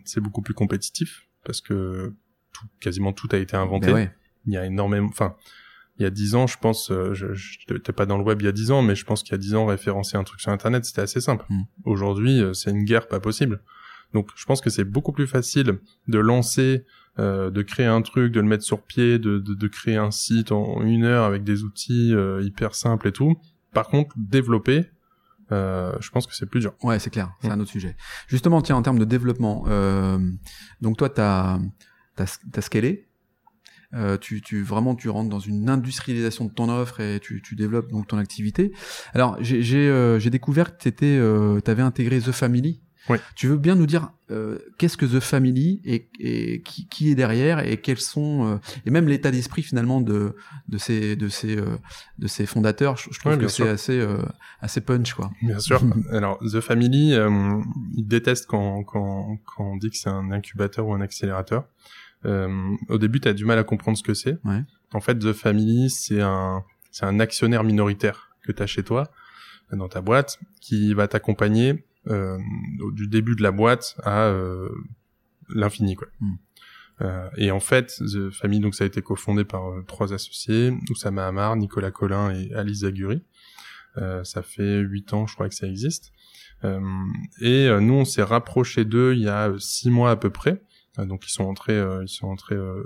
c'est 0.06 0.22
beaucoup 0.22 0.42
plus 0.42 0.54
compétitif 0.54 1.28
parce 1.44 1.62
que 1.62 2.14
tout, 2.52 2.66
quasiment 2.80 3.14
tout 3.14 3.30
a 3.32 3.38
été 3.38 3.56
inventé. 3.56 3.88
Ben 3.88 3.94
ouais. 3.94 4.12
Il 4.46 4.54
y 4.54 4.58
a 4.58 4.66
énormément, 4.66 5.10
enfin, 5.10 5.36
il 6.00 6.04
y 6.04 6.06
a 6.06 6.10
dix 6.10 6.36
ans, 6.36 6.48
je 6.48 6.58
pense, 6.58 6.92
euh, 6.92 7.14
je 7.14 7.28
n'étais 7.72 7.94
pas 7.94 8.06
dans 8.06 8.18
le 8.18 8.24
web 8.24 8.42
il 8.42 8.46
y 8.46 8.48
a 8.48 8.52
dix 8.52 8.72
ans, 8.72 8.82
mais 8.82 8.96
je 8.96 9.06
pense 9.06 9.24
qu'il 9.24 9.32
y 9.32 9.36
a 9.36 9.40
dix 9.40 9.56
ans, 9.56 9.66
référencer 9.66 10.18
un 10.18 10.24
truc 10.24 10.40
sur 10.40 10.52
Internet, 10.52 10.86
c'était 10.86 11.02
assez 11.02 11.22
simple. 11.22 11.46
Mm. 11.50 11.62
Aujourd'hui, 11.86 12.42
euh, 12.42 12.54
c'est 12.54 12.72
une 12.72 12.84
guerre 12.84 13.08
pas 13.08 13.20
possible. 13.20 13.62
Donc, 14.14 14.30
je 14.36 14.46
pense 14.46 14.62
que 14.62 14.70
c'est 14.70 14.86
beaucoup 14.86 15.12
plus 15.12 15.28
facile 15.28 15.80
de 16.08 16.20
lancer, 16.20 16.86
euh, 17.20 17.50
de 17.50 17.62
créer 17.62 17.88
un 17.88 18.02
truc, 18.02 18.32
de 18.32 18.40
le 18.40 18.48
mettre 18.48 18.64
sur 18.64 18.84
pied, 18.84 19.20
de, 19.20 19.40
de, 19.40 19.54
de 19.54 19.68
créer 19.68 19.98
un 19.98 20.12
site 20.12 20.52
en 20.52 20.82
une 20.82 21.04
heure 21.04 21.26
avec 21.26 21.44
des 21.44 21.64
outils 21.64 22.14
euh, 22.14 22.42
hyper 22.42 22.74
simples 22.74 23.08
et 23.08 23.12
tout. 23.12 23.36
Par 23.74 23.88
contre, 23.88 24.16
développer, 24.18 24.86
euh, 25.52 25.94
je 26.00 26.10
pense 26.10 26.26
que 26.28 26.34
c'est 26.36 26.46
plus 26.46 26.62
dur. 26.62 26.74
Ouais, 26.84 27.00
c'est 27.00 27.10
clair, 27.10 27.34
c'est 27.42 27.50
mmh. 27.50 27.52
un 27.52 27.60
autre 27.60 27.72
sujet. 27.72 27.96
Justement, 28.28 28.62
tiens, 28.62 28.76
en 28.76 28.82
termes 28.82 29.00
de 29.00 29.06
développement, 29.06 29.66
euh, 29.68 30.20
donc 30.82 30.98
toi, 30.98 31.10
t'as 31.10 31.60
as, 32.18 32.40
as 32.56 32.62
scalé, 32.62 33.07
euh, 33.94 34.18
tu, 34.18 34.42
tu 34.42 34.64
vraiment 34.64 34.96
tu 34.96 35.10
rentres 35.10 35.30
dans 35.30 35.40
une 35.40 35.70
industrialisation 35.70 36.46
de 36.46 36.52
ton 36.52 36.70
offre 36.70 37.00
et 37.00 37.20
tu, 37.20 37.42
tu 37.42 37.56
développes 37.56 37.90
donc 37.90 38.08
ton 38.08 38.18
activité. 38.18 38.72
Alors 39.14 39.38
j'ai 39.40 39.62
j'ai 39.62 39.88
euh, 39.88 40.20
découvert 40.20 40.76
que 40.76 40.84
t'étais 40.84 41.18
euh, 41.18 41.60
t'avais 41.62 41.84
intégré 41.84 42.20
The 42.20 42.32
Family. 42.32 42.82
Oui. 43.10 43.18
Tu 43.36 43.48
veux 43.48 43.58
bien 43.58 43.76
nous 43.76 43.86
dire 43.86 44.12
euh, 44.32 44.58
qu'est-ce 44.78 44.98
que 44.98 45.06
The 45.06 45.22
Family 45.22 45.82
et, 45.86 46.10
et 46.20 46.62
qui, 46.62 46.88
qui, 46.90 47.10
est 47.10 47.16
derrière 47.16 47.66
et 47.66 47.78
quels 47.78 48.00
sont 48.00 48.46
euh, 48.46 48.58
et 48.86 48.92
même 48.92 49.08
l'état 49.08 49.32
d'esprit 49.32 49.64
finalement 49.64 50.02
de 50.02 50.36
de 50.68 50.78
ces 50.78 51.16
de 51.16 51.30
ces 51.30 51.58
euh, 51.58 51.78
de 52.20 52.28
ces 52.28 52.46
fondateurs? 52.46 52.98
Je, 52.98 53.10
je 53.12 53.20
trouve 53.20 53.38
que 53.38 53.48
c'est 53.48 53.70
assez 53.70 53.98
euh, 54.00 54.18
assez 54.60 54.82
punch 54.82 55.14
quoi. 55.14 55.32
Bien 55.42 55.60
sûr. 55.60 55.82
Alors, 56.12 56.40
The 56.40 56.60
Family, 56.60 57.14
euh, 57.14 57.62
ils 57.96 58.06
détestent 58.06 58.48
quand, 58.48 58.84
quand, 58.84 59.38
quand 59.46 59.72
on 59.72 59.78
dit 59.78 59.90
que 59.90 59.98
c'est 59.98 60.10
un 60.10 60.32
incubateur 60.32 60.88
ou 60.88 60.94
un 60.94 61.02
accélérateur. 61.02 61.66
Euh, 62.28 62.76
au 62.90 62.98
début, 62.98 63.20
tu 63.20 63.28
as 63.28 63.34
du 63.34 63.46
mal 63.46 63.58
à 63.58 63.64
comprendre 63.64 63.98
ce 63.98 64.04
que 64.04 64.14
c'est. 64.14 64.38
Ouais. 64.44 64.64
En 64.94 65.00
fait, 65.00 65.18
The 65.18 65.34
Family, 65.34 65.90
c'est 65.90 66.22
un, 66.22 66.64
c'est 66.92 67.06
un 67.06 67.20
actionnaire 67.20 67.64
minoritaire 67.64 68.30
que 68.44 68.52
tu 68.52 68.62
as 68.62 68.68
chez 68.68 68.84
toi, 68.84 69.12
dans 69.72 69.88
ta 69.88 70.02
boîte, 70.02 70.40
qui 70.62 70.94
va 70.94 71.08
t'accompagner 71.08 71.86
euh, 72.08 72.38
du 72.94 73.08
début 73.08 73.36
de 73.36 73.44
la 73.44 73.52
boîte 73.52 73.96
à 74.04 74.24
euh, 74.24 74.70
l'infini. 75.50 75.96
quoi. 75.96 76.08
Mm. 76.20 76.34
Euh, 77.02 77.30
et 77.38 77.52
en 77.52 77.60
fait, 77.60 77.94
The 78.00 78.32
Family, 78.32 78.60
donc 78.60 78.76
ça 78.76 78.84
a 78.84 78.88
été 78.88 79.02
cofondé 79.02 79.44
par 79.44 79.70
euh, 79.70 79.84
trois 79.88 80.14
associés, 80.14 80.74
Oussama 80.90 81.28
Hamar, 81.28 81.56
Nicolas 81.56 81.92
Collin 81.92 82.32
et 82.34 82.54
Alice 82.54 82.80
Zaguri. 82.80 83.22
Euh, 83.98 84.24
ça 84.24 84.42
fait 84.42 84.80
huit 84.80 85.14
ans, 85.14 85.28
je 85.28 85.34
crois 85.34 85.50
que 85.50 85.56
ça 85.56 85.68
existe. 85.68 86.12
Euh, 86.64 86.80
et 87.40 87.68
euh, 87.68 87.80
nous, 87.80 87.94
on 87.94 88.06
s'est 88.06 88.24
rapproché 88.24 88.84
d'eux 88.86 89.14
il 89.14 89.22
y 89.22 89.30
a 89.30 89.54
six 89.60 89.90
mois 89.90 90.12
à 90.12 90.16
peu 90.16 90.30
près. 90.30 90.62
Euh, 91.00 91.06
donc 91.06 91.26
ils 91.28 91.32
sont 91.32 91.44
entrés, 91.44 91.78
euh, 91.78 92.04
ils 92.04 92.08
sont 92.10 92.28
entrés 92.28 92.56
euh, 92.56 92.84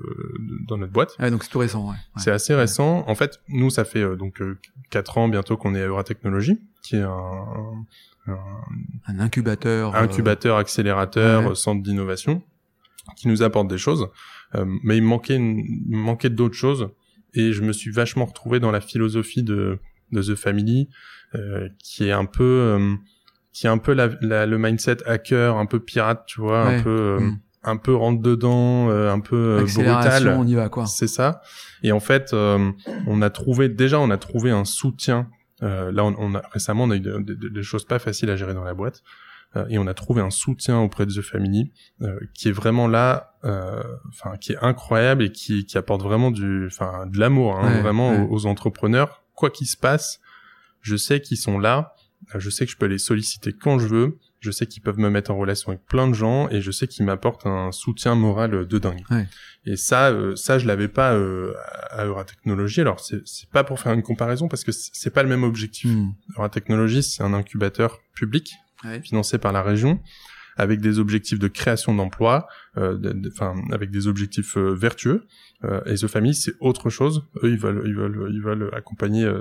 dans 0.67 0.78
notre 0.78 0.91
boîte. 0.91 1.15
Ouais, 1.19 1.32
donc 1.32 1.43
c'est 1.43 1.50
tout 1.50 1.60
récent. 1.60 1.84
Ouais. 1.86 1.91
Ouais. 1.95 2.21
C'est 2.21 2.32
assez 2.32 2.54
récent. 2.54 3.04
En 3.08 3.15
fait, 3.15 3.39
nous, 3.47 3.69
ça 3.69 3.86
fait 3.86 4.02
euh, 4.04 4.15
donc 4.15 4.41
euh, 4.41 4.60
quatre 4.89 5.17
ans 5.17 5.28
bientôt 5.30 5.56
qu'on 5.58 5.76
est 5.76 5.82
à 5.82 5.88
Euratechnologie, 5.88 6.60
qui 6.84 6.95
est 6.97 7.02
un, 7.02 7.10
un- 8.28 8.38
un 9.08 9.19
incubateur. 9.19 9.95
incubateur, 9.95 10.58
accélérateur, 10.58 11.47
ouais. 11.50 11.56
centre 11.56 11.82
d'innovation, 11.82 12.41
qui 13.17 13.28
nous 13.28 13.41
apporte 13.43 13.67
des 13.67 13.78
choses. 13.78 14.08
Euh, 14.56 14.65
mais 14.84 14.97
il 14.97 15.04
me 15.04 15.08
manquait, 15.08 15.36
une- 15.38 15.60
il 15.89 15.95
manquait 15.97 16.30
d'autres 16.30 16.56
choses. 16.56 16.89
Et 17.34 17.54
je 17.54 17.62
me 17.62 17.71
suis 17.71 17.91
vachement 17.91 18.26
retrouvé 18.26 18.60
dans 18.60 18.71
la 18.71 18.82
philosophie 18.82 19.41
de, 19.43 19.80
de 20.12 20.21
The 20.21 20.36
Family, 20.36 20.89
euh, 21.36 21.69
qui 21.80 22.08
est 22.08 22.12
un 22.12 22.26
peu, 22.26 22.43
euh, 22.43 22.95
qui 23.54 23.65
est 23.67 23.69
un 23.69 23.78
peu 23.78 23.93
la, 23.93 24.10
la- 24.21 24.45
le 24.45 24.58
mindset 24.58 24.97
hacker, 25.08 25.56
un 25.58 25.65
peu 25.65 25.80
pirate, 25.80 26.24
tu 26.28 26.41
vois, 26.41 26.65
Ouais. 26.65 26.76
un 26.76 26.84
peu, 26.84 26.89
euh, 26.89 27.19
Mm. 27.21 27.39
Un 27.63 27.78
peu 27.78 27.93
rentre 27.95 28.21
dedans, 28.21 28.89
euh, 28.89 29.12
un 29.12 29.19
peu 29.19 29.36
euh, 29.36 29.65
brutal. 29.65 30.36
on 30.38 30.47
y 30.47 30.56
va 30.56 30.69
quoi. 30.69 30.86
C'est 30.88 31.08
ça. 31.08 31.41
Et 31.84 31.91
en 31.91 32.00
fait, 32.00 32.34
euh, 32.34 32.71
on 33.08 33.21
a 33.21 33.30
trouvé 33.30 33.69
déjà, 33.69 34.00
on 34.00 34.10
a 34.10 34.17
trouvé 34.17 34.52
un 34.52 34.65
soutien. 34.65 35.28
Euh, 35.63 35.91
là, 35.91 36.04
on, 36.04 36.15
on 36.17 36.34
a 36.36 36.41
récemment, 36.52 36.86
on 36.86 36.89
a 36.91 36.95
eu 36.95 37.00
de- 37.00 37.19
de- 37.19 37.34
de- 37.36 37.50
des 37.50 37.63
choses 37.63 37.86
pas 37.86 38.00
faciles 38.00 38.30
à 38.32 38.36
gérer 38.36 38.54
dans 38.54 38.63
la 38.63 38.74
boîte, 38.74 39.04
Euh, 39.58 39.65
et 39.69 39.78
on 39.78 39.86
a 39.86 39.93
trouvé 39.93 40.21
un 40.21 40.30
soutien 40.30 40.80
auprès 40.80 41.06
de 41.06 41.12
The 41.12 41.21
Family 41.21 41.74
euh, 42.02 42.17
qui 42.34 42.47
est 42.47 42.54
vraiment 42.54 42.88
là, 42.88 43.34
euh, 43.43 43.84
enfin, 44.08 44.38
qui 44.38 44.54
est 44.54 44.58
incroyable 44.62 45.24
et 45.24 45.32
qui, 45.34 45.65
qui 45.65 45.78
apporte 45.78 46.02
vraiment 46.02 46.32
du, 46.32 46.67
enfin, 46.67 47.06
de 47.06 47.19
l'amour, 47.19 47.60
hein, 47.60 47.67
Ouais, 47.76 47.82
vraiment 47.82 48.12
ouais. 48.12 48.28
Aux, 48.30 48.34
aux 48.34 48.45
entrepreneurs. 48.45 49.21
Quoi 49.36 49.50
qu'il 49.50 49.67
se 49.67 49.76
passe, 49.76 50.21
je 50.80 50.95
sais 50.95 51.19
qu'ils 51.19 51.36
sont 51.38 51.60
là. 51.60 51.95
Je 52.36 52.50
sais 52.50 52.65
que 52.65 52.71
je 52.71 52.78
peux 52.78 52.86
les 52.86 52.97
solliciter 52.97 53.52
quand 53.52 53.78
je 53.78 53.88
veux. 53.88 54.19
Je 54.41 54.51
sais 54.51 54.65
qu'ils 54.65 54.82
peuvent 54.82 54.97
me 54.97 55.10
mettre 55.10 55.32
en 55.32 55.38
relation 55.38 55.69
avec 55.69 55.86
plein 55.86 56.08
de 56.08 56.13
gens 56.13 56.49
et 56.49 56.62
je 56.62 56.71
sais 56.71 56.88
qu'ils 56.88 57.06
m'apportent 57.06 57.45
un 57.45 57.71
soutien 57.71 58.15
moral 58.15 58.65
de 58.67 58.80
dingue. 58.80 59.04
Ouais. 59.12 59.27
Et 59.65 59.75
ça, 59.77 60.10
euh, 60.10 60.36
ça, 60.36 60.58
je 60.58 60.65
l'avais 60.65 60.88
pas 60.88 61.13
euh, 61.13 61.54
à 61.91 62.06
Euratechnologie. 62.06 62.82
Alors, 62.82 62.99
c'est 62.99 63.49
pas 63.51 63.63
pour 63.63 63.80
faire 63.80 63.93
une 63.93 64.01
comparaison 64.01 64.47
parce 64.47 64.63
que 64.63 64.71
c'est 64.73 65.12
pas 65.13 65.21
le 65.21 65.30
même 65.30 65.43
objectif. 65.43 65.91
Hmm. 65.91 66.10
Euratechnologie, 66.36 67.04
c'est 67.04 67.21
un 67.23 67.34
incubateur 67.34 67.99
public 68.15 68.51
Ouais. 68.84 68.99
financé 69.04 69.38
par 69.38 69.51
la 69.51 69.62
région 69.62 69.99
avec 70.57 70.81
des 70.81 70.99
objectifs 70.99 71.39
de 71.39 71.47
création 71.47 71.95
d'emplois, 71.95 72.47
euh, 72.77 72.97
de- 72.97 73.13
de- 73.13 73.29
enfin 73.33 73.55
avec 73.71 73.91
des 73.91 74.07
objectifs 74.07 74.57
euh, 74.57 74.73
vertueux. 74.73 75.25
Euh, 75.63 75.81
et 75.85 75.95
The 75.95 76.07
Family, 76.07 76.33
c'est 76.33 76.53
autre 76.59 76.89
chose. 76.89 77.27
Eux, 77.43 77.51
ils 77.51 77.57
veulent, 77.57 77.83
ils 77.85 77.95
veulent, 77.95 78.31
ils 78.33 78.41
veulent 78.41 78.69
accompagner 78.73 79.31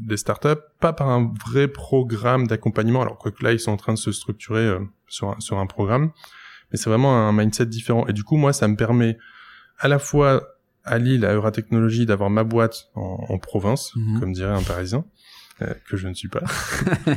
des 0.00 0.16
startups, 0.16 0.60
pas 0.80 0.92
par 0.92 1.08
un 1.08 1.32
vrai 1.46 1.68
programme 1.68 2.46
d'accompagnement. 2.46 3.02
Alors 3.02 3.18
quoique 3.18 3.42
là, 3.42 3.52
ils 3.52 3.60
sont 3.60 3.72
en 3.72 3.76
train 3.76 3.94
de 3.94 3.98
se 3.98 4.12
structurer 4.12 4.66
euh, 4.66 4.80
sur 5.08 5.30
un, 5.30 5.40
sur 5.40 5.58
un 5.58 5.66
programme, 5.66 6.10
mais 6.70 6.78
c'est 6.78 6.90
vraiment 6.90 7.28
un 7.28 7.32
mindset 7.32 7.66
différent. 7.66 8.06
Et 8.06 8.12
du 8.12 8.22
coup, 8.24 8.36
moi, 8.36 8.52
ça 8.52 8.68
me 8.68 8.76
permet 8.76 9.18
à 9.78 9.88
la 9.88 9.98
fois 9.98 10.42
allie 10.84 11.18
la 11.18 11.34
Euratechnologie 11.34 12.06
d'avoir 12.06 12.30
ma 12.30 12.44
boîte 12.44 12.90
en, 12.94 13.38
province, 13.38 13.92
mhm. 13.96 14.20
comme 14.20 14.32
dirait 14.32 14.52
un 14.52 14.62
Parisien, 14.62 15.04
euh, 15.62 15.72
que 15.88 15.96
je 15.96 16.08
ne 16.08 16.14
suis 16.14 16.28
pas, 16.28 16.42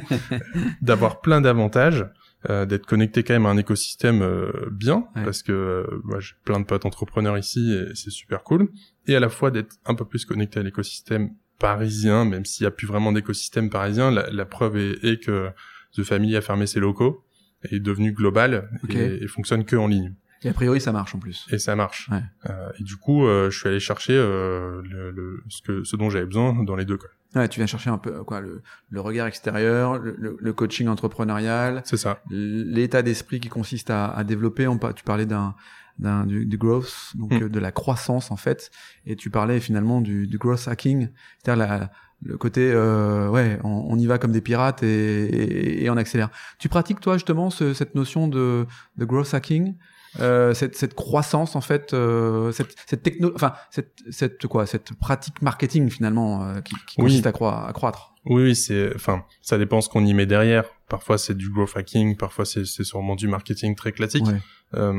d'avoir 0.82 1.22
plein 1.22 1.42
d'avantages, 1.42 2.06
euh, 2.50 2.66
d'être 2.66 2.86
connecté 2.86 3.24
quand 3.24 3.34
même 3.34 3.46
à 3.46 3.50
un 3.50 3.58
écosystème 3.58 4.22
euh, 4.22 4.52
bien, 4.72 5.08
parce 5.14 5.44
que 5.44 5.86
moi 6.04 6.20
j'ai 6.20 6.34
plein 6.44 6.60
de 6.60 6.66
potes 6.66 6.86
entrepreneurs 6.86 7.38
ici 7.38 7.74
et 7.74 7.96
c'est 7.96 8.10
super 8.10 8.44
cool, 8.44 8.70
et 9.08 9.16
à 9.16 9.20
la 9.20 9.30
fois 9.30 9.52
d'être 9.52 9.76
un 9.86 9.96
peu 9.96 10.06
plus 10.06 10.26
connecté 10.26 10.60
à 10.60 10.64
l'écosystème 10.64 11.32
parisien, 11.60 12.26
même 12.26 12.46
s'il 12.46 12.64
n'y 12.64 12.68
a 12.68 12.72
plus 12.72 12.88
vraiment 12.88 13.12
d'écosystème 13.12 13.70
parisien, 13.70 14.12
la, 14.12 14.46
preuve 14.46 14.78
est, 14.78 15.24
que 15.24 15.50
The 15.96 16.04
Family 16.04 16.36
a 16.36 16.42
fermé 16.42 16.68
ses 16.68 16.80
locaux, 16.80 17.24
est 17.64 17.80
devenu 17.80 18.12
global 18.12 18.70
et, 18.90 19.24
et 19.24 19.28
fonctionne 19.28 19.66
que 19.66 19.76
en 19.76 19.88
ligne. 19.88 20.14
Et 20.44 20.50
a 20.50 20.54
priori, 20.54 20.80
ça 20.80 20.92
marche 20.92 21.16
en 21.16 21.20
plus. 21.20 21.48
Et 21.52 21.58
ça 21.58 21.76
marche. 21.76 22.10
Euh, 22.50 22.70
et 22.80 22.84
du 22.84 22.98
coup, 22.98 23.26
euh, 23.26 23.50
je 23.50 23.58
suis 23.58 23.68
allé 23.68 23.80
chercher 23.80 24.14
euh, 24.14 24.82
le, 24.84 25.12
le, 25.12 25.44
ce, 25.50 25.62
que, 25.62 25.84
ce 25.84 25.96
dont 25.96 26.10
j'avais 26.10 26.26
besoin 26.26 26.64
dans 26.64 26.76
les 26.76 26.86
deux 26.86 26.98
cas. 26.98 27.08
Ouais, 27.36 27.50
tu 27.50 27.60
viens 27.60 27.68
chercher 27.68 27.90
un 27.90 27.98
peu 27.98 28.24
quoi 28.24 28.40
le, 28.40 28.62
le 28.90 29.02
regard 29.02 29.28
extérieur, 29.28 29.98
le, 29.98 30.38
le 30.40 30.54
coaching 30.54 30.88
entrepreneurial. 30.88 31.82
C'est 31.86 31.98
ça. 31.98 32.22
L'état 32.30 33.02
d'esprit 33.02 33.40
qui 33.40 33.50
consiste 33.50 33.90
à, 33.90 34.08
à 34.08 34.24
développer. 34.24 34.68
On, 34.68 34.78
tu 34.78 35.04
parlais 35.04 35.26
d'un 35.26 35.56
d'un 35.98 36.26
du, 36.26 36.46
du, 36.46 36.58
growth, 36.58 37.14
donc 37.16 37.32
mm. 37.32 37.48
de 37.48 37.60
la 37.60 37.72
croissance 37.72 38.30
en 38.30 38.36
fait, 38.36 38.70
et 39.06 39.16
tu 39.16 39.30
parlais 39.30 39.62
finalement 39.62 40.02
du, 40.02 40.28
du 40.28 40.38
growth 40.38 40.68
hacking, 40.68 41.08
c'est-à-dire 41.42 41.66
la, 41.66 41.92
le 42.22 42.38
côté 42.38 42.70
euh, 42.74 43.30
ouais 43.30 43.60
on, 43.64 43.86
on, 43.90 43.98
y 43.98 44.06
va 44.06 44.18
comme 44.18 44.32
des 44.32 44.42
pirates 44.42 44.84
et, 44.84 44.88
et, 44.88 45.86
et, 45.86 45.90
on 45.90 45.98
accélère. 45.98 46.30
Tu 46.60 46.68
pratiques 46.68 47.00
toi 47.00 47.14
justement 47.14 47.50
ce, 47.50 47.74
cette 47.74 47.96
notion 47.96 48.28
de, 48.28 48.66
de 48.98 49.06
growth 49.06 49.34
hacking? 49.34 49.76
Euh, 50.20 50.54
cette, 50.54 50.76
cette, 50.76 50.94
croissance 50.94 51.56
en 51.56 51.62
fait, 51.62 51.94
euh, 51.94 52.52
cette, 52.52 52.76
cette 52.86 53.04
techno, 53.04 53.32
enfin 53.36 53.54
cette, 53.70 53.94
cette 54.10 54.48
quoi, 54.48 54.66
cette 54.66 54.94
pratique 54.94 55.42
marketing 55.42 55.90
finalement 55.90 56.44
euh, 56.44 56.62
qui, 56.62 56.76
qui 56.88 56.98
consiste 56.98 57.26
à, 57.26 57.30
à, 57.30 57.74
croître. 57.74 58.14
Oui, 58.26 58.44
oui, 58.44 58.56
c'est, 58.56 58.94
enfin, 58.96 59.26
ça 59.42 59.58
dépend 59.58 59.82
ce 59.82 59.90
qu'on 59.90 60.06
y 60.06 60.14
met 60.14 60.26
derrière. 60.26 60.66
Parfois 60.88 61.18
c'est 61.18 61.36
du 61.36 61.50
growth 61.50 61.76
hacking, 61.76 62.16
parfois 62.16 62.46
c'est 62.46 62.66
sûrement 62.66 63.16
du 63.16 63.28
marketing 63.28 63.76
très 63.76 63.92
classique. 63.92 64.26
Euh, 64.74 64.94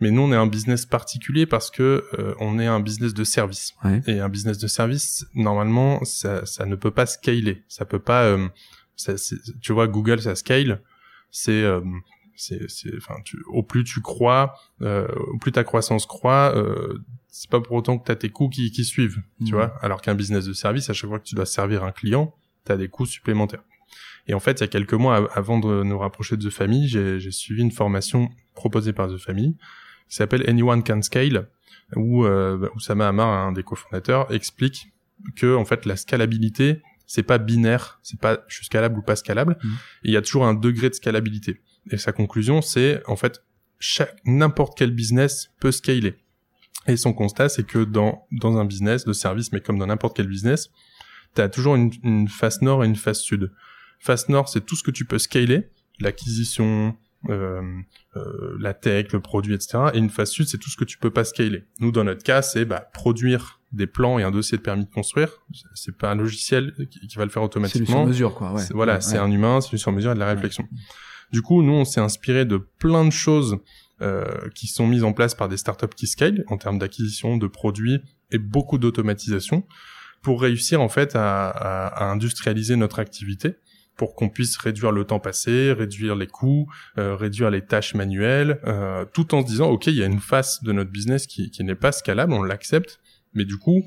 mais 0.00 0.10
nous, 0.10 0.22
on 0.22 0.32
est 0.32 0.36
un 0.36 0.48
business 0.48 0.86
particulier 0.86 1.46
parce 1.46 1.70
que 1.70 2.04
on 2.40 2.58
est 2.58 2.66
un 2.66 2.80
business 2.80 3.14
de 3.14 3.22
service. 3.22 3.74
Et 4.08 4.18
un 4.18 4.28
business 4.28 4.58
de 4.58 4.66
service, 4.66 5.24
normalement, 5.34 6.04
ça, 6.04 6.44
ça 6.46 6.66
ne 6.66 6.74
peut 6.74 6.90
pas 6.90 7.06
scaler. 7.06 7.62
Ça 7.68 7.84
peut 7.84 8.00
pas. 8.00 8.36
Ça, 8.96 9.14
tu 9.62 9.72
vois, 9.72 9.86
Google, 9.86 10.20
ça 10.20 10.34
scale. 10.34 10.82
C'est 11.30 11.64
c'est 12.36 12.66
enfin 12.96 13.16
au 13.46 13.62
plus 13.62 13.84
tu 13.84 14.00
crois 14.00 14.54
euh, 14.82 15.06
au 15.32 15.38
plus 15.38 15.52
ta 15.52 15.64
croissance 15.64 16.06
croît 16.06 16.52
euh, 16.56 16.98
c'est 17.28 17.50
pas 17.50 17.60
pour 17.60 17.76
autant 17.76 17.98
que 17.98 18.04
tu 18.04 18.12
as 18.12 18.16
tes 18.16 18.30
coûts 18.30 18.48
qui, 18.48 18.70
qui 18.70 18.84
suivent 18.84 19.20
tu 19.44 19.52
mmh. 19.52 19.56
vois. 19.56 19.74
Alors 19.82 20.00
qu'un 20.00 20.14
business 20.14 20.44
de 20.44 20.52
service 20.52 20.90
à 20.90 20.92
chaque 20.92 21.10
fois 21.10 21.18
que 21.18 21.24
tu 21.24 21.34
dois 21.34 21.46
servir 21.46 21.84
un 21.84 21.92
client 21.92 22.34
tu 22.66 22.72
as 22.72 22.76
des 22.76 22.88
coûts 22.88 23.06
supplémentaires. 23.06 23.62
Et 24.26 24.34
en 24.34 24.40
fait 24.40 24.60
il 24.60 24.62
y 24.62 24.64
a 24.64 24.68
quelques 24.68 24.94
mois 24.94 25.30
avant 25.32 25.58
de 25.58 25.82
nous 25.82 25.98
rapprocher 25.98 26.36
de 26.36 26.48
The 26.48 26.52
Family 26.52 26.88
j'ai 26.88 27.30
suivi 27.30 27.62
une 27.62 27.72
formation 27.72 28.30
proposée 28.54 28.92
par 28.92 29.08
The 29.08 29.18
Family. 29.18 29.56
Qui 30.08 30.16
s'appelle 30.16 30.48
Anyone 30.48 30.84
Can 30.84 31.02
Scale 31.02 31.48
où 31.96 32.24
euh, 32.24 32.68
Oussama 32.74 33.08
Hamar 33.08 33.28
un 33.28 33.52
des 33.52 33.62
cofondateurs 33.62 34.32
explique 34.32 34.92
que 35.36 35.54
en 35.54 35.64
fait 35.64 35.86
la 35.86 35.96
scalabilité 35.96 36.82
c'est 37.06 37.22
pas 37.22 37.38
binaire 37.38 38.00
c'est 38.02 38.18
pas 38.18 38.44
je 38.48 38.56
suis 38.56 38.66
scalable 38.66 38.98
ou 38.98 39.02
pas 39.02 39.16
scalable. 39.16 39.56
Mmh. 39.62 39.68
il 40.04 40.12
y 40.12 40.16
a 40.16 40.22
toujours 40.22 40.46
un 40.46 40.54
degré 40.54 40.90
de 40.90 40.94
scalabilité 40.94 41.60
et 41.90 41.98
sa 41.98 42.12
conclusion, 42.12 42.62
c'est 42.62 43.02
en 43.06 43.16
fait 43.16 43.42
chaque 43.78 44.16
n'importe 44.24 44.78
quel 44.78 44.90
business 44.90 45.50
peut 45.60 45.72
scaler. 45.72 46.14
Et 46.86 46.96
son 46.96 47.12
constat, 47.12 47.48
c'est 47.48 47.66
que 47.66 47.84
dans 47.84 48.26
dans 48.30 48.56
un 48.58 48.64
business 48.64 49.04
de 49.04 49.12
service, 49.12 49.52
mais 49.52 49.60
comme 49.60 49.78
dans 49.78 49.86
n'importe 49.86 50.16
quel 50.16 50.28
business, 50.28 50.70
tu 51.34 51.40
as 51.40 51.48
toujours 51.48 51.74
une, 51.74 51.92
une, 52.02 52.28
face 52.28 52.62
nord 52.62 52.84
et 52.84 52.86
une 52.86 52.96
face 52.96 53.20
sud. 53.20 53.50
Face 53.98 54.28
nord, 54.28 54.48
c'est 54.48 54.64
tout 54.64 54.76
ce 54.76 54.82
que 54.82 54.90
tu 54.90 55.04
peux 55.04 55.18
scaler, 55.18 55.68
l'acquisition, 55.98 56.96
euh, 57.30 57.62
euh, 58.16 58.56
la 58.60 58.74
tech, 58.74 59.12
le 59.12 59.20
produit, 59.20 59.54
etc. 59.54 59.78
Et 59.94 59.98
une 59.98 60.10
face 60.10 60.30
sud, 60.30 60.46
c'est 60.46 60.58
tout 60.58 60.68
ce 60.68 60.76
que 60.76 60.84
tu 60.84 60.98
peux 60.98 61.10
pas 61.10 61.24
scaler. 61.24 61.64
Nous, 61.80 61.90
dans 61.90 62.04
notre 62.04 62.22
cas, 62.22 62.42
c'est 62.42 62.64
bah, 62.64 62.90
produire 62.92 63.60
des 63.72 63.86
plans 63.86 64.18
et 64.18 64.22
un 64.22 64.30
dossier 64.30 64.58
de 64.58 64.62
permis 64.62 64.84
de 64.84 64.90
construire. 64.90 65.30
C'est 65.74 65.96
pas 65.96 66.10
un 66.10 66.14
logiciel 66.14 66.74
qui, 66.90 67.16
va 67.16 67.24
le 67.24 67.30
faire 67.30 67.42
automatiquement. 67.42 67.86
C'est 67.86 67.92
sur 67.92 68.06
mesure, 68.06 68.34
quoi. 68.34 68.52
Ouais. 68.52 68.62
Voilà, 68.70 69.00
c'est 69.00 69.16
un 69.16 69.30
humain, 69.30 69.60
c'est 69.60 69.76
sur 69.78 69.90
mesure 69.90 70.12
et 70.12 70.14
de 70.14 70.20
la 70.20 70.28
réflexion. 70.28 70.68
Du 71.34 71.42
coup, 71.42 71.64
nous, 71.64 71.72
on 71.72 71.84
s'est 71.84 72.00
inspiré 72.00 72.44
de 72.44 72.58
plein 72.58 73.04
de 73.04 73.10
choses 73.10 73.58
euh, 74.00 74.24
qui 74.54 74.68
sont 74.68 74.86
mises 74.86 75.02
en 75.02 75.12
place 75.12 75.34
par 75.34 75.48
des 75.48 75.56
startups 75.56 75.92
qui 75.96 76.06
scale 76.06 76.44
en 76.46 76.58
termes 76.58 76.78
d'acquisition 76.78 77.38
de 77.38 77.48
produits 77.48 77.98
et 78.30 78.38
beaucoup 78.38 78.78
d'automatisation 78.78 79.66
pour 80.22 80.40
réussir 80.40 80.80
en 80.80 80.88
fait 80.88 81.16
à, 81.16 82.08
industrialiser 82.12 82.76
notre 82.76 83.00
activité 83.00 83.56
pour 83.96 84.14
qu'on 84.14 84.28
puisse 84.28 84.56
réduire 84.58 84.92
le 84.92 85.04
temps 85.06 85.18
passé, 85.18 85.72
réduire 85.72 86.14
les 86.14 86.28
coûts, 86.28 86.68
euh, 86.98 87.16
réduire 87.16 87.50
les 87.50 87.62
tâches 87.62 87.94
manuelles, 87.94 88.60
euh, 88.68 89.04
tout 89.12 89.34
en 89.34 89.42
se 89.42 89.46
disant 89.46 89.70
ok 89.70 89.88
il 89.88 89.96
y 89.96 90.04
a 90.04 90.06
une 90.06 90.20
face 90.20 90.62
de 90.62 90.70
notre 90.70 90.92
business 90.92 91.26
qui 91.26 91.50
n'est 91.64 91.74
pas 91.74 91.90
scalable, 91.90 92.32
on 92.32 92.44
l'accepte, 92.44 93.00
mais 93.32 93.44
du 93.44 93.56
coup 93.56 93.82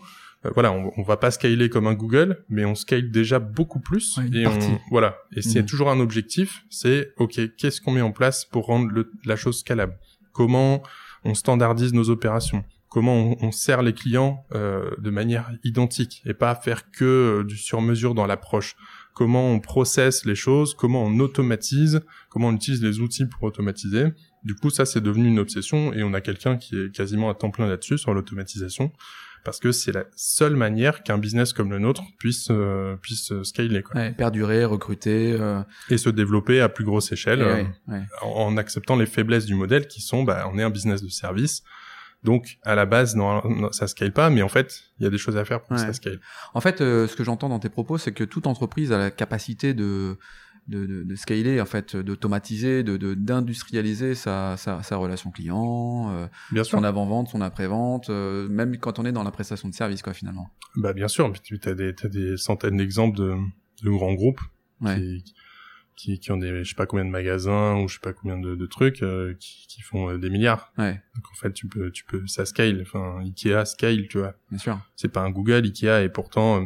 euh, 0.48 0.52
voilà, 0.54 0.72
on, 0.72 0.92
on, 0.98 1.04
va 1.04 1.18
pas 1.18 1.32
scaler 1.32 1.70
comme 1.70 1.88
un 1.88 1.94
Google, 1.94 2.44
mais 2.50 2.66
on 2.66 2.76
scale 2.76 3.12
déjà 3.12 3.40
beaucoup 3.40 3.80
plus. 3.80 4.20
et 4.34 4.48
on, 4.48 4.80
voilà. 4.90 5.18
Et 5.36 5.42
c'est 5.42 5.62
mmh. 5.62 5.66
toujours 5.66 5.90
un 5.90 6.00
objectif, 6.00 6.64
c'est 6.70 7.14
ok, 7.18 7.56
qu'est-ce 7.58 7.82
qu'on 7.82 7.92
met 7.92 8.02
en 8.02 8.12
place 8.12 8.46
pour 8.46 8.66
rendre 8.66 8.92
le, 8.92 9.12
la 9.26 9.36
chose 9.36 9.60
scalable? 9.60 9.98
Comment 10.32 10.84
on 11.24 11.34
standardise 11.34 11.94
nos 11.94 12.10
opérations? 12.10 12.64
Comment 12.90 13.16
on, 13.16 13.38
on 13.42 13.52
sert 13.52 13.82
les 13.82 13.94
clients 13.94 14.46
euh, 14.54 14.92
de 14.98 15.10
manière 15.10 15.52
identique 15.64 16.22
et 16.26 16.34
pas 16.34 16.56
faire 16.56 16.90
que 16.92 17.42
euh, 17.42 17.44
du 17.44 17.58
sur-mesure 17.58 18.14
dans 18.14 18.26
l'approche? 18.26 18.76
Comment 19.14 19.52
on 19.52 19.60
processe 19.60 20.26
les 20.26 20.36
choses? 20.36 20.74
Comment 20.74 21.04
on 21.04 21.20
automatise? 21.20 22.02
Comment 22.30 22.50
on 22.50 22.54
utilise 22.54 22.84
les 22.84 23.00
outils 23.00 23.26
pour 23.26 23.44
automatiser? 23.44 24.06
Du 24.44 24.56
coup, 24.56 24.70
ça 24.70 24.86
c'est 24.86 25.02
devenu 25.02 25.28
une 25.28 25.40
obsession 25.40 25.92
et 25.92 26.04
on 26.04 26.14
a 26.14 26.22
quelqu'un 26.22 26.56
qui 26.56 26.78
est 26.80 26.96
quasiment 26.96 27.30
à 27.30 27.34
temps 27.34 27.52
plein 27.52 27.68
là-dessus 27.68 27.98
sur 27.98 28.14
l'automatisation 28.14 28.94
parce 29.48 29.62
que 29.62 29.72
c'est 29.72 29.94
la 29.94 30.04
seule 30.18 30.58
manière 30.58 31.04
qu'un 31.04 31.18
business 31.18 31.54
comme 31.54 31.70
le 31.70 31.80
nôtre 31.80 32.04
puisse 32.20 32.50
euh, 32.52 32.98
puisse 32.98 33.32
scaler 33.44 33.82
quoi. 33.82 33.96
Ouais, 33.96 34.12
perdurer, 34.12 34.66
recruter 34.66 35.38
euh... 35.40 35.64
et 35.90 35.98
se 35.98 36.10
développer 36.10 36.60
à 36.60 36.68
plus 36.68 36.84
grosse 36.84 37.14
échelle 37.14 37.42
euh, 37.42 37.64
en, 38.22 38.58
acceptant 38.58 38.98
les 38.98 39.06
faiblesses 39.06 39.46
du 39.46 39.56
modèle 39.56 39.88
qui 39.88 40.02
sont 40.02 40.24
bah 40.24 40.50
on 40.54 40.60
est 40.60 40.64
un 40.64 40.70
business 40.70 41.02
de 41.02 41.08
service. 41.08 41.64
Donc 42.26 42.58
à 42.66 42.76
la 42.76 42.86
base 42.86 43.16
non, 43.16 43.72
ça 43.72 43.88
scale 43.88 44.12
pas 44.12 44.30
mais 44.30 44.42
en 44.42 44.50
fait, 44.50 44.84
il 45.00 45.06
y 45.06 45.08
a 45.08 45.10
des 45.10 45.18
choses 45.18 45.38
à 45.38 45.46
faire 45.46 45.62
pour 45.62 45.78
que 45.78 45.82
ça 45.82 45.94
scale. 45.94 46.20
En 46.54 46.60
fait, 46.60 46.82
euh, 46.82 47.08
ce 47.08 47.16
que 47.16 47.24
j'entends 47.24 47.48
dans 47.48 47.60
tes 47.60 47.70
propos, 47.70 47.98
c'est 47.98 48.12
que 48.12 48.26
toute 48.26 48.48
entreprise 48.48 48.92
a 48.92 48.98
la 48.98 49.12
capacité 49.12 49.74
de 49.74 50.18
de, 50.67 50.86
de, 50.86 51.03
de 51.03 51.15
scaler 51.15 51.62
en 51.62 51.65
fait, 51.65 51.95
d'automatiser, 51.95 52.84
de 52.84 53.13
d'industrialiser 53.13 54.15
sa, 54.15 54.58
sa, 54.58 54.84
sa, 54.84 54.97
relation 54.97 55.32
client, 55.32 56.12
euh, 56.12 56.27
bien 56.51 56.63
son 56.63 56.84
avant-vente, 56.84 57.30
son 57.30 57.41
après-vente, 57.41 58.10
euh, 58.10 58.47
même 58.49 58.77
quand 58.77 58.99
on 58.99 59.06
est 59.06 59.12
dans 59.12 59.23
la 59.23 59.32
prestation 59.32 59.69
de 59.69 59.73
service 59.73 60.01
quoi 60.01 60.13
finalement. 60.13 60.49
Bah 60.75 60.93
bien 60.93 61.08
sûr, 61.08 61.32
tu 61.41 61.60
as 61.65 61.73
des, 61.73 61.95
as 62.03 62.08
des 62.08 62.38
centaines 62.38 62.77
d'exemples 62.77 63.17
de, 63.17 63.36
de 63.84 63.89
grands 63.89 64.13
groupes 64.13 64.41
qui, 64.82 65.23
qui, 65.95 66.19
qui, 66.19 66.32
ont 66.32 66.38
des 66.38 66.63
je 66.63 66.69
sais 66.69 66.75
pas 66.75 66.86
combien 66.86 67.06
de 67.06 67.10
magasins 67.10 67.80
ou 67.80 67.88
je 67.88 67.95
sais 67.95 67.99
pas 68.01 68.13
combien 68.13 68.38
de, 68.38 68.56
de 68.56 68.65
trucs 68.65 69.01
euh, 69.01 69.34
qui, 69.39 69.67
qui, 69.67 69.82
font 69.82 70.12
euh, 70.12 70.17
des 70.17 70.30
milliards. 70.30 70.71
Ouais. 70.77 71.01
Donc 71.15 71.25
en 71.32 71.36
fait 71.36 71.51
tu 71.53 71.67
peux 71.67 71.91
tu 71.91 72.06
peux 72.06 72.25
ça 72.27 72.45
scale. 72.45 72.80
Enfin 72.82 73.19
Ikea 73.21 73.65
scale 73.65 74.08
tu 74.08 74.19
vois. 74.19 74.36
Bien 74.49 74.60
sûr. 74.60 74.80
C'est 74.95 75.12
pas 75.12 75.21
un 75.21 75.32
Google 75.32 75.65
Ikea 75.65 76.03
et 76.03 76.10
pourtant 76.10 76.62
euh, 76.62 76.65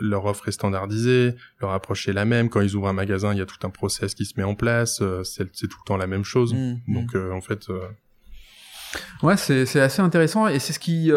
leur 0.00 0.24
offre 0.26 0.48
est 0.48 0.52
standardisée, 0.52 1.34
leur 1.60 1.70
approche 1.70 2.08
est 2.08 2.12
la 2.12 2.24
même. 2.24 2.48
Quand 2.48 2.60
ils 2.60 2.74
ouvrent 2.74 2.88
un 2.88 2.92
magasin, 2.92 3.32
il 3.32 3.38
y 3.38 3.42
a 3.42 3.46
tout 3.46 3.66
un 3.66 3.70
process 3.70 4.14
qui 4.14 4.24
se 4.24 4.34
met 4.36 4.44
en 4.44 4.54
place. 4.54 5.00
Euh, 5.00 5.22
c'est 5.24 5.46
tout 5.46 5.78
le 5.82 5.86
temps 5.86 5.96
la 5.96 6.06
même 6.06 6.24
chose. 6.24 6.54
Mmh, 6.54 6.80
mmh. 6.86 6.94
Donc 6.94 7.14
euh, 7.14 7.32
en 7.32 7.40
fait. 7.40 7.66
Ouais, 9.22 9.36
c'est 9.36 9.80
assez 9.80 10.00
intéressant 10.00 10.48
et 10.48 10.58
c'est 10.58 10.72
ce 10.72 10.78
qui 10.78 11.10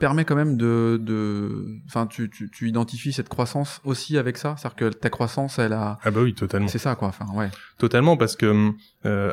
permet 0.00 0.24
quand 0.24 0.34
même 0.34 0.56
de, 0.56 0.98
de, 1.00 1.78
enfin, 1.86 2.08
tu, 2.08 2.28
tu, 2.28 2.50
tu 2.50 2.68
identifies 2.68 3.12
cette 3.12 3.28
croissance 3.28 3.80
aussi 3.84 4.18
avec 4.18 4.36
ça, 4.36 4.56
c'est-à-dire 4.58 4.76
que 4.76 4.88
ta 4.96 5.10
croissance, 5.10 5.60
elle 5.60 5.74
a. 5.74 5.98
Ah 6.02 6.10
bah 6.10 6.22
oui, 6.22 6.34
totalement. 6.34 6.66
C'est 6.66 6.78
ça, 6.78 6.96
quoi. 6.96 7.08
Enfin, 7.08 7.26
ouais. 7.34 7.50
Totalement, 7.78 8.16
parce 8.16 8.34
que 8.34 8.72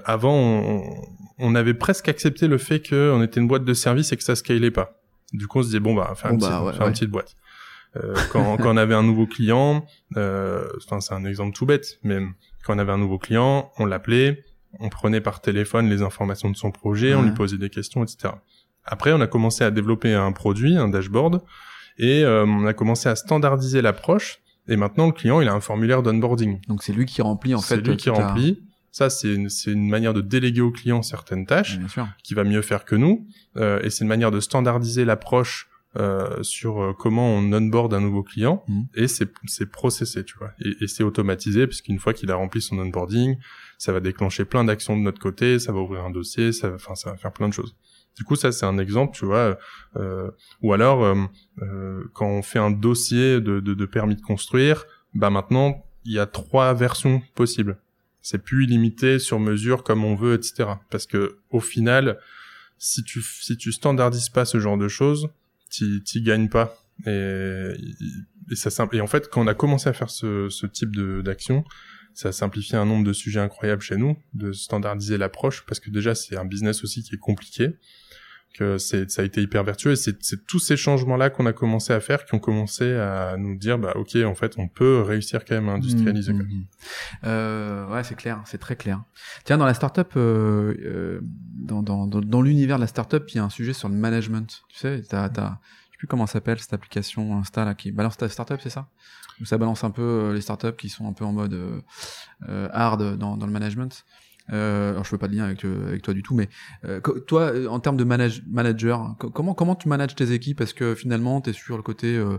avant, 0.06 0.36
on, 0.36 0.84
on, 1.40 1.56
avait 1.56 1.74
presque 1.74 2.08
accepté 2.08 2.48
le 2.48 2.60
fait 2.60 2.88
qu'on 2.88 3.24
était 3.24 3.40
une 3.40 3.48
boîte 3.48 3.66
de 3.66 3.74
service 3.74 4.12
et 4.12 4.18
que 4.18 4.24
ça 4.24 4.36
scalait 4.36 4.70
pas. 4.70 5.02
Du 5.34 5.48
coup, 5.48 5.60
on 5.60 5.62
se 5.64 5.68
disait 5.68 5.80
bon 5.80 5.96
bah, 5.96 6.14
faire, 6.16 6.32
bon, 6.32 6.38
bah, 6.38 6.64
ouais, 6.64 6.74
une 6.86 6.92
petite 6.92 7.10
boîte. 7.10 7.36
Euh, 7.98 8.16
quand, 8.32 8.58
quand 8.62 8.74
on 8.74 8.78
avait 8.78 8.96
un 8.96 9.04
nouveau 9.04 9.28
client, 9.28 9.86
euh, 10.18 10.66
enfin 10.78 11.00
c'est 11.02 11.14
un 11.14 11.26
exemple 11.26 11.56
tout 11.56 11.66
bête, 11.66 12.00
mais 12.04 12.20
quand 12.64 12.76
on 12.76 12.80
avait 12.80 12.92
un 12.92 12.98
nouveau 12.98 13.18
client, 13.18 13.72
on 13.78 13.86
l'appelait, 13.86 14.44
on 14.80 14.90
prenait 14.90 15.22
par 15.22 15.42
téléphone 15.42 15.90
les 15.90 16.02
informations 16.02 16.50
de 16.50 16.56
son 16.56 16.72
projet, 16.72 17.14
on 17.14 17.24
lui 17.24 17.32
posait 17.32 17.58
des 17.58 17.70
questions, 17.70 18.04
etc. 18.04 18.34
Après, 18.86 19.14
on 19.14 19.22
a 19.22 19.28
commencé 19.28 19.64
à 19.64 19.72
développer 19.72 20.14
un 20.14 20.32
produit, 20.32 20.76
un 20.78 20.88
dashboard, 20.88 21.42
et 21.98 22.24
euh, 22.24 22.46
on 22.46 22.66
a 22.66 22.74
commencé 22.74 23.10
à 23.10 23.16
standardiser 23.16 23.82
l'approche. 23.82 24.40
Et 24.68 24.76
maintenant, 24.76 25.08
le 25.08 25.12
client, 25.12 25.42
il 25.42 25.48
a 25.48 25.54
un 25.54 25.60
formulaire 25.60 26.04
d'onboarding. 26.04 26.60
Donc 26.68 26.84
c'est 26.84 26.94
lui 26.94 27.06
qui 27.06 27.22
remplit 27.22 27.56
en 27.56 27.62
fait. 27.62 27.76
C'est 27.76 27.82
lui 27.82 27.98
qui 27.98 28.10
remplit. 28.10 28.64
Ça, 28.92 29.10
c'est 29.10 29.34
une, 29.34 29.48
une 29.68 29.90
manière 29.90 30.14
de 30.14 30.22
déléguer 30.22 30.62
au 30.62 30.72
client 30.72 31.02
certaines 31.02 31.46
tâches, 31.46 31.80
qui 32.24 32.34
va 32.34 32.44
mieux 32.44 32.62
faire 32.62 32.84
que 32.84 32.96
nous, 32.96 33.26
euh, 33.56 33.82
et 33.84 33.90
c'est 33.90 34.04
une 34.04 34.10
manière 34.10 34.32
de 34.32 34.40
standardiser 34.40 35.06
l'approche 35.06 35.70
euh, 35.98 36.42
sur 36.42 36.82
euh, 36.82 36.94
comment 36.94 37.36
on 37.36 37.52
onboard 37.52 37.94
un 37.94 38.00
nouveau 38.00 38.24
client 38.24 38.64
mmh. 38.70 38.82
et 38.96 39.08
c'est 39.10 39.30
c'est 39.46 39.70
processé 39.70 40.24
tu 40.24 40.38
vois. 40.38 40.52
Et, 40.64 40.86
et 40.86 40.88
c'est 40.88 41.04
automatisé 41.04 41.68
puisqu'une 41.68 42.00
fois 42.00 42.14
qu'il 42.14 42.32
a 42.32 42.36
rempli 42.36 42.62
son 42.62 42.80
onboarding 42.80 43.36
ça 43.78 43.92
va 43.92 44.00
déclencher 44.00 44.46
plein 44.46 44.64
d'actions 44.64 44.96
de 44.96 45.02
notre 45.02 45.20
côté 45.20 45.60
ça 45.60 45.74
va 45.74 45.80
ouvrir 45.80 46.06
un 46.06 46.10
dossier 46.10 46.54
ça 46.54 46.72
enfin 46.74 46.96
ça 46.96 47.12
va 47.12 47.18
faire 47.18 47.34
plein 47.34 47.50
de 47.50 47.54
choses. 47.54 47.76
Du 48.16 48.24
coup 48.24 48.38
ça 48.38 48.54
c'est 48.54 48.66
un 48.66 48.78
exemple 48.78 49.18
tu 49.18 49.26
vois 49.26 49.58
euh, 49.98 50.32
ou 50.62 50.72
alors 50.72 51.04
euh, 51.04 51.16
euh, 51.62 52.06
quand 52.14 52.28
on 52.28 52.42
fait 52.42 52.60
un 52.60 52.72
dossier 52.72 53.42
de, 53.42 53.60
de, 53.60 53.74
de 53.74 53.86
permis 53.86 54.16
de 54.16 54.22
construire 54.22 54.86
bah 55.14 55.30
maintenant 55.30 55.84
il 56.06 56.14
y 56.14 56.20
a 56.20 56.26
trois 56.26 56.74
versions 56.74 57.22
possibles. 57.36 57.78
C'est 58.22 58.42
plus 58.42 58.64
illimité 58.64 59.20
sur 59.20 59.42
mesure 59.42 59.84
comme 59.84 60.06
on 60.06 60.16
veut 60.16 60.36
etc 60.36 60.70
parce 60.90 61.06
que 61.06 61.40
au 61.50 61.60
final 61.60 62.18
si 62.78 63.04
tu 63.04 63.22
si 63.22 63.58
tu 63.58 63.74
standardises 63.74 64.30
pas 64.30 64.46
ce 64.46 64.58
genre 64.58 64.78
de 64.78 64.88
choses 64.88 65.28
t'y 65.72 66.22
gagnes 66.22 66.50
pas. 66.50 66.78
Et, 67.08 67.72
et 68.52 68.56
ça. 68.56 68.88
Et 68.94 69.02
en 69.02 69.08
fait, 69.08 69.30
quand 69.30 69.42
on 69.42 69.48
a 69.48 69.54
commencé 69.54 69.90
à 69.90 69.94
faire 69.94 70.10
ce, 70.10 70.50
ce 70.50 70.68
type 70.68 70.96
d'action, 71.24 71.64
ça 72.14 72.30
a 72.30 72.32
simplifié 72.32 72.78
un 72.78 72.86
nombre 72.86 73.06
de 73.06 73.14
sujets 73.14 73.40
incroyables 73.40 73.82
chez 73.82 73.98
nous, 73.98 74.18
de 74.34 74.52
standardiser 74.52 75.18
l'approche, 75.18 75.66
parce 75.66 75.80
que 75.80 75.90
déjà 75.90 76.14
c'est 76.14 76.38
un 76.38 76.46
business 76.46 76.84
aussi 76.84 77.04
qui 77.04 77.16
est 77.16 77.20
compliqué 77.20 77.78
que 78.54 78.78
c'est 78.78 79.10
ça 79.10 79.22
a 79.22 79.26
été 79.26 79.42
hyper 79.42 79.64
vertueux. 79.64 79.92
Et 79.92 79.96
c'est 79.96 80.46
tous 80.48 80.60
ces 80.60 80.78
changements 80.78 81.18
là 81.18 81.30
qu'on 81.30 81.46
a 81.46 81.54
commencé 81.54 81.94
à 81.94 82.00
faire 82.00 82.26
qui 82.26 82.36
ont 82.36 82.40
commencé 82.40 82.94
à 82.94 83.36
nous 83.38 83.58
dire 83.58 83.78
bah 83.78 83.94
ok 83.96 84.18
en 84.26 84.36
fait 84.36 84.54
on 84.58 84.68
peut 84.68 85.02
réussir 85.02 85.46
quand 85.46 85.56
même 85.56 85.70
à 85.70 85.74
industrialiser 85.74 86.34
mmh, 86.34 86.38
mmh, 86.38 86.42
mmh. 86.42 86.66
Euh, 87.26 87.88
ouais 87.88 88.04
c'est 88.04 88.16
clair 88.16 88.42
c'est 88.46 88.58
très 88.58 88.76
clair. 88.76 89.04
Tiens 89.46 89.58
dans 89.58 89.66
la 89.66 89.74
startup 89.74 90.14
euh, 90.16 90.76
euh, 90.84 91.20
dans 91.22 91.82
dans 91.84 92.08
dans, 92.08 92.22
dans 92.22 92.42
l'univers 92.42 92.78
de 92.78 92.82
la 92.82 92.88
startup 92.88 93.24
il 93.30 93.38
y 93.38 93.40
a 93.40 93.44
un 93.44 93.50
sujet 93.50 93.74
sur 93.74 93.90
le 93.90 93.96
management. 93.96 94.64
Tu 94.70 94.78
sais 94.78 95.02
t'as 95.08 95.30
t'as 95.30 95.50
je 95.50 95.94
sais 95.94 95.98
plus 95.98 96.08
comment 96.08 96.28
s'appelle 96.28 96.60
cette 96.60 96.74
application 96.74 97.38
Insta 97.38 97.66
là 97.66 97.74
qui 97.74 97.92
balance 97.92 98.18
ta 98.18 98.30
startup 98.30 98.60
c'est 98.62 98.70
ça? 98.70 98.90
Où 99.40 99.46
ça 99.46 99.58
balance 99.58 99.84
un 99.84 99.92
peu 99.92 100.02
euh, 100.02 100.34
les 100.34 100.42
startups 100.42 100.76
qui 100.78 100.90
sont 100.90 101.08
un 101.08 101.14
peu 101.14 101.26
en 101.26 101.32
mode 101.32 101.54
euh, 101.54 102.68
hard 102.72 103.18
dans 103.18 103.38
dans 103.38 103.46
le 103.46 103.52
management 103.52 104.06
euh, 104.52 104.92
alors 104.92 105.06
je 105.06 105.12
veux 105.12 105.18
pas 105.18 105.28
de 105.28 105.36
lien 105.36 105.46
avec, 105.46 105.66
euh, 105.66 105.88
avec 105.88 106.02
toi 106.02 106.14
du 106.14 106.24
tout, 106.24 106.36
mais 106.36 106.50
euh, 106.86 107.00
toi, 107.28 107.54
en 107.70 107.80
termes 107.80 107.98
de 107.98 108.04
manage, 108.04 108.44
manager, 108.50 109.16
comment 109.18 109.54
comment 109.54 109.76
tu 109.76 109.88
manages 109.88 110.16
tes 110.16 110.32
équipes? 110.32 110.58
Parce 110.58 110.74
que 110.74 110.96
finalement, 110.96 111.42
tu 111.42 111.52
es 111.52 111.54
sur 111.54 111.78
le 111.78 111.84
côté 111.84 112.16
euh, 112.16 112.38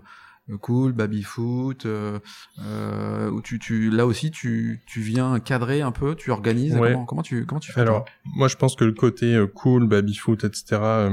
cool, 0.61 0.93
baby 0.93 1.23
foot, 1.23 1.87
où 1.87 3.43
tu, 3.43 3.59
tu 3.59 3.91
là 3.91 4.07
aussi 4.07 4.31
tu, 4.31 4.81
tu 4.87 5.01
viens 5.01 5.41
cadrer 5.41 5.83
un 5.83 5.93
peu, 5.93 6.15
tu 6.15 6.31
organises. 6.31 6.75
Comment, 6.75 7.05
comment 7.05 7.23
tu 7.23 7.47
comment 7.47 7.61
tu 7.61 7.73
fais 7.73 7.81
Alors 7.81 8.05
moi, 8.25 8.49
je 8.49 8.57
pense 8.57 8.77
que 8.77 8.85
le 8.85 8.93
côté 8.93 9.43
cool, 9.55 9.87
baby 9.87 10.15
foot, 10.15 10.45
etc. 10.45 11.09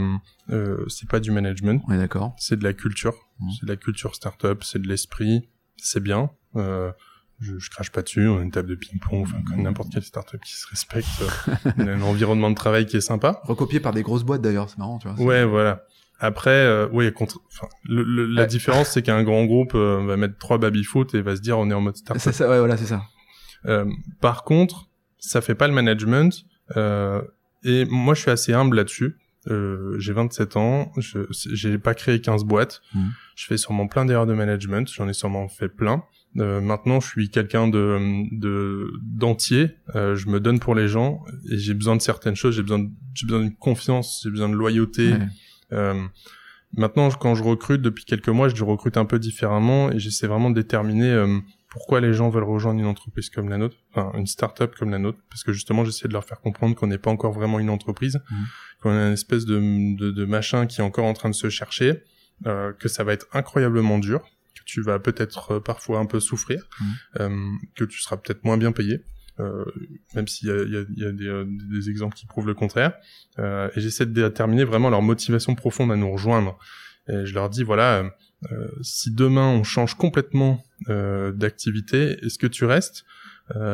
C'est 0.88 1.10
pas 1.10 1.20
du 1.20 1.32
management. 1.32 1.84
Ouais, 1.88 1.98
d'accord. 1.98 2.36
C'est 2.38 2.58
de 2.58 2.64
la 2.64 2.74
culture. 2.74 3.14
Mmh. 3.40 3.50
C'est 3.60 3.66
de 3.66 3.72
la 3.72 3.78
culture 3.78 4.16
startup. 4.16 4.64
C'est 4.64 4.82
de 4.82 4.88
l'esprit. 4.88 5.48
C'est 5.78 6.04
bien. 6.04 6.32
Euh, 6.56 6.92
je, 7.40 7.58
je 7.58 7.70
crache 7.70 7.92
pas 7.92 8.02
dessus, 8.02 8.28
on 8.28 8.40
a 8.40 8.42
une 8.42 8.52
table 8.52 8.70
de 8.70 8.76
ping-pong, 8.76 9.24
enfin, 9.24 9.42
comme 9.48 9.62
n'importe 9.62 9.92
quelle 9.94 10.04
startup 10.04 10.42
qui 10.44 10.54
se 10.54 10.68
respecte, 10.68 11.08
on 11.78 11.88
a 11.88 11.92
un 11.92 12.02
environnement 12.02 12.50
de 12.50 12.56
travail 12.56 12.86
qui 12.86 12.98
est 12.98 13.02
sympa. 13.02 13.42
Recopié 13.44 13.80
par 13.80 13.94
des 13.94 14.04
grosses 14.04 14.24
boîtes 14.24 14.42
d'ailleurs, 14.42 14.70
c'est 14.70 14.78
marrant, 14.78 15.00
tu 15.00 15.08
vois. 15.08 15.20
Ouais, 15.20 15.46
voilà. 15.46 15.86
Après, 16.20 16.50
euh, 16.50 16.88
oui, 16.92 17.12
contre, 17.14 17.40
enfin, 17.48 17.68
le, 17.86 18.26
la 18.26 18.46
différence, 18.46 18.90
c'est 18.90 19.02
qu'un 19.02 19.24
grand 19.24 19.46
groupe 19.46 19.74
euh, 19.74 20.06
va 20.06 20.18
mettre 20.18 20.38
trois 20.38 20.58
baby-foot 20.58 21.16
et 21.16 21.22
va 21.22 21.36
se 21.38 21.42
dire 21.42 21.58
on 21.58 21.70
est 21.72 21.74
en 21.74 21.82
mode 21.82 21.96
startup. 21.96 22.22
C'est 22.22 22.34
ça, 22.34 22.50
ouais, 22.50 22.60
voilà, 22.60 22.76
c'est 22.76 22.88
ça. 22.88 23.04
Euh, 23.66 23.86
par 24.20 24.44
contre, 24.44 24.90
ça 25.18 25.42
fait 25.42 25.56
pas 25.56 25.68
le 25.68 25.74
management. 25.74 26.46
Euh, 26.76 27.22
et 27.64 27.86
moi, 27.86 28.14
je 28.14 28.22
suis 28.22 28.32
assez 28.32 28.54
humble 28.54 28.76
là-dessus. 28.76 29.18
Euh, 29.48 29.98
j'ai 30.00 30.14
27 30.14 30.58
ans, 30.58 30.92
je 30.98 31.20
j'ai 31.32 31.78
pas 31.78 31.94
créé 31.94 32.20
15 32.20 32.44
boîtes. 32.44 32.82
Mmh. 32.94 33.08
Je 33.36 33.46
fais 33.46 33.58
sûrement 33.58 33.88
plein 33.88 34.06
d'erreurs 34.06 34.26
de 34.26 34.34
management, 34.34 34.92
j'en 34.94 35.08
ai 35.08 35.14
sûrement 35.14 35.48
fait 35.48 35.70
plein. 35.70 36.04
Euh, 36.38 36.62
maintenant, 36.62 37.00
je 37.00 37.08
suis 37.08 37.30
quelqu'un 37.30 37.68
de 37.68 38.24
de 38.32 38.92
d'entier. 39.02 39.78
Euh, 39.96 40.16
je 40.16 40.28
me 40.28 40.40
donne 40.40 40.60
pour 40.60 40.76
les 40.76 40.88
gens 40.88 41.24
et 41.50 41.58
j'ai 41.58 41.74
besoin 41.74 41.96
de 41.96 42.02
certaines 42.02 42.36
choses. 42.36 42.56
J'ai 42.56 42.62
besoin 42.62 42.88
j'ai 43.14 43.26
besoin 43.26 43.42
d'une 43.42 43.56
confiance, 43.56 44.22
j'ai 44.24 44.30
besoin 44.30 44.50
de 44.50 44.54
loyauté. 44.54 45.14
Euh, 45.72 46.02
maintenant, 46.74 47.10
quand 47.10 47.36
je 47.36 47.44
recrute 47.44 47.82
depuis 47.82 48.06
quelques 48.06 48.30
mois, 48.30 48.48
je 48.50 48.64
recrute 48.64 48.98
un 48.98 49.06
peu 49.06 49.20
différemment 49.20 49.92
et 49.92 50.00
j'essaie 50.00 50.28
vraiment 50.28 50.50
de 50.50 50.56
déterminer 50.56 51.12
euh, 51.12 51.40
pourquoi 51.70 52.00
les 52.00 52.14
gens 52.14 52.30
veulent 52.30 52.44
rejoindre 52.44 52.80
une 52.80 52.88
entreprise 52.88 53.30
comme 53.30 53.50
la 53.50 53.58
nôtre, 53.58 53.78
enfin 53.92 54.12
une 54.18 54.26
start-up 54.26 54.76
comme 54.78 54.90
la 54.90 54.98
nôtre, 54.98 55.20
parce 55.30 55.44
que 55.44 55.54
justement, 55.54 55.86
j'essaie 55.86 56.08
de 56.08 56.14
leur 56.14 56.26
faire 56.26 56.42
comprendre 56.42 56.76
qu'on 56.76 56.88
n'est 56.88 56.98
pas 56.98 57.12
encore 57.12 57.32
vraiment 57.32 57.60
une 57.60 57.70
entreprise, 57.70 58.20
mmh. 58.30 58.36
qu'on 58.82 58.90
a 58.92 59.08
une 59.08 59.14
espèce 59.14 59.46
de, 59.46 59.60
de, 59.96 60.10
de 60.12 60.26
machin 60.26 60.66
qui 60.66 60.82
est 60.82 60.84
encore 60.84 61.06
en 61.06 61.14
train 61.14 61.30
de 61.30 61.36
se 61.36 61.50
chercher, 61.50 62.04
euh, 62.48 62.74
que 62.74 62.88
ça 62.88 63.04
va 63.04 63.14
être 63.14 63.28
incroyablement 63.34 64.00
dur 64.00 64.22
tu 64.66 64.82
vas 64.82 65.00
peut-être 65.00 65.56
euh, 65.56 65.60
parfois 65.60 66.00
un 66.00 66.06
peu 66.06 66.20
souffrir, 66.20 66.68
mmh. 66.80 66.86
euh, 67.20 67.52
que 67.76 67.84
tu 67.86 68.00
seras 68.00 68.18
peut-être 68.18 68.44
moins 68.44 68.58
bien 68.58 68.72
payé. 68.72 69.04
Euh, 69.40 69.64
même 70.16 70.28
s'il 70.28 70.50
y 70.50 70.52
a, 70.52 70.64
y 70.64 70.76
a, 70.76 70.84
y 70.96 71.06
a 71.06 71.12
des, 71.14 71.44
des, 71.46 71.90
exemples 71.90 72.16
qui 72.16 72.26
prouvent 72.26 72.48
le 72.48 72.54
contraire. 72.54 72.94
Euh, 73.38 73.70
et 73.76 73.80
j'essaie 73.80 74.06
de 74.06 74.12
déterminer 74.12 74.66
vraiment 74.66 74.90
leur 74.90 75.02
motivation 75.02 75.56
profonde 75.56 75.92
à 75.92 75.96
nous 75.96 76.12
rejoindre. 76.12 76.60
Et 77.08 77.26
je 77.26 77.34
leur 77.34 77.50
dis, 77.50 77.64
voilà, 77.64 78.12
euh, 78.52 78.68
si 78.82 79.12
demain 79.12 79.48
on 79.48 79.64
change 79.64 79.96
complètement 79.96 80.64
d'activité, 80.88 82.18
est-ce 82.22 82.38
que 82.38 82.48
tu 82.48 82.66
restes? 82.66 83.06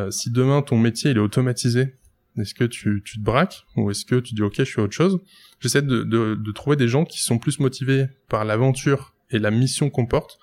Si 0.09 0.31
demain 0.31 0.61
ton 0.61 0.77
métier 0.77 1.11
il 1.11 1.17
est 1.17 1.21
automatisé, 1.21 1.95
est-ce 2.37 2.53
que 2.53 2.63
tu, 2.63 3.01
tu 3.03 3.19
te 3.19 3.23
braques? 3.23 3.65
Ou 3.75 3.91
est-ce 3.91 4.05
que 4.05 4.15
tu 4.15 4.35
dis, 4.35 4.41
ok, 4.41 4.55
je 4.57 4.63
fais 4.65 4.81
autre 4.81 4.93
chose? 4.93 5.19
J'essaie 5.59 5.81
de, 5.81 6.03
de, 6.03 6.35
de 6.35 6.51
trouver 6.51 6.75
des 6.75 6.87
gens 6.87 7.05
qui 7.05 7.21
sont 7.21 7.39
plus 7.39 7.59
motivés 7.59 8.07
par 8.29 8.45
l'aventure 8.45 9.15
et 9.31 9.39
la 9.39 9.51
mission 9.51 9.89
qu'on 9.89 10.05
porte 10.05 10.39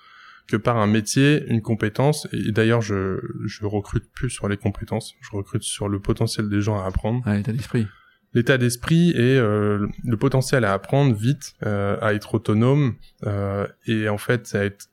que 0.47 0.57
par 0.57 0.77
un 0.77 0.87
métier, 0.87 1.43
une 1.47 1.61
compétence. 1.61 2.27
Et 2.31 2.51
d'ailleurs, 2.51 2.81
je, 2.81 3.19
je 3.45 3.65
recrute 3.65 4.11
plus 4.13 4.29
sur 4.29 4.47
les 4.47 4.57
compétences, 4.57 5.15
je 5.21 5.35
recrute 5.35 5.63
sur 5.63 5.87
le 5.89 5.99
potentiel 5.99 6.49
des 6.49 6.61
gens 6.61 6.79
à 6.79 6.85
apprendre. 6.85 7.23
l'état 7.29 7.51
d'esprit. 7.51 7.87
L'état 8.33 8.57
d'esprit 8.57 9.11
et 9.11 9.37
euh, 9.37 9.87
le 10.03 10.17
potentiel 10.17 10.65
à 10.65 10.73
apprendre 10.73 11.15
vite, 11.15 11.53
euh, 11.63 11.97
à 12.01 12.13
être 12.13 12.33
autonome 12.33 12.95
euh, 13.25 13.67
et 13.85 14.09
en 14.09 14.17
fait 14.17 14.55
à 14.55 14.63
être 14.63 14.87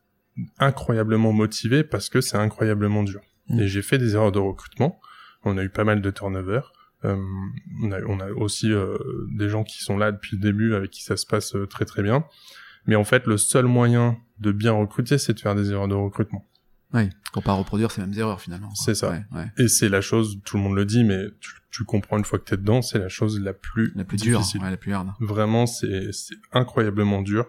incroyablement 0.58 1.32
motivé 1.32 1.82
parce 1.82 2.10
que 2.10 2.20
c'est 2.20 2.36
incroyablement 2.36 3.02
dur. 3.02 3.20
Mm. 3.48 3.60
Et 3.60 3.68
j'ai 3.68 3.82
fait 3.82 3.98
des 3.98 4.14
erreurs 4.14 4.32
de 4.32 4.38
recrutement. 4.38 5.00
On 5.44 5.56
a 5.56 5.64
eu 5.64 5.70
pas 5.70 5.84
mal 5.84 6.02
de 6.02 6.10
turnover. 6.10 6.60
Euh, 7.04 7.16
on, 7.82 7.92
a, 7.92 8.00
on 8.02 8.20
a 8.20 8.30
aussi 8.30 8.72
euh, 8.72 8.98
des 9.32 9.48
gens 9.48 9.64
qui 9.64 9.82
sont 9.82 9.96
là 9.96 10.12
depuis 10.12 10.36
le 10.36 10.42
début 10.42 10.74
avec 10.74 10.90
qui 10.90 11.02
ça 11.02 11.16
se 11.16 11.26
passe 11.26 11.54
euh, 11.54 11.66
très 11.66 11.84
très 11.84 12.02
bien. 12.02 12.24
Mais 12.86 12.96
en 12.96 13.04
fait, 13.04 13.26
le 13.26 13.36
seul 13.36 13.66
moyen 13.66 14.18
de 14.40 14.52
bien 14.52 14.72
recruter, 14.72 15.18
c'est 15.18 15.34
de 15.34 15.40
faire 15.40 15.54
des 15.54 15.70
erreurs 15.70 15.88
de 15.88 15.94
recrutement. 15.94 16.46
Oui, 16.92 17.08
pour 17.32 17.42
pas 17.42 17.52
reproduire 17.52 17.90
ces 17.90 18.00
mêmes 18.00 18.18
erreurs 18.18 18.40
finalement. 18.40 18.74
C'est 18.74 18.94
ça. 18.94 19.10
Ouais, 19.32 19.44
Et 19.58 19.68
c'est 19.68 19.88
la 19.88 20.00
chose, 20.00 20.40
tout 20.44 20.56
le 20.56 20.62
monde 20.64 20.74
le 20.74 20.84
dit, 20.84 21.04
mais 21.04 21.26
tu, 21.38 21.52
tu 21.70 21.84
comprends 21.84 22.18
une 22.18 22.24
fois 22.24 22.38
que 22.38 22.44
t'es 22.44 22.56
dedans, 22.56 22.82
c'est 22.82 22.98
la 22.98 23.08
chose 23.08 23.38
la 23.40 23.52
plus 23.52 23.92
la 23.94 24.04
plus 24.04 24.16
difficile. 24.16 24.60
dure, 24.60 24.70
la 24.70 24.76
plus 24.76 24.92
hard. 24.92 25.10
Vraiment, 25.20 25.66
c'est 25.66 26.12
c'est 26.12 26.34
incroyablement 26.52 27.22
dur 27.22 27.46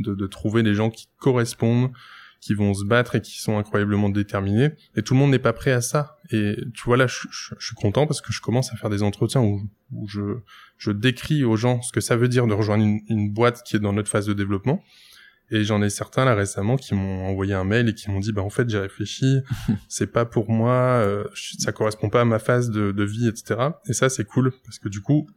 de, 0.00 0.14
de 0.14 0.26
trouver 0.26 0.62
des 0.64 0.74
gens 0.74 0.90
qui 0.90 1.08
correspondent, 1.18 1.92
qui 2.40 2.54
vont 2.54 2.74
se 2.74 2.84
battre 2.84 3.14
et 3.14 3.20
qui 3.20 3.38
sont 3.38 3.58
incroyablement 3.58 4.08
déterminés. 4.08 4.70
Et 4.96 5.02
tout 5.02 5.14
le 5.14 5.20
monde 5.20 5.30
n'est 5.30 5.38
pas 5.38 5.52
prêt 5.52 5.72
à 5.72 5.82
ça. 5.82 6.18
Et 6.30 6.56
tu 6.74 6.84
vois 6.84 6.96
là, 6.96 7.06
je, 7.06 7.28
je, 7.30 7.54
je, 7.58 7.66
suis 7.66 7.74
content 7.76 8.06
parce 8.06 8.20
que 8.20 8.32
je 8.32 8.40
commence 8.40 8.72
à 8.72 8.76
faire 8.76 8.90
des 8.90 9.02
entretiens 9.02 9.42
où, 9.42 9.62
où 9.92 10.08
je, 10.08 10.38
je 10.78 10.90
décris 10.90 11.44
aux 11.44 11.56
gens 11.56 11.82
ce 11.82 11.92
que 11.92 12.00
ça 12.00 12.16
veut 12.16 12.28
dire 12.28 12.46
de 12.46 12.54
rejoindre 12.54 12.82
une, 12.82 13.00
une 13.08 13.30
boîte 13.30 13.62
qui 13.62 13.76
est 13.76 13.80
dans 13.80 13.92
notre 13.92 14.08
phase 14.08 14.26
de 14.26 14.32
développement. 14.32 14.82
Et 15.50 15.64
j'en 15.64 15.82
ai 15.82 15.90
certains 15.90 16.24
là 16.24 16.34
récemment 16.34 16.76
qui 16.76 16.94
m'ont 16.94 17.26
envoyé 17.26 17.54
un 17.54 17.64
mail 17.64 17.88
et 17.88 17.94
qui 17.94 18.10
m'ont 18.10 18.20
dit 18.20 18.32
bah 18.32 18.42
en 18.42 18.50
fait 18.50 18.68
j'ai 18.68 18.78
réfléchi, 18.78 19.40
c'est 19.88 20.12
pas 20.12 20.24
pour 20.24 20.50
moi, 20.50 20.72
euh, 20.72 21.24
ça 21.58 21.72
correspond 21.72 22.08
pas 22.08 22.20
à 22.20 22.24
ma 22.24 22.38
phase 22.38 22.70
de, 22.70 22.92
de 22.92 23.04
vie, 23.04 23.28
etc. 23.28 23.70
Et 23.86 23.92
ça 23.92 24.08
c'est 24.08 24.24
cool 24.24 24.52
parce 24.64 24.78
que 24.78 24.88
du 24.88 25.00
coup 25.00 25.28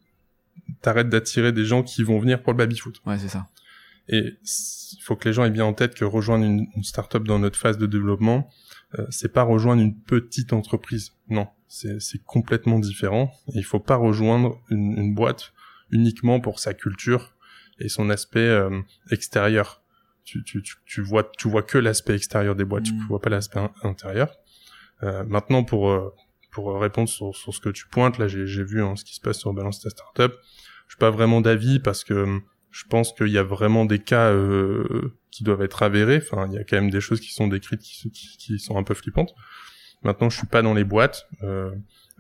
t'arrêtes 0.82 1.09
d'attirer 1.09 1.51
des 1.51 1.66
gens 1.66 1.84
qui 1.84 2.03
vont 2.03 2.20
venir 2.20 2.41
pour 2.41 2.53
le 2.53 2.57
baby 2.57 2.78
foot. 2.78 3.01
Ouais 3.05 3.18
c'est 3.18 3.30
ça. 3.30 3.47
Et 4.09 4.38
il 4.43 5.01
faut 5.01 5.16
que 5.16 5.28
les 5.28 5.34
gens 5.34 5.45
aient 5.45 5.49
bien 5.51 5.66
en 5.66 5.74
tête 5.74 5.95
que 5.95 6.05
rejoindre 6.05 6.45
une, 6.45 6.68
une 6.76 6.84
startup 6.84 7.24
dans 7.24 7.39
notre 7.39 7.57
phase 7.57 7.78
de 7.78 7.86
développement, 7.86 8.49
euh, 8.99 9.05
c'est 9.09 9.32
pas 9.32 9.43
rejoindre 9.43 9.82
une 9.82 9.95
petite 9.95 10.53
entreprise. 10.53 11.14
Non, 11.30 11.47
c'est 11.68 12.24
complètement 12.26 12.80
différent. 12.80 13.32
Et 13.53 13.59
il 13.59 13.64
faut 13.64 13.80
pas 13.80 13.95
rejoindre 13.95 14.61
une, 14.70 14.97
une, 14.97 15.16
boîte 15.16 15.53
uniquement 15.89 16.39
pour 16.39 16.59
sa 16.59 16.74
culture 16.74 17.34
et 17.80 17.89
son 17.89 18.09
aspect 18.09 18.39
euh, 18.39 18.82
extérieur. 19.09 19.82
Tu, 20.24 20.43
tu, 20.43 20.61
tu, 20.61 20.76
tu, 20.86 21.01
vois 21.01 21.30
tu 21.38 21.49
vois 21.49 21.63
que 21.63 21.78
l'aspect 21.78 22.15
extérieur 22.15 22.55
des 22.55 22.65
boîtes, 22.65 22.84
tu 22.84 22.93
mmh. 22.93 23.07
vois 23.07 23.19
pas 23.19 23.30
l'aspect 23.30 23.59
intérieur. 23.84 24.36
Euh, 25.03 25.24
maintenant 25.26 25.63
pour 25.63 25.89
euh, 25.89 26.13
pour 26.51 26.80
répondre 26.80 27.09
sur, 27.09 27.36
sur 27.36 27.53
ce 27.53 27.59
que 27.59 27.69
tu 27.69 27.88
pointes, 27.88 28.17
là 28.17 28.28
j'ai 28.28 28.63
vu 28.63 28.84
hein, 28.84 28.95
ce 28.95 29.03
qui 29.03 29.15
se 29.15 29.21
passe 29.21 29.39
sur 29.39 29.53
Balance 29.53 29.82
ta 29.82 29.89
startup. 29.89 30.34
Je 30.88 30.93
suis 30.93 30.99
pas 30.99 31.11
vraiment 31.11 31.41
d'avis 31.41 31.80
parce 31.80 32.03
que 32.03 32.39
je 32.71 32.84
pense 32.89 33.13
qu'il 33.13 33.30
y 33.30 33.38
a 33.38 33.43
vraiment 33.43 33.86
des 33.86 33.99
cas 33.99 34.32
euh, 34.32 35.15
qui 35.32 35.43
doivent 35.43 35.61
être 35.61 35.84
avérés. 35.84 36.21
Enfin, 36.21 36.47
il 36.47 36.53
y 36.53 36.57
a 36.57 36.63
quand 36.63 36.78
même 36.78 36.89
des 36.89 37.01
choses 37.01 37.19
qui 37.19 37.34
sont 37.34 37.47
décrites 37.47 37.82
qui, 37.82 38.11
qui, 38.11 38.38
qui 38.38 38.59
sont 38.59 38.78
un 38.78 38.84
peu 38.84 38.93
flippantes. 38.93 39.34
Maintenant, 40.03 40.30
je 40.30 40.38
suis 40.38 40.47
pas 40.47 40.61
dans 40.61 40.74
les 40.74 40.84
boîtes. 40.84 41.28
Euh, 41.43 41.71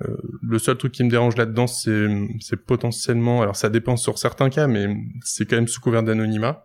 Euh, 0.01 0.17
le 0.41 0.59
seul 0.59 0.77
truc 0.77 0.91
qui 0.91 1.03
me 1.03 1.09
dérange 1.09 1.35
là-dedans, 1.35 1.67
c'est, 1.67 2.07
c'est 2.39 2.57
potentiellement, 2.57 3.41
alors 3.41 3.55
ça 3.55 3.69
dépend 3.69 3.95
sur 3.95 4.17
certains 4.17 4.49
cas, 4.49 4.67
mais 4.67 4.87
c'est 5.21 5.45
quand 5.45 5.55
même 5.55 5.67
sous 5.67 5.81
couvert 5.81 6.03
d'anonymat. 6.03 6.63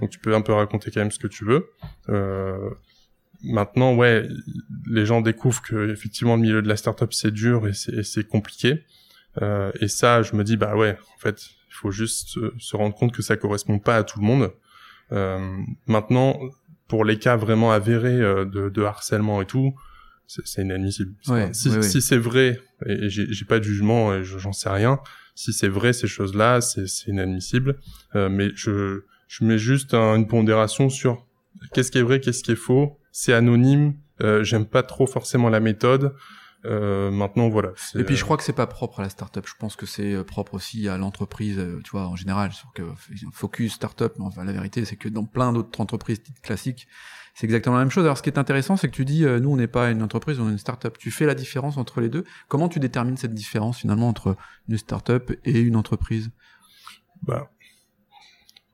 Donc 0.00 0.10
tu 0.10 0.18
peux 0.18 0.34
un 0.34 0.40
peu 0.40 0.52
raconter 0.52 0.90
quand 0.90 1.00
même 1.00 1.10
ce 1.10 1.18
que 1.18 1.26
tu 1.26 1.44
veux. 1.44 1.70
Euh, 2.08 2.70
maintenant, 3.42 3.94
ouais, 3.94 4.28
les 4.86 5.06
gens 5.06 5.20
découvrent 5.20 5.62
que 5.62 5.90
effectivement 5.90 6.36
le 6.36 6.42
milieu 6.42 6.62
de 6.62 6.68
la 6.68 6.76
startup 6.76 7.12
c'est 7.12 7.30
dur 7.30 7.68
et 7.68 7.72
c'est, 7.74 8.26
compliqué. 8.26 8.84
Euh, 9.42 9.70
et 9.80 9.88
ça, 9.88 10.22
je 10.22 10.34
me 10.34 10.44
dis 10.44 10.56
bah 10.56 10.76
ouais, 10.76 10.96
en 11.16 11.18
fait, 11.18 11.42
il 11.68 11.74
faut 11.74 11.90
juste 11.90 12.38
se, 12.58 12.76
rendre 12.76 12.94
compte 12.94 13.12
que 13.12 13.22
ça 13.22 13.36
correspond 13.36 13.78
pas 13.78 13.96
à 13.96 14.04
tout 14.04 14.18
le 14.18 14.26
monde. 14.26 14.52
Euh, 15.12 15.56
maintenant, 15.86 16.38
pour 16.88 17.04
les 17.04 17.18
cas 17.18 17.36
vraiment 17.36 17.70
avérés 17.70 18.20
euh, 18.20 18.44
de, 18.44 18.68
de 18.68 18.82
harcèlement 18.82 19.40
et 19.40 19.46
tout, 19.46 19.74
c'est 20.26 20.60
inadmissible. 20.62 21.14
si, 21.52 21.82
si 21.82 22.02
c'est 22.02 22.18
vrai, 22.18 22.60
et 22.84 23.08
j'ai 23.08 23.44
pas 23.46 23.58
de 23.58 23.64
jugement, 23.64 24.14
et 24.14 24.24
j'en 24.24 24.52
sais 24.52 24.68
rien, 24.68 25.00
si 25.34 25.52
c'est 25.52 25.68
vrai 25.68 25.92
ces 25.92 26.08
choses-là, 26.08 26.60
c'est 26.60 26.86
inadmissible. 27.06 27.78
Euh, 28.14 28.28
mais 28.28 28.50
je, 28.54 29.04
je 29.28 29.44
mets 29.44 29.58
juste 29.58 29.94
une 29.94 30.26
pondération 30.26 30.88
sur 30.90 31.26
qu'est-ce 31.72 31.92
qui 31.92 31.98
est 31.98 32.02
vrai, 32.02 32.18
qu'est-ce 32.20 32.42
qui 32.42 32.52
est 32.52 32.56
faux. 32.56 32.98
C'est 33.12 33.32
anonyme. 33.32 33.94
Euh, 34.20 34.42
J'aime 34.42 34.66
pas 34.66 34.82
trop 34.82 35.06
forcément 35.06 35.48
la 35.48 35.60
méthode. 35.60 36.14
Euh, 36.64 37.10
maintenant, 37.10 37.48
voilà. 37.48 37.70
Et 37.94 38.04
puis, 38.04 38.16
je 38.16 38.24
crois 38.24 38.36
que 38.36 38.42
c'est 38.42 38.52
pas 38.52 38.66
propre 38.66 39.00
à 39.00 39.02
la 39.02 39.08
startup. 39.08 39.46
Je 39.46 39.54
pense 39.58 39.76
que 39.76 39.86
c'est 39.86 40.14
euh, 40.14 40.24
propre 40.24 40.54
aussi 40.54 40.88
à 40.88 40.96
l'entreprise, 40.96 41.58
euh, 41.58 41.80
tu 41.84 41.90
vois, 41.92 42.08
en 42.08 42.16
général. 42.16 42.52
Sur 42.52 42.72
que 42.72 42.82
focus 43.32 43.74
startup, 43.74 44.14
mais 44.18 44.24
enfin, 44.24 44.44
la 44.44 44.52
vérité, 44.52 44.84
c'est 44.84 44.96
que 44.96 45.08
dans 45.08 45.24
plein 45.24 45.52
d'autres 45.52 45.80
entreprises 45.80 46.20
classiques, 46.42 46.88
c'est 47.34 47.44
exactement 47.46 47.76
la 47.76 47.82
même 47.82 47.90
chose. 47.90 48.04
Alors, 48.04 48.18
ce 48.18 48.22
qui 48.22 48.30
est 48.30 48.38
intéressant, 48.38 48.76
c'est 48.76 48.88
que 48.88 48.94
tu 48.94 49.04
dis, 49.04 49.24
nous, 49.24 49.50
on 49.50 49.56
n'est 49.56 49.68
pas 49.68 49.90
une 49.90 50.02
entreprise, 50.02 50.40
on 50.40 50.48
est 50.48 50.52
une 50.52 50.58
startup. 50.58 50.98
Tu 50.98 51.12
fais 51.12 51.26
la 51.26 51.36
différence 51.36 51.76
entre 51.76 52.00
les 52.00 52.08
deux. 52.08 52.24
Comment 52.48 52.68
tu 52.68 52.80
détermines 52.80 53.16
cette 53.16 53.34
différence 53.34 53.78
finalement 53.78 54.08
entre 54.08 54.36
une 54.68 54.76
startup 54.78 55.32
et 55.44 55.60
une 55.60 55.76
entreprise? 55.76 56.30
Bah, 57.22 57.50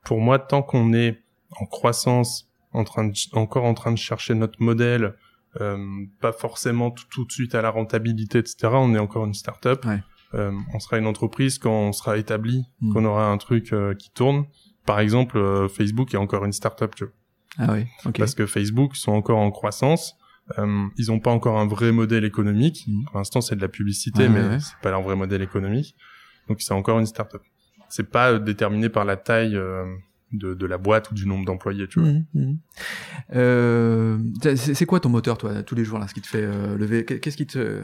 pour 0.05 0.21
moi, 0.21 0.39
tant 0.39 0.61
qu'on 0.61 0.93
est 0.93 1.21
en 1.59 1.65
croissance, 1.65 2.49
en 2.71 2.83
train 2.83 3.05
de, 3.05 3.13
encore 3.33 3.65
en 3.65 3.73
train 3.73 3.91
de 3.91 3.97
chercher 3.97 4.35
notre 4.35 4.61
modèle, 4.61 5.15
euh, 5.61 5.77
pas 6.21 6.33
forcément 6.33 6.91
tout, 6.91 7.25
de 7.25 7.31
suite 7.31 7.55
à 7.55 7.61
la 7.61 7.69
rentabilité, 7.69 8.39
etc. 8.39 8.69
On 8.73 8.93
est 8.93 8.99
encore 8.99 9.25
une 9.25 9.33
start-up. 9.33 9.85
Euh, 10.33 10.51
on 10.73 10.79
sera 10.79 10.97
une 10.97 11.07
entreprise 11.07 11.59
quand 11.59 11.71
on 11.71 11.91
sera 11.93 12.17
établi, 12.17 12.65
mm. 12.81 12.93
qu'on 12.93 13.05
aura 13.05 13.27
un 13.29 13.37
truc 13.37 13.71
euh, 13.71 13.93
qui 13.93 14.11
tourne. 14.11 14.45
Par 14.85 14.99
exemple, 14.99 15.67
Facebook 15.69 16.13
est 16.13 16.17
encore 16.17 16.45
une 16.45 16.51
start-up, 16.51 16.93
tu 16.95 17.05
vois. 17.05 17.13
Ah 17.57 17.73
oui. 17.73 18.11
Parce 18.17 18.35
que 18.35 18.45
Facebook 18.45 18.95
sont 18.95 19.13
encore 19.13 19.39
en 19.39 19.49
croissance. 19.49 20.15
ils 20.57 21.07
n'ont 21.07 21.19
pas 21.19 21.31
encore 21.31 21.57
un 21.57 21.65
vrai 21.65 21.91
modèle 21.91 22.25
économique. 22.25 22.83
Mm. 22.87 23.05
Pour 23.05 23.17
l'instant, 23.17 23.41
c'est 23.41 23.55
de 23.55 23.61
la 23.61 23.69
publicité, 23.69 24.29
mais 24.29 24.59
c'est 24.59 24.77
pas 24.81 24.91
leur 24.91 25.01
vrai 25.01 25.15
modèle 25.15 25.41
économique. 25.41 25.95
Donc, 26.49 26.61
c'est 26.61 26.73
encore 26.73 26.99
une 26.99 27.07
start-up. 27.07 27.41
C'est 27.89 28.09
pas 28.09 28.39
déterminé 28.39 28.89
par 28.89 29.05
la 29.05 29.17
taille 29.17 29.57
de, 30.31 30.53
de, 30.53 30.65
la 30.65 30.77
boîte 30.77 31.11
ou 31.11 31.13
du 31.13 31.27
nombre 31.27 31.45
d'employés, 31.45 31.87
tu 31.87 31.99
vois. 31.99 32.09
Mmh, 32.09 32.25
mmh. 32.33 32.57
Euh, 33.35 34.17
c'est 34.55 34.85
quoi 34.85 34.99
ton 34.99 35.09
moteur, 35.09 35.37
toi, 35.37 35.63
tous 35.63 35.75
les 35.75 35.83
jours, 35.83 35.99
là, 35.99 36.07
ce 36.07 36.13
qui 36.13 36.21
te 36.21 36.27
fait 36.27 36.43
euh, 36.43 36.77
lever? 36.77 37.05
Qu'est-ce 37.05 37.37
qui 37.37 37.47
te, 37.47 37.83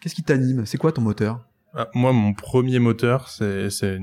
qu'est-ce 0.00 0.14
qui 0.14 0.22
t'anime? 0.22 0.66
C'est 0.66 0.78
quoi 0.78 0.92
ton 0.92 1.02
moteur? 1.02 1.44
Ah, 1.74 1.88
Moi, 1.94 2.12
mon 2.12 2.32
premier 2.32 2.78
moteur, 2.78 3.28
c'est, 3.28 3.98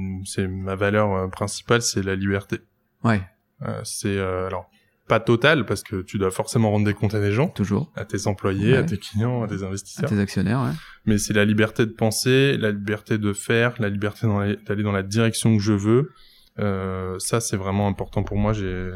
ma 0.48 0.76
valeur 0.76 1.14
euh, 1.14 1.28
principale, 1.28 1.82
c'est 1.82 2.04
la 2.04 2.16
liberté. 2.16 2.60
Ouais. 3.04 3.22
Euh, 3.64 3.82
c'est 3.84 4.20
alors 4.20 4.70
pas 5.08 5.20
total 5.20 5.66
parce 5.66 5.84
que 5.84 6.01
tu 6.01 6.18
dois 6.18 6.32
forcément 6.32 6.72
rendre 6.72 6.86
des 6.86 6.93
comptes 6.93 7.14
à 7.14 7.20
des 7.20 7.32
gens, 7.32 7.49
toujours, 7.49 7.91
à 7.95 8.06
tes 8.06 8.28
employés, 8.28 8.76
à 8.76 8.84
tes 8.84 8.97
clients, 8.97 9.43
à 9.43 9.47
tes 9.47 9.64
investisseurs, 9.64 10.06
à 10.06 10.08
tes 10.08 10.20
actionnaires. 10.20 10.62
Ouais. 10.62 10.72
Mais 11.06 11.18
c'est 11.18 11.34
la 11.34 11.45
liberté 11.45 11.86
de 11.86 11.91
penser, 11.91 12.58
la 12.58 12.72
liberté 12.72 13.18
de 13.18 13.34
faire, 13.34 13.76
la 13.80 13.89
liberté 13.89 14.28
d'aller 14.66 14.84
dans 14.84 14.91
la 14.91 15.04
direction 15.04 15.58
que 15.58 15.62
je 15.62 15.74
veux. 15.74 16.12
Euh, 16.60 17.18
ça, 17.20 17.41
c'est 17.41 17.58
vraiment 17.58 17.88
important 17.88 18.24
pour 18.24 18.38
moi. 18.38 18.54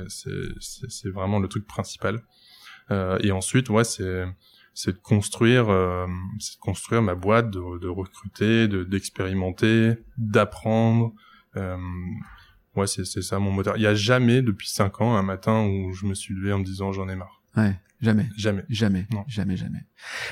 C'est 0.08 1.10
vraiment 1.10 1.40
le 1.40 1.48
truc 1.48 1.68
principal. 1.68 2.22
Euh, 2.92 3.18
et 3.22 3.32
ensuite, 3.32 3.70
ouais, 3.70 3.84
c'est 3.84 4.26
c'est 4.74 4.92
de 4.94 5.00
construire, 5.00 5.70
euh, 5.70 6.06
c'est 6.38 6.58
de 6.58 6.60
construire 6.60 7.02
ma 7.02 7.16
boîte, 7.16 7.50
de, 7.50 7.80
de 7.80 7.88
recruter, 7.88 8.68
de 8.68 8.84
d'expérimenter, 8.84 9.96
d'apprendre. 10.18 11.14
Euh, 11.56 11.78
ouais, 12.78 12.88
c'est 12.88 13.06
c'est 13.06 13.22
ça 13.22 13.40
mon 13.40 13.52
moteur. 13.52 13.76
Il 13.78 13.84
y 13.84 13.88
a 13.88 13.96
jamais 13.96 14.42
depuis 14.42 14.70
cinq 14.70 15.02
ans 15.02 15.16
un 15.16 15.24
matin 15.24 15.66
où 15.66 15.94
je 15.94 16.06
me 16.06 16.14
suis 16.14 16.34
levé 16.34 16.54
en 16.54 16.60
me 16.60 16.64
disant 16.64 16.92
j'en 16.92 17.10
ai 17.10 17.16
marre. 17.16 17.42
Ouais, 17.58 17.76
jamais. 18.02 18.30
Jamais. 18.38 18.64
Jamais. 18.70 19.08
Non. 19.12 19.24
Jamais, 19.28 19.58
jamais. 19.58 19.80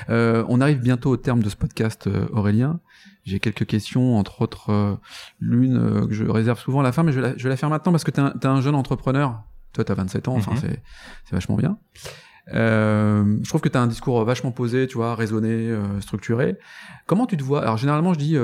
Euh, 0.08 0.44
on 0.48 0.60
arrive 0.60 0.78
bientôt 0.78 1.10
au 1.10 1.16
terme 1.16 1.42
de 1.42 1.50
ce 1.50 1.56
podcast, 1.56 2.06
euh, 2.06 2.26
Aurélien. 2.30 2.80
J'ai 3.24 3.40
quelques 3.40 3.66
questions, 3.66 4.16
entre 4.16 4.42
autres 4.42 4.70
euh, 4.70 4.94
l'une 5.40 5.76
euh, 5.76 6.06
que 6.06 6.14
je 6.14 6.24
réserve 6.24 6.60
souvent 6.60 6.80
à 6.80 6.84
la 6.84 6.92
fin, 6.92 7.02
mais 7.02 7.12
je 7.12 7.20
vais 7.20 7.30
la, 7.30 7.36
je 7.36 7.42
vais 7.42 7.50
la 7.50 7.56
faire 7.56 7.68
maintenant 7.68 7.92
parce 7.92 8.04
que 8.04 8.12
tu 8.12 8.20
es, 8.20 8.46
un 8.46 8.60
jeune 8.60 8.76
entrepreneur. 8.76 9.42
Toi, 9.72 9.84
tu 9.84 9.92
as 9.92 9.94
27 9.96 10.28
ans, 10.28 10.36
enfin, 10.36 10.52
mhm. 10.52 10.58
c'est 10.60 10.82
c'est 11.24 11.34
vachement 11.34 11.56
bien. 11.56 11.78
Je 12.52 13.48
trouve 13.48 13.60
que 13.60 13.68
tu 13.68 13.76
as 13.76 13.82
un 13.82 13.88
discours 13.88 14.24
vachement 14.24 14.52
posé, 14.52 14.86
tu 14.86 14.94
vois, 14.94 15.16
raisonné, 15.16 15.76
structuré. 16.00 16.56
Comment 17.06 17.26
tu 17.26 17.36
te 17.36 17.42
vois? 17.42 17.62
Alors, 17.62 17.76
généralement, 17.76 18.14
je 18.14 18.18
dis 18.20 18.36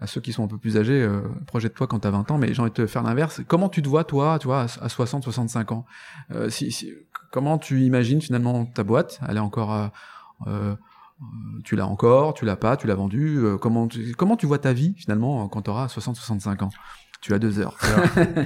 à 0.00 0.06
ceux 0.06 0.20
qui 0.20 0.32
sont 0.32 0.44
un 0.44 0.48
peu 0.48 0.58
plus 0.58 0.76
âgés, 0.76 1.08
projette-toi 1.46 1.86
quand 1.86 2.00
tu 2.00 2.06
as 2.06 2.10
20 2.10 2.30
ans, 2.30 2.38
mais 2.38 2.52
j'ai 2.52 2.60
envie 2.60 2.70
de 2.70 2.74
te 2.74 2.86
faire 2.86 3.02
l'inverse. 3.02 3.40
Comment 3.48 3.68
tu 3.68 3.80
te 3.80 3.88
vois, 3.88 4.04
toi, 4.04 4.38
tu 4.38 4.46
vois, 4.46 4.66
à 4.80 4.88
60, 4.88 5.24
65 5.24 5.72
ans? 5.72 5.86
Si, 6.48 6.70
si, 6.70 6.92
Comment 7.30 7.56
tu 7.56 7.80
imagines 7.82 8.20
finalement 8.20 8.66
ta 8.66 8.84
boîte? 8.84 9.20
Elle 9.26 9.38
est 9.38 9.40
encore 9.40 9.90
euh, 10.46 10.74
tu 11.64 11.76
l'as 11.76 11.86
encore, 11.86 12.34
tu 12.34 12.44
l'as 12.44 12.56
pas, 12.56 12.76
tu 12.76 12.86
l'as 12.86 12.94
vendu. 12.94 13.38
Euh, 13.38 13.56
comment, 13.56 13.88
tu, 13.88 14.14
comment 14.14 14.36
tu 14.36 14.46
vois 14.46 14.58
ta 14.58 14.72
vie 14.72 14.94
finalement 14.96 15.48
quand 15.48 15.62
tu 15.62 15.70
auras 15.70 15.86
60-65 15.86 16.64
ans? 16.64 16.70
Tu 17.20 17.34
as 17.34 17.38
deux 17.38 17.58
heures. 17.58 17.76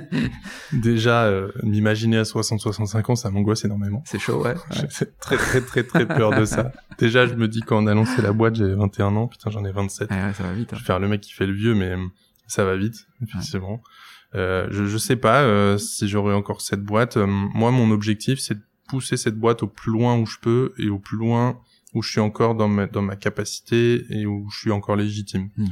Déjà, 0.73 1.25
euh, 1.25 1.51
m'imaginer 1.63 2.19
à 2.19 2.23
60-65 2.23 3.13
ans, 3.13 3.17
ça 3.17 3.31
m'angoisse 3.31 3.65
énormément. 3.65 4.03
C'est 4.07 4.19
chaud, 4.19 4.43
ouais. 4.43 4.55
J'ai 4.71 5.07
très 5.21 5.37
très 5.37 5.61
très 5.61 5.83
très 5.83 6.07
peur 6.07 6.39
de 6.39 6.45
ça. 6.45 6.73
Déjà, 6.99 7.27
je 7.27 7.35
me 7.35 7.49
dis 7.49 7.61
quand 7.61 7.83
on 7.83 7.87
a 7.87 7.95
lancé 7.95 8.23
la 8.23 8.33
boîte, 8.33 8.55
j'avais 8.55 8.75
21 8.75 9.17
ans, 9.17 9.27
putain 9.27 9.51
j'en 9.51 9.65
ai 9.65 9.73
27. 9.73 10.11
ouais, 10.11 10.33
ça 10.33 10.43
va 10.45 10.53
vite. 10.53 10.73
Hein. 10.73 10.77
Je 10.77 10.81
vais 10.81 10.87
faire 10.87 10.99
le 10.99 11.09
mec 11.09 11.21
qui 11.21 11.33
fait 11.33 11.47
le 11.47 11.53
vieux, 11.53 11.75
mais 11.75 11.95
ça 12.47 12.65
va 12.65 12.77
vite, 12.77 13.07
effectivement. 13.23 13.83
Euh, 14.35 14.69
je, 14.71 14.87
je 14.87 14.99
sais 14.99 15.17
pas 15.17 15.77
si 15.79 16.09
j'aurai 16.09 16.35
encore 16.35 16.61
cette 16.61 16.83
boîte. 16.83 17.17
moi, 17.17 17.71
mon 17.71 17.91
objectif, 17.91 18.39
c'est 18.39 18.55
de 18.55 18.63
pousser 18.89 19.17
cette 19.17 19.37
boîte 19.37 19.63
au 19.63 19.69
plus 19.69 19.93
loin 19.93 20.17
où 20.19 20.27
je 20.27 20.39
peux 20.41 20.73
et 20.79 20.89
au 20.89 20.99
plus 20.99 21.17
loin 21.17 21.61
où 21.95 22.03
je 22.03 22.11
suis 22.11 22.21
encore 22.21 22.55
dans 22.55 22.69
ma, 22.69 22.87
dans 22.87 23.03
ma 23.03 23.17
capacité 23.17 24.05
et 24.11 24.27
où 24.27 24.49
je 24.51 24.59
suis 24.59 24.71
encore 24.71 24.97
légitime. 24.97 25.51
Hmm. 25.57 25.67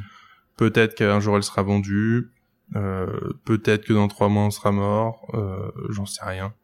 Peut-être 0.57 0.95
qu'un 0.95 1.21
jour 1.21 1.37
elle 1.37 1.43
sera 1.43 1.63
vendue, 1.63 2.17
euh, 2.17 2.31
peut-être 2.73 3.85
que 3.85 3.93
dans 3.93 4.09
trois 4.09 4.29
mois 4.29 4.45
on 4.45 4.51
sera 4.51 4.73
mort, 4.73 5.31
euh, 5.35 5.71
j'en 5.91 6.07
sais 6.07 6.25
rien. 6.25 6.55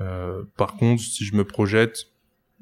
Euh, 0.00 0.42
par 0.56 0.74
contre, 0.74 1.02
si 1.02 1.24
je 1.24 1.34
me 1.36 1.44
projette, 1.44 2.06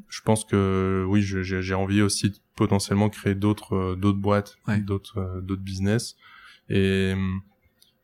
je 0.09 0.21
pense 0.21 0.45
que 0.45 1.05
oui, 1.09 1.23
j'ai 1.23 1.75
envie 1.75 2.03
aussi 2.03 2.31
de 2.31 2.37
potentiellement 2.57 3.09
créer 3.09 3.35
d'autres 3.35 3.75
euh, 3.75 3.97
d'autres 3.97 4.19
boîtes, 4.19 4.57
d'autres 4.87 5.19
euh, 5.19 5.41
d'autres 5.41 5.63
business. 5.63 6.17
Et 6.69 7.13
hum, 7.15 7.41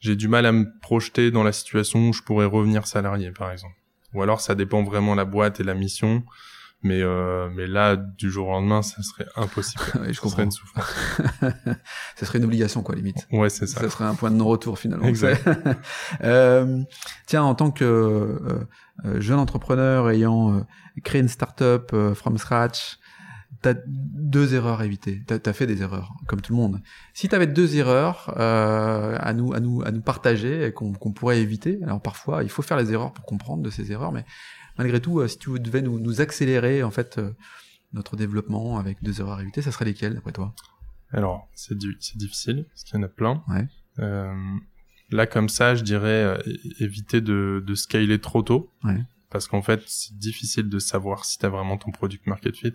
j'ai 0.00 0.16
du 0.16 0.28
mal 0.28 0.46
à 0.46 0.52
me 0.52 0.66
projeter 0.80 1.30
dans 1.30 1.42
la 1.42 1.52
situation 1.52 2.08
où 2.08 2.12
je 2.12 2.22
pourrais 2.22 2.46
revenir 2.46 2.86
salarié, 2.86 3.30
par 3.32 3.50
exemple. 3.50 3.74
Ou 4.14 4.22
alors 4.22 4.40
ça 4.40 4.54
dépend 4.54 4.82
vraiment 4.82 5.12
de 5.12 5.18
la 5.18 5.24
boîte 5.24 5.60
et 5.60 5.64
la 5.64 5.74
mission 5.74 6.24
mais 6.82 7.02
euh, 7.02 7.48
mais 7.54 7.66
là 7.66 7.96
du 7.96 8.30
jour 8.30 8.48
au 8.48 8.52
lendemain 8.52 8.82
ça 8.82 9.02
serait 9.02 9.26
impossible. 9.36 9.82
Ouais, 10.00 10.12
je 10.12 10.20
comprends 10.20 10.42
une 10.42 10.50
souffrance. 10.50 10.84
Ça 12.16 12.26
serait 12.26 12.38
une 12.38 12.44
obligation 12.44 12.82
quoi 12.82 12.94
limite. 12.94 13.26
Ouais 13.32 13.48
c'est 13.48 13.66
ça. 13.66 13.80
Ça 13.80 13.90
serait 13.90 14.04
un 14.04 14.14
point 14.14 14.30
de 14.30 14.36
non 14.36 14.46
retour 14.46 14.78
finalement. 14.78 15.06
Exact. 15.06 15.48
Euh, 16.22 16.82
tiens 17.26 17.42
en 17.42 17.54
tant 17.54 17.70
que 17.70 17.84
euh, 17.84 18.66
euh 19.04 19.20
jeune 19.20 19.38
entrepreneur 19.38 20.10
ayant 20.10 20.54
euh, 20.54 20.60
créé 21.02 21.20
une 21.20 21.28
startup 21.28 21.90
euh, 21.92 22.14
from 22.14 22.38
scratch 22.38 22.98
T'as 23.60 23.74
deux 23.86 24.54
erreurs 24.54 24.80
à 24.80 24.86
éviter. 24.86 25.24
T'as 25.26 25.38
as 25.44 25.52
fait 25.52 25.66
des 25.66 25.82
erreurs, 25.82 26.14
comme 26.28 26.40
tout 26.40 26.52
le 26.52 26.58
monde. 26.58 26.80
Si 27.12 27.28
t'avais 27.28 27.48
deux 27.48 27.76
erreurs 27.76 28.32
euh, 28.38 29.16
à 29.18 29.32
nous, 29.32 29.52
à 29.52 29.58
nous, 29.58 29.82
à 29.84 29.90
nous 29.90 30.00
partager 30.00 30.72
qu'on 30.72 30.92
qu'on 30.92 31.10
pourrait 31.10 31.40
éviter, 31.40 31.80
alors 31.82 32.00
parfois 32.00 32.44
il 32.44 32.50
faut 32.50 32.62
faire 32.62 32.76
les 32.76 32.92
erreurs 32.92 33.12
pour 33.12 33.24
comprendre 33.24 33.64
de 33.64 33.70
ces 33.70 33.90
erreurs, 33.90 34.12
mais 34.12 34.24
malgré 34.78 35.00
tout, 35.00 35.20
euh, 35.20 35.28
si 35.28 35.38
tu 35.38 35.58
devais 35.58 35.82
nous, 35.82 35.98
nous 36.00 36.20
accélérer 36.20 36.82
en 36.82 36.90
fait 36.90 37.18
euh, 37.18 37.32
notre 37.92 38.16
développement 38.16 38.78
avec 38.78 39.02
deux 39.02 39.20
erreurs 39.20 39.38
à 39.38 39.42
éviter, 39.42 39.62
ça 39.62 39.72
serait 39.72 39.84
lesquelles 39.84 40.14
d'après 40.14 40.32
toi? 40.32 40.54
Alors, 41.10 41.48
c'est 41.54 41.76
difficile, 41.76 42.66
parce 42.68 42.84
qu'il 42.84 42.96
y 42.96 42.98
en 42.98 43.02
a 43.02 43.08
plein. 43.08 43.42
Ouais. 43.48 43.66
Euh, 43.98 44.34
là, 45.10 45.26
comme 45.26 45.48
ça, 45.48 45.74
je 45.74 45.82
dirais 45.82 46.22
euh, 46.24 46.38
éviter 46.80 47.20
de, 47.20 47.64
de 47.66 47.74
scaler 47.74 48.20
trop 48.20 48.42
tôt. 48.42 48.70
Ouais. 48.84 49.00
Parce 49.30 49.48
qu'en 49.48 49.62
fait, 49.62 49.82
c'est 49.86 50.16
difficile 50.18 50.68
de 50.68 50.78
savoir 50.78 51.24
si 51.24 51.38
tu 51.38 51.46
as 51.46 51.48
vraiment 51.48 51.78
ton 51.78 51.90
product 51.90 52.26
market 52.26 52.56
fit. 52.56 52.74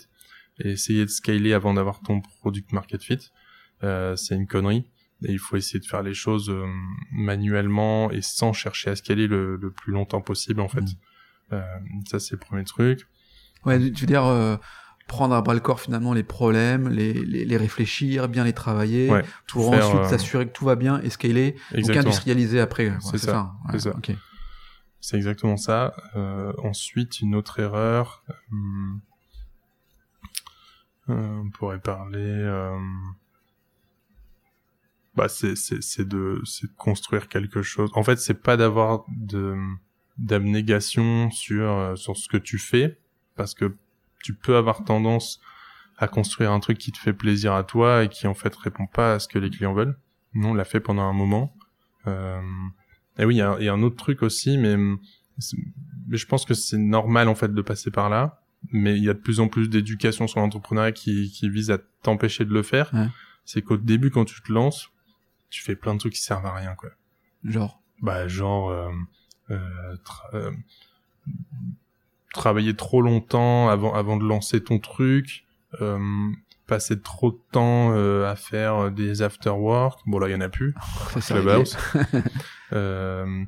Et 0.60 0.72
essayer 0.72 1.06
de 1.06 1.10
scaler 1.10 1.54
avant 1.54 1.74
d'avoir 1.74 2.01
ton 2.01 2.22
product 2.39 2.72
market 2.74 3.04
fit, 3.04 3.32
euh, 3.84 4.16
c'est 4.16 4.36
une 4.36 4.47
connerie. 4.47 4.86
Et 5.26 5.32
il 5.32 5.39
faut 5.39 5.56
essayer 5.56 5.80
de 5.80 5.86
faire 5.86 6.04
les 6.04 6.14
choses 6.14 6.51
manuellement 7.12 8.12
et 8.12 8.22
sans 8.22 8.51
chercher 8.51 8.89
à 8.89 8.95
scaler 8.95 9.28
le, 9.28 9.56
le 9.56 9.72
plus 9.72 9.93
longtemps 9.93 10.22
possible, 10.22 10.60
en 10.60 10.68
fait. 10.68 10.82
Mm. 10.82 10.95
Euh, 11.54 11.62
ça, 12.10 12.20
c'est 12.20 12.34
le 12.34 12.39
premier 12.39 12.64
truc. 12.64 13.08
Ouais, 13.66 13.80
tu 13.80 14.01
veux 14.01 14.08
dire, 14.08 14.26
euh, 14.26 14.58
prendre 15.08 15.36
à 15.36 15.41
bras 15.41 15.54
le 15.54 15.60
corps 15.60 15.80
finalement 15.80 16.14
les 16.14 16.24
problèmes, 16.24 16.89
les, 16.89 17.14
les, 17.14 17.58
réfléchir, 17.58 18.28
bien 18.28 18.43
les 18.43 18.54
travailler, 18.54 19.12
pour 19.47 19.70
ensuite 19.70 20.01
euh, 20.01 20.10
s'assurer 20.10 20.47
que 20.47 20.51
tout 20.51 20.66
va 20.66 20.76
bien 20.76 21.01
et 21.01 21.10
scaler, 21.10 21.56
donc 21.74 21.95
industrialiser 21.95 22.60
après. 22.60 22.93
c'est 22.99 23.18
ça. 23.18 23.54
C'est 24.99 25.18
exactement 25.18 25.58
ça. 25.58 25.93
Euh, 26.16 26.54
ensuite, 26.64 27.20
une 27.20 27.36
autre 27.36 27.60
erreur. 27.60 28.24
On 31.10 31.49
pourrait 31.54 31.82
parler. 31.82 32.72
Bah, 35.16 35.28
c'est 35.28 35.54
de 35.54 36.41
c'est 36.45 36.66
de 36.66 36.74
construire 36.78 37.28
quelque 37.28 37.62
chose. 37.62 37.91
En 37.93 38.04
fait, 38.04 38.18
c'est 38.18 38.41
pas 38.41 38.58
d'avoir 38.58 39.06
de 39.10 39.56
d'abnégation 40.18 41.32
sur 41.32 41.70
euh, 41.70 41.95
sur 41.95 42.18
ce 42.18 42.28
que 42.28 42.38
tu 42.38 42.57
fais, 42.57 42.97
parce 43.36 43.53
que 43.53 43.76
tu 44.24 44.34
peux 44.34 44.55
avoir 44.55 44.84
tendance 44.84 45.41
à 45.97 46.07
construire 46.07 46.51
un 46.51 46.59
truc 46.59 46.78
qui 46.78 46.91
te 46.91 46.97
fait 46.97 47.14
plaisir 47.14 47.53
à 47.53 47.64
toi 47.64 48.03
et 48.03 48.09
qui 48.09 48.28
en 48.28 48.34
fait 48.34 48.55
répond 48.55 48.88
pas 48.88 49.16
à 49.16 49.20
ce 49.20 49.28
que 49.28 49.39
les 49.39 49.49
clients 49.49 49.74
veulent. 49.74 49.97
Nous, 50.34 50.47
on 50.47 50.53
l'a 50.53 50.66
fait 50.66 50.80
pendant 50.80 51.03
un 51.03 51.14
moment. 51.14 51.55
Euh, 52.07 52.41
et 53.18 53.26
oui, 53.26 53.36
il 53.36 53.38
y 53.38 53.41
a, 53.41 53.59
y 53.59 53.70
a, 53.70 53.74
un 53.74 53.84
autre 53.84 53.95
truc 53.95 54.24
aussi, 54.24 54.57
mais, 54.57 54.76
mais 54.76 56.18
je 56.18 56.26
pense 56.26 56.45
que 56.45 56.53
c'est 56.53 56.78
normal 56.78 57.28
en 57.28 57.36
fait 57.36 57.53
de 57.53 57.61
passer 57.61 57.91
par 57.91 58.09
là. 58.09 58.39
Mais 58.72 58.97
il 58.97 59.03
y 59.03 59.09
a 59.09 59.14
de 59.14 59.20
plus 59.20 59.39
en 59.39 59.49
plus 59.49 59.70
d'éducation 59.70 60.26
sur 60.26 60.39
l'entrepreneuriat 60.39 60.93
qui, 60.93 61.32
qui 61.32 61.49
vise 61.49 61.70
à 61.70 61.78
t'empêcher 62.01 62.45
de 62.45 62.53
le 62.53 62.64
faire. 62.64 62.91
C'est 63.45 63.61
qu'au 63.61 63.78
début, 63.78 64.09
quand 64.09 64.26
tu 64.26 64.41
te 64.41 64.51
lances, 64.51 64.89
tu 65.49 65.61
fais 65.61 65.76
plein 65.76 65.93
de 65.93 65.99
trucs 65.99 66.14
qui 66.14 66.22
servent 66.22 66.45
à 66.45 66.53
rien, 66.53 66.74
quoi. 66.76 66.89
Genre? 67.43 67.82
Bah, 68.01 68.28
genre. 68.28 68.70
Euh, 68.70 68.89
euh, 69.52 69.96
euh, 70.34 70.52
travailler 72.34 72.76
trop 72.76 73.02
longtemps 73.02 73.70
avant 73.70 73.94
avant 73.94 74.18
de 74.18 74.26
lancer 74.26 74.62
ton 74.62 74.80
truc, 74.80 75.46
euh, 75.82 76.00
passer 76.68 77.00
trop 77.00 77.32
de 77.32 77.39
temps 77.52 77.94
euh, 77.94 78.30
à 78.30 78.36
faire 78.36 78.91
des 78.91 79.22
after 79.22 79.52
work. 79.52 80.00
Bon 80.06 80.20
là 80.20 80.28
il 80.28 80.32
y 80.32 80.36
en 80.36 80.41
a 80.41 80.50
plus. 80.50 80.74
C'est 81.22 81.36
euh, 82.74 83.46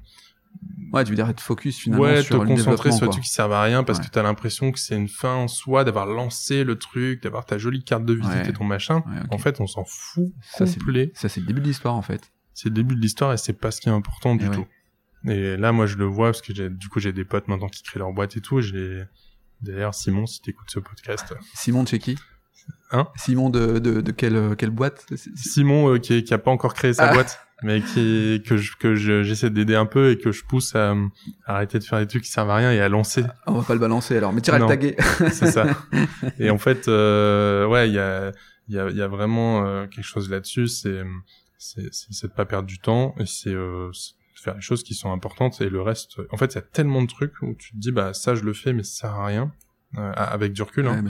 ouais, 0.93 1.03
tu 1.03 1.09
veux 1.09 1.15
dire 1.15 1.29
être 1.29 1.41
focus 1.41 1.79
finalement 1.79 2.03
ouais, 2.03 2.21
sur 2.21 2.39
te 2.39 2.45
concentrer 2.45 2.91
sur 2.91 3.07
des 3.07 3.11
trucs 3.11 3.23
qui 3.23 3.29
servent 3.29 3.53
à 3.53 3.63
rien 3.63 3.83
parce 3.83 3.99
que 3.99 4.07
tu 4.07 4.19
as 4.19 4.23
l'impression 4.23 4.71
que 4.71 4.79
c'est 4.79 4.95
une 4.95 5.09
fin 5.09 5.33
en 5.33 5.47
soi 5.47 5.83
d'avoir 5.83 6.05
lancé 6.05 6.63
le 6.63 6.77
truc, 6.77 7.23
d'avoir 7.23 7.45
ta 7.45 7.57
jolie 7.57 7.83
carte 7.83 8.05
de 8.05 8.13
visite 8.13 8.47
et 8.47 8.53
ton 8.53 8.65
machin. 8.65 9.03
En 9.31 9.37
fait, 9.37 9.59
on 9.59 9.67
s'en 9.67 9.83
fout 9.85 10.31
ça. 10.41 10.65
Ça 10.65 11.29
c'est 11.29 11.39
le 11.39 11.47
début 11.47 11.61
de 11.61 11.67
l'histoire 11.67 11.95
en 11.95 12.01
fait. 12.01 12.31
C'est 12.53 12.69
le 12.69 12.75
début 12.75 12.95
de 12.95 13.01
l'histoire 13.01 13.33
et 13.33 13.37
c'est 13.37 13.59
pas 13.59 13.71
ce 13.71 13.81
qui 13.81 13.89
est 13.89 13.91
important 13.91 14.35
du 14.35 14.49
tout. 14.49 14.65
Et 15.27 15.57
là, 15.57 15.71
moi, 15.71 15.85
je 15.85 15.97
le 15.97 16.05
vois 16.05 16.27
parce 16.27 16.41
que 16.41 16.53
j'ai, 16.53 16.69
du 16.69 16.89
coup, 16.89 16.99
j'ai 16.99 17.13
des 17.13 17.25
potes 17.25 17.47
maintenant 17.47 17.69
qui 17.69 17.83
créent 17.83 17.99
leur 17.99 18.13
boîte 18.13 18.37
et 18.37 18.41
tout. 18.41 18.61
J'ai, 18.61 19.03
d'ailleurs, 19.61 19.93
Simon, 19.93 20.25
si 20.25 20.41
t'écoutes 20.41 20.69
ce 20.69 20.79
podcast. 20.79 21.33
Simon 21.53 21.83
de 21.83 21.87
chez 21.87 21.99
qui? 21.99 22.17
Hein? 22.91 23.07
Simon 23.15 23.49
de, 23.49 23.79
de, 23.79 24.01
de 24.01 24.11
quelle, 24.11 24.55
quelle 24.57 24.69
boîte? 24.69 25.05
Simon, 25.35 25.93
euh, 25.93 25.99
qui, 25.99 26.23
qui 26.23 26.33
a 26.33 26.37
pas 26.37 26.51
encore 26.51 26.73
créé 26.73 26.93
sa 26.93 27.09
ah. 27.09 27.13
boîte, 27.13 27.39
mais 27.63 27.81
qui, 27.81 28.43
que 28.45 28.57
je, 28.57 28.75
que 28.75 28.95
j'essaie 28.95 29.49
d'aider 29.49 29.75
un 29.75 29.85
peu 29.85 30.11
et 30.11 30.17
que 30.17 30.31
je 30.31 30.43
pousse 30.43 30.75
à, 30.75 30.95
arrêter 31.45 31.79
de 31.79 31.83
faire 31.83 31.99
des 31.99 32.07
trucs 32.07 32.23
qui 32.23 32.31
servent 32.31 32.49
à 32.49 32.55
rien 32.55 32.71
et 32.71 32.79
à 32.79 32.89
lancer. 32.89 33.23
On 33.47 33.53
va 33.53 33.63
pas 33.63 33.73
le 33.73 33.79
balancer 33.79 34.17
alors, 34.17 34.33
mais 34.33 34.41
tu 34.41 34.51
le 34.51 34.67
taguer. 34.67 34.95
c'est 35.31 35.51
ça. 35.51 35.65
Et 36.39 36.49
en 36.49 36.57
fait, 36.57 36.87
euh, 36.87 37.65
ouais, 37.67 37.89
il 37.89 37.93
y 37.93 37.99
a, 37.99 38.31
il 38.67 38.75
y 38.75 38.79
a, 38.79 38.89
y 38.89 39.01
a 39.01 39.07
vraiment 39.07 39.65
euh, 39.65 39.87
quelque 39.87 40.05
chose 40.05 40.29
là-dessus. 40.29 40.67
C'est, 40.67 41.03
c'est, 41.57 41.91
c'est 41.91 42.27
de 42.27 42.33
pas 42.33 42.45
perdre 42.45 42.67
du 42.67 42.79
temps 42.79 43.15
et 43.19 43.25
c'est, 43.25 43.53
euh, 43.53 43.89
faire 44.39 44.55
les 44.55 44.61
choses 44.61 44.83
qui 44.83 44.93
sont 44.93 45.11
importantes 45.11 45.61
et 45.61 45.69
le 45.69 45.81
reste 45.81 46.19
en 46.31 46.37
fait 46.37 46.53
il 46.53 46.55
y 46.55 46.59
a 46.59 46.61
tellement 46.61 47.01
de 47.01 47.07
trucs 47.07 47.41
où 47.41 47.55
tu 47.55 47.71
te 47.71 47.77
dis 47.77 47.91
bah 47.91 48.13
ça 48.13 48.35
je 48.35 48.43
le 48.43 48.53
fais 48.53 48.73
mais 48.73 48.83
ça 48.83 49.07
sert 49.07 49.11
à 49.11 49.25
rien 49.25 49.51
euh, 49.97 50.11
avec 50.15 50.53
du 50.53 50.61
recul 50.61 50.87
hein, 50.87 51.03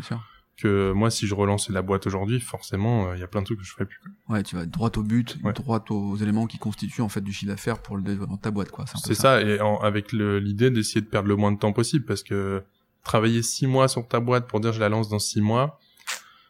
que 0.58 0.92
moi 0.92 1.10
si 1.10 1.28
je 1.28 1.36
relançais 1.36 1.74
la 1.74 1.82
boîte 1.82 2.08
aujourd'hui 2.08 2.40
forcément 2.40 3.10
euh, 3.10 3.16
il 3.16 3.20
y 3.20 3.24
a 3.24 3.28
plein 3.28 3.42
de 3.42 3.46
trucs 3.46 3.60
que 3.60 3.66
je 3.66 3.72
ferais 3.72 3.86
plus 3.86 4.00
ouais 4.30 4.44
tu 4.44 4.56
vas 4.56 4.66
droit 4.66 4.92
au 4.96 5.04
but 5.04 5.38
droit 5.54 5.84
aux 5.90 6.16
éléments 6.18 6.46
qui 6.46 6.58
constituent 6.58 7.02
en 7.02 7.10
fait 7.10 7.22
du 7.22 7.34
chiffre 7.34 7.52
d'affaires 7.52 7.82
pour 7.82 7.98
le 7.98 8.04
développement 8.04 8.38
de 8.38 8.42
ta 8.42 8.52
boîte 8.52 8.72
quoi. 8.72 8.86
C'est 9.04 9.16
ça. 9.16 9.42
et 9.42 9.60
avec 9.82 10.12
l'idée 10.12 10.70
d'essayer 10.70 11.02
de 11.02 11.08
perdre 11.08 11.28
le 11.28 11.36
moins 11.36 11.52
de 11.52 11.58
temps 11.58 11.74
possible 11.74 12.06
parce 12.06 12.24
que 12.24 12.64
travailler 13.04 13.42
six 13.42 13.68
mois 13.68 13.88
sur 13.88 14.08
ta 14.08 14.20
boîte 14.20 14.48
pour 14.48 14.60
dire 14.60 14.72
je 14.72 14.80
la 14.80 14.90
lance 14.90 15.10
dans 15.10 15.20
six 15.20 15.42
mois 15.42 15.80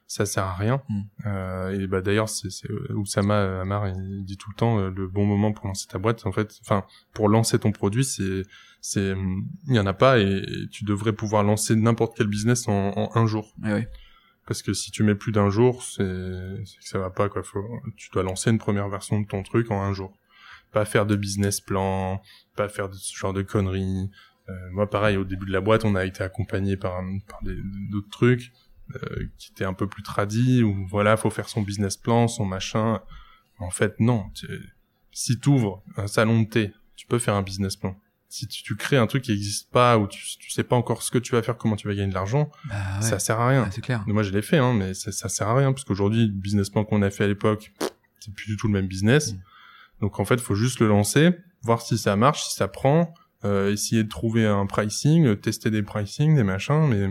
ça 0.08 0.26
sert 0.26 0.44
à 0.44 0.54
rien. 0.54 0.82
Mm. 0.90 1.02
Euh, 1.26 1.80
et 1.80 1.88
bah 1.88 2.02
d'ailleurs, 2.02 2.30
c'est 2.30 2.50
euh, 2.70 2.94
Oussama 2.94 3.62
Amar 3.62 3.88
il 3.88 4.24
dit 4.24 4.38
tout 4.38 4.50
le 4.50 4.56
temps 4.56 4.80
euh, 4.80 4.90
le 4.90 5.08
bon 5.08 5.26
moment 5.26 5.52
pour 5.52 5.68
lancer 5.68 5.88
ta 5.88 5.98
boîte. 5.98 6.26
En 6.26 6.32
fait, 6.32 6.60
enfin 6.62 6.86
pour 7.14 7.30
lancer 7.30 7.60
ton 7.60 7.72
produit, 7.72 8.06
c'est 8.06 8.44
c'est 8.82 9.16
il 9.68 9.76
y 9.76 9.80
en 9.80 9.88
a 9.88 9.94
pas 9.94 10.20
et, 10.20 10.44
tu 10.72 10.86
devrais 10.86 11.14
pouvoir 11.14 11.44
lancer 11.44 11.76
n'importe 11.76 12.16
quel 12.18 12.28
business 12.28 12.68
en, 12.68 12.92
en 12.96 13.10
un 13.16 13.26
jour. 13.26 13.54
Eh 13.66 13.74
oui. 13.74 13.82
Parce 14.48 14.62
que 14.62 14.74
si 14.74 14.92
tu 14.92 15.04
mets 15.04 15.16
plus 15.16 15.32
d'un 15.32 15.50
jour, 15.50 15.82
c'est 15.82 16.04
que 16.04 16.64
ça 16.82 17.00
va 17.00 17.10
pas 17.10 17.30
quoi. 17.30 17.42
Faut, 17.42 17.66
tu 17.98 18.10
dois 18.12 18.22
lancer 18.22 18.52
une 18.52 18.60
première 18.60 18.90
version 18.90 19.20
de 19.20 19.26
ton 19.26 19.42
truc 19.42 19.72
en 19.72 19.82
un 19.82 19.92
jour. 19.92 20.16
Pas 20.72 20.86
faire 20.86 21.08
de 21.08 21.16
business 21.16 21.62
plan, 21.62 22.22
pas 22.56 22.70
faire 22.70 22.90
de 22.90 22.96
ce 22.96 23.16
genre 23.18 23.34
de 23.34 23.42
conneries. 23.42 24.12
Euh, 24.50 24.54
moi, 24.72 24.88
pareil, 24.88 25.18
au 25.18 25.24
début 25.24 25.48
de 25.48 25.52
la 25.52 25.62
boîte, 25.62 25.84
on 25.84 25.96
a 25.96 26.06
été 26.06 26.24
accompagné 26.24 26.78
par, 26.78 27.02
par 27.28 27.40
d'autres 27.90 28.10
trucs 28.12 28.52
euh, 28.94 29.28
qui 29.38 29.52
était 29.52 29.66
un 29.66 29.74
peu 29.74 29.88
plus 29.88 30.04
tradit 30.04 30.62
où 30.64 30.86
voilà 30.88 31.18
faut 31.18 31.32
faire 31.32 31.50
son 31.50 31.62
business 31.62 31.98
plan 31.98 32.28
son 32.28 32.46
machin. 32.46 33.02
En 33.58 33.72
fait 33.72 34.00
non. 34.00 34.26
Si 35.12 35.40
tu 35.40 35.50
ouvres 35.50 35.84
un 35.98 36.08
salon 36.08 36.42
de 36.42 36.48
thé 36.48 36.74
tu 36.96 37.08
peux 37.08 37.20
faire 37.20 37.36
un 37.36 37.42
business 37.42 37.76
plan. 37.76 37.96
Si 38.28 38.48
tu, 38.48 38.76
crées 38.76 38.98
un 38.98 39.08
truc 39.08 39.24
qui 39.24 39.32
n'existe 39.32 39.72
pas 39.72 39.98
ou 39.98 40.08
tu, 40.08 40.20
tu 40.40 40.52
sais 40.52 40.64
pas 40.64 40.76
encore 40.76 41.04
ce 41.04 41.12
que 41.12 41.18
tu 41.18 41.34
vas 41.34 41.42
faire 41.42 41.58
comment 41.58 41.76
tu 41.76 41.88
vas 41.88 41.94
gagner 41.94 42.10
de 42.10 42.14
l'argent 42.14 42.52
bah 42.66 43.00
ça 43.00 43.18
sert 43.18 43.40
à 43.40 43.48
rien. 43.48 43.70
C'est 43.72 43.82
clair. 43.82 44.04
Moi 44.08 44.24
je 44.24 44.32
l'ai 44.32 44.42
fait 44.42 44.58
hein 44.58 44.74
mais 44.74 44.94
ça, 44.94 45.12
ça 45.12 45.30
sert 45.30 45.48
à 45.48 45.56
rien 45.56 45.72
parce 45.72 45.86
qu'aujourd'hui 45.86 46.28
le 46.28 46.34
business 46.34 46.70
plan 46.70 46.84
qu'on 46.84 47.02
a 47.02 47.10
fait 47.10 47.24
à 47.24 47.28
l'époque 47.28 47.72
c'est 48.20 48.34
plus 48.34 48.48
du 48.48 48.58
tout 48.58 48.68
le 48.68 48.74
même 48.74 48.88
business. 48.88 49.34
Mm. 49.34 49.38
donc 50.02 50.20
en 50.20 50.26
fait 50.26 50.42
faut 50.42 50.56
juste 50.56 50.80
le 50.80 50.88
lancer 50.88 51.32
voir 51.62 51.82
si 51.82 51.98
ça 51.98 52.16
marche 52.16 52.44
si 52.44 52.56
ça 52.56 52.68
prend 52.68 53.14
euh, 53.46 53.72
essayer 53.72 54.04
de 54.04 54.10
trouver 54.10 54.46
un 54.46 54.66
pricing 54.66 55.38
tester 55.38 55.72
des 55.72 55.84
pricing 55.84 56.36
des 56.36 56.44
machins 56.44 56.88
mais 56.88 57.08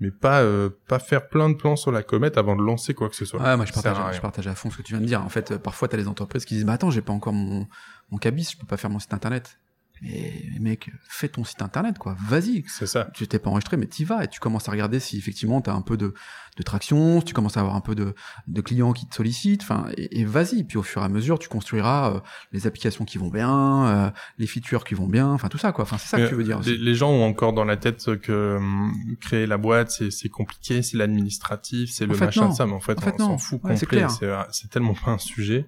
mais 0.00 0.10
pas 0.10 0.42
euh, 0.42 0.70
pas 0.88 0.98
faire 0.98 1.28
plein 1.28 1.48
de 1.48 1.54
plans 1.54 1.76
sur 1.76 1.92
la 1.92 2.02
comète 2.02 2.36
avant 2.36 2.56
de 2.56 2.62
lancer 2.62 2.94
quoi 2.94 3.08
que 3.08 3.16
ce 3.16 3.24
soit. 3.24 3.40
Ouais, 3.40 3.56
moi 3.56 3.64
je 3.64 3.72
partage, 3.72 4.16
je 4.16 4.20
partage 4.20 4.46
à 4.48 4.54
fond 4.54 4.70
ce 4.70 4.78
que 4.78 4.82
tu 4.82 4.92
viens 4.92 5.00
de 5.00 5.06
dire. 5.06 5.22
En 5.22 5.28
fait, 5.28 5.52
euh, 5.52 5.58
parfois 5.58 5.88
tu 5.88 5.94
as 5.94 5.98
les 5.98 6.08
entreprises 6.08 6.44
qui 6.44 6.54
disent 6.54 6.64
"Bah 6.64 6.72
attends, 6.74 6.90
j'ai 6.90 7.02
pas 7.02 7.12
encore 7.12 7.32
mon 7.32 7.66
mon 8.10 8.18
cabis, 8.18 8.50
je 8.52 8.58
peux 8.58 8.66
pas 8.66 8.76
faire 8.76 8.90
mon 8.90 8.98
site 8.98 9.14
internet." 9.14 9.58
Mais 10.04 10.60
mec, 10.60 10.90
fais 11.08 11.28
ton 11.28 11.44
site 11.44 11.62
internet, 11.62 11.98
quoi. 11.98 12.14
Vas-y. 12.28 12.64
C'est 12.68 12.86
ça. 12.86 13.08
Tu 13.14 13.26
t'es 13.26 13.38
pas 13.38 13.48
enregistré, 13.48 13.78
mais 13.78 13.86
t'y 13.86 14.04
vas 14.04 14.24
et 14.24 14.28
tu 14.28 14.38
commences 14.38 14.68
à 14.68 14.72
regarder 14.72 15.00
si 15.00 15.16
effectivement 15.16 15.62
t'as 15.62 15.72
un 15.72 15.80
peu 15.80 15.96
de, 15.96 16.12
de 16.56 16.62
traction, 16.62 17.20
si 17.20 17.26
tu 17.26 17.34
commences 17.34 17.56
à 17.56 17.60
avoir 17.60 17.74
un 17.74 17.80
peu 17.80 17.94
de, 17.94 18.14
de 18.46 18.60
clients 18.60 18.92
qui 18.92 19.06
te 19.06 19.14
sollicitent. 19.14 19.62
Enfin, 19.62 19.86
et, 19.96 20.24
vas-y. 20.26 20.64
Puis 20.64 20.76
au 20.76 20.82
fur 20.82 21.00
et 21.00 21.04
à 21.06 21.08
mesure, 21.08 21.38
tu 21.38 21.48
construiras 21.48 22.16
euh, 22.16 22.20
les 22.52 22.66
applications 22.66 23.06
qui 23.06 23.16
vont 23.16 23.30
bien, 23.30 23.86
euh, 23.86 24.10
les 24.38 24.46
features 24.46 24.84
qui 24.84 24.94
vont 24.94 25.08
bien. 25.08 25.28
Enfin, 25.28 25.48
tout 25.48 25.58
ça, 25.58 25.72
quoi. 25.72 25.84
Enfin, 25.84 25.96
c'est 25.96 26.08
ça 26.08 26.18
que 26.18 26.28
tu 26.28 26.34
veux 26.34 26.44
dire. 26.44 26.60
Les, 26.60 26.94
gens 26.94 27.10
ont 27.10 27.24
encore 27.24 27.54
dans 27.54 27.64
la 27.64 27.76
tête 27.76 28.20
que 28.20 28.56
hum, 28.56 28.92
créer 29.20 29.46
la 29.46 29.56
boîte, 29.56 30.02
c'est 30.10 30.28
compliqué, 30.28 30.82
c'est 30.82 30.98
l'administratif, 30.98 31.90
c'est 31.90 32.06
le 32.06 32.16
machin 32.16 32.50
de 32.50 32.54
ça. 32.54 32.66
Mais 32.66 32.72
en 32.72 32.80
fait, 32.80 32.98
on 33.02 33.18
s'en 33.18 33.38
fout 33.38 33.60
complet. 33.62 34.06
C'est 34.50 34.70
tellement 34.70 34.94
pas 34.94 35.12
un 35.12 35.18
sujet. 35.18 35.66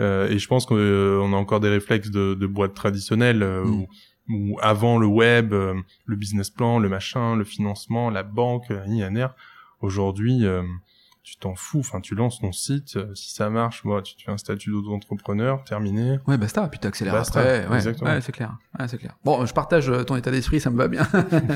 Euh, 0.00 0.28
et 0.28 0.38
je 0.38 0.48
pense 0.48 0.66
qu'on 0.66 0.76
euh, 0.76 1.20
a 1.20 1.36
encore 1.36 1.60
des 1.60 1.68
réflexes 1.68 2.10
de, 2.10 2.34
de 2.34 2.46
boîte 2.46 2.74
traditionnelle 2.74 3.42
euh, 3.42 3.64
mm. 3.64 3.86
où, 4.30 4.58
avant 4.60 4.98
le 4.98 5.06
web, 5.06 5.52
le 5.52 6.16
business 6.16 6.50
plan, 6.50 6.78
le 6.78 6.88
machin, 6.88 7.36
le 7.36 7.44
financement, 7.44 8.10
la 8.10 8.22
banque, 8.22 8.70
INR. 8.70 9.28
Aujourd'hui, 9.80 10.44
tu 11.24 11.36
t'en 11.36 11.54
fous, 11.54 11.78
enfin 11.78 12.00
tu 12.00 12.16
lances 12.16 12.40
ton 12.40 12.50
site, 12.50 12.96
euh, 12.96 13.14
si 13.14 13.32
ça 13.32 13.48
marche, 13.48 13.84
moi 13.84 14.02
tu 14.02 14.16
te 14.16 14.22
fais 14.22 14.32
un 14.32 14.38
statut 14.38 14.70
d'auto-entrepreneur, 14.70 15.62
terminé. 15.62 16.18
Ouais, 16.26 16.36
basta, 16.36 16.66
puis 16.66 16.80
t'accélères 16.80 17.14
après. 17.14 17.66
Ouais, 17.68 17.74
ouais 17.74 17.80
c'est 18.20 18.32
clair. 18.32 18.56
Ouais, 18.78 18.88
c'est 18.88 18.98
clair. 18.98 19.16
Bon, 19.24 19.46
je 19.46 19.54
partage 19.54 19.88
euh, 19.88 20.02
ton 20.02 20.16
état 20.16 20.32
d'esprit, 20.32 20.58
ça 20.58 20.70
me 20.70 20.76
va 20.76 20.88
bien. 20.88 21.06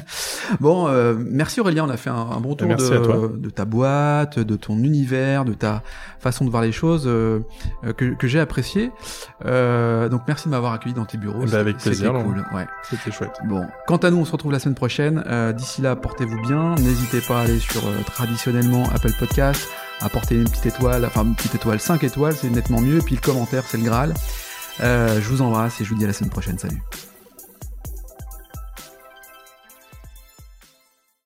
bon, 0.61 0.87
euh, 0.87 1.17
merci 1.19 1.61
Aurélien, 1.61 1.85
on 1.85 1.91
a 1.91 1.97
fait 1.97 2.11
un, 2.11 2.39
bon 2.41 2.55
tour 2.55 2.69
de, 2.69 3.37
de, 3.37 3.51
ta 3.51 3.65
boîte, 3.65 4.39
de 4.39 4.55
ton 4.55 4.79
univers, 4.79 5.45
de 5.45 5.55
ta 5.55 5.83
façon 6.21 6.45
de 6.45 6.51
voir 6.51 6.63
les 6.63 6.73
choses 6.73 7.05
que, 7.05 8.15
que 8.15 8.29
j'ai 8.29 8.39
apprécié. 8.39 8.93
donc 9.41 10.23
merci 10.29 10.45
de 10.47 10.51
m'avoir 10.51 10.75
accueilli 10.75 10.95
dans 10.95 11.07
tes 11.07 11.19
bureaux. 11.19 11.45
Bah, 11.45 11.59
avec 11.59 11.79
plaisir. 11.79 12.13
Cool. 12.13 12.45
Ouais. 12.55 12.67
C'était 12.89 13.11
chouette. 13.11 13.37
Bon, 13.47 13.67
quant 13.89 13.97
à 13.97 14.11
nous, 14.11 14.19
on 14.19 14.25
se 14.25 14.33
retrouve 14.33 14.53
la 14.53 14.61
semaine 14.61 14.77
prochaine. 14.77 15.25
D'ici 15.57 15.83
là, 15.83 15.97
portez-vous 15.97 16.41
bien. 16.43 16.77
N'hésitez 16.77 17.21
pas 17.21 17.41
à 17.41 17.45
aller 17.45 17.59
sur 17.59 17.83
traditionnellement 18.05 18.85
Apple 18.95 19.13
Apporter 20.01 20.35
une 20.35 20.49
petite 20.49 20.67
étoile, 20.67 21.05
enfin 21.05 21.25
une 21.25 21.35
petite 21.35 21.55
étoile, 21.55 21.81
5 21.81 22.05
étoiles, 22.05 22.35
c'est 22.37 22.51
nettement 22.51 22.81
mieux, 22.81 22.99
puis 22.99 23.15
le 23.15 23.21
commentaire, 23.21 23.65
c'est 23.67 23.79
le 23.79 23.85
Graal. 23.85 24.15
Euh, 24.81 25.21
je 25.21 25.29
vous 25.29 25.41
embrasse 25.41 25.81
et 25.81 25.85
je 25.85 25.91
vous 25.91 25.97
dis 25.97 26.05
à 26.05 26.09
la 26.09 26.13
semaine 26.13 26.31
prochaine, 26.31 26.59
salut. 26.59 26.83